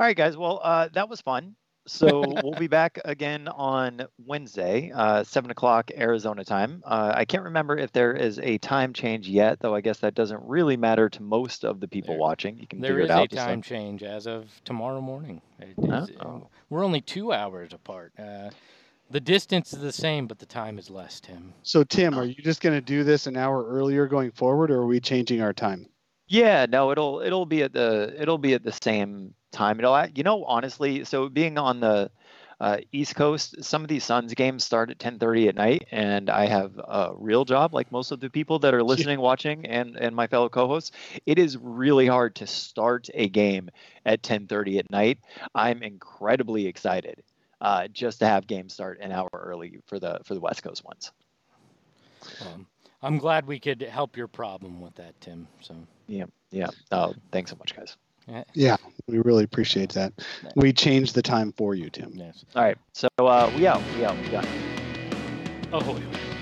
All 0.00 0.06
right, 0.06 0.16
guys. 0.16 0.36
Well, 0.36 0.60
uh, 0.64 0.88
that 0.94 1.08
was 1.08 1.20
fun 1.20 1.54
so 1.86 2.22
we'll 2.42 2.58
be 2.58 2.66
back 2.66 2.98
again 3.04 3.48
on 3.48 4.06
Wednesday, 4.24 4.92
uh, 4.94 5.24
seven 5.24 5.50
o'clock 5.50 5.90
Arizona 5.96 6.44
time. 6.44 6.82
Uh, 6.84 7.12
I 7.14 7.24
can't 7.24 7.44
remember 7.44 7.76
if 7.76 7.92
there 7.92 8.12
is 8.12 8.38
a 8.40 8.58
time 8.58 8.92
change 8.92 9.28
yet, 9.28 9.60
though. 9.60 9.74
I 9.74 9.80
guess 9.80 9.98
that 9.98 10.14
doesn't 10.14 10.42
really 10.44 10.76
matter 10.76 11.08
to 11.08 11.22
most 11.22 11.64
of 11.64 11.80
the 11.80 11.88
people 11.88 12.14
there, 12.14 12.20
watching. 12.20 12.58
You 12.58 12.66
can 12.66 12.80
there 12.80 12.92
figure 12.92 13.04
it 13.04 13.10
out. 13.10 13.30
There 13.30 13.38
is 13.38 13.44
a 13.44 13.46
time 13.46 13.62
change 13.62 14.02
as 14.02 14.26
of 14.26 14.48
tomorrow 14.64 15.00
morning. 15.00 15.40
Is, 15.60 16.10
oh. 16.20 16.48
We're 16.70 16.84
only 16.84 17.00
two 17.00 17.32
hours 17.32 17.72
apart. 17.72 18.12
Uh, 18.18 18.50
the 19.10 19.20
distance 19.20 19.72
is 19.72 19.80
the 19.80 19.92
same, 19.92 20.26
but 20.26 20.38
the 20.38 20.46
time 20.46 20.78
is 20.78 20.90
less, 20.90 21.20
Tim. 21.20 21.54
So, 21.62 21.84
Tim, 21.84 22.18
are 22.18 22.24
you 22.24 22.34
just 22.34 22.60
going 22.60 22.74
to 22.74 22.80
do 22.80 23.04
this 23.04 23.26
an 23.26 23.36
hour 23.36 23.64
earlier 23.64 24.06
going 24.06 24.32
forward, 24.32 24.70
or 24.70 24.80
are 24.80 24.86
we 24.86 24.98
changing 25.00 25.40
our 25.40 25.52
time? 25.52 25.86
Yeah, 26.28 26.66
no, 26.68 26.90
it'll 26.90 27.20
it'll 27.20 27.46
be 27.46 27.62
at 27.62 27.72
the 27.72 28.14
it'll 28.18 28.38
be 28.38 28.54
at 28.54 28.64
the 28.64 28.72
same 28.72 29.34
time. 29.56 29.80
It'll 29.80 30.06
you 30.14 30.22
know 30.24 30.44
honestly, 30.44 31.04
so 31.04 31.28
being 31.28 31.58
on 31.58 31.80
the 31.80 32.10
uh, 32.60 32.78
East 32.92 33.16
Coast, 33.16 33.62
some 33.64 33.82
of 33.82 33.88
these 33.88 34.04
Suns 34.04 34.34
games 34.34 34.64
start 34.64 34.90
at 34.90 34.98
10:30 34.98 35.48
at 35.48 35.54
night, 35.56 35.86
and 35.90 36.30
I 36.30 36.46
have 36.46 36.78
a 36.78 37.12
real 37.16 37.44
job, 37.44 37.74
like 37.74 37.92
most 37.92 38.12
of 38.12 38.20
the 38.20 38.30
people 38.30 38.58
that 38.60 38.74
are 38.74 38.82
listening, 38.82 39.20
watching, 39.20 39.66
and 39.66 39.96
and 39.96 40.14
my 40.16 40.26
fellow 40.28 40.48
co-hosts. 40.48 40.92
It 41.26 41.38
is 41.38 41.56
really 41.58 42.06
hard 42.06 42.36
to 42.36 42.46
start 42.46 43.08
a 43.14 43.28
game 43.28 43.70
at 44.06 44.22
10:30 44.22 44.78
at 44.78 44.90
night. 44.90 45.18
I'm 45.54 45.82
incredibly 45.82 46.66
excited 46.66 47.22
uh, 47.60 47.88
just 47.88 48.20
to 48.20 48.26
have 48.26 48.46
games 48.46 48.74
start 48.74 48.98
an 49.00 49.12
hour 49.12 49.30
early 49.32 49.78
for 49.86 49.98
the 49.98 50.20
for 50.24 50.34
the 50.34 50.40
West 50.40 50.62
Coast 50.62 50.84
ones. 50.84 51.12
Um, 52.40 52.66
I'm 53.02 53.18
glad 53.18 53.46
we 53.46 53.58
could 53.60 53.82
help 53.82 54.16
your 54.16 54.28
problem 54.28 54.80
with 54.80 54.94
that, 54.96 55.20
Tim. 55.20 55.48
So 55.60 55.74
yeah, 56.08 56.26
yeah. 56.50 56.70
Oh, 56.92 57.14
thanks 57.32 57.50
so 57.50 57.56
much, 57.56 57.74
guys. 57.74 57.96
Yeah, 58.54 58.76
we 59.06 59.18
really 59.18 59.44
appreciate 59.44 59.90
that. 59.90 60.12
We 60.56 60.72
changed 60.72 61.14
the 61.14 61.22
time 61.22 61.52
for 61.52 61.74
you, 61.74 61.90
Tim. 61.90 62.12
Yes. 62.14 62.44
All 62.54 62.62
right. 62.62 62.78
So 62.92 63.08
uh, 63.18 63.52
we 63.56 63.66
out. 63.66 63.82
We 63.96 64.04
out. 64.04 64.16
We 64.22 64.30
done. 64.30 64.44
Oh. 65.72 66.35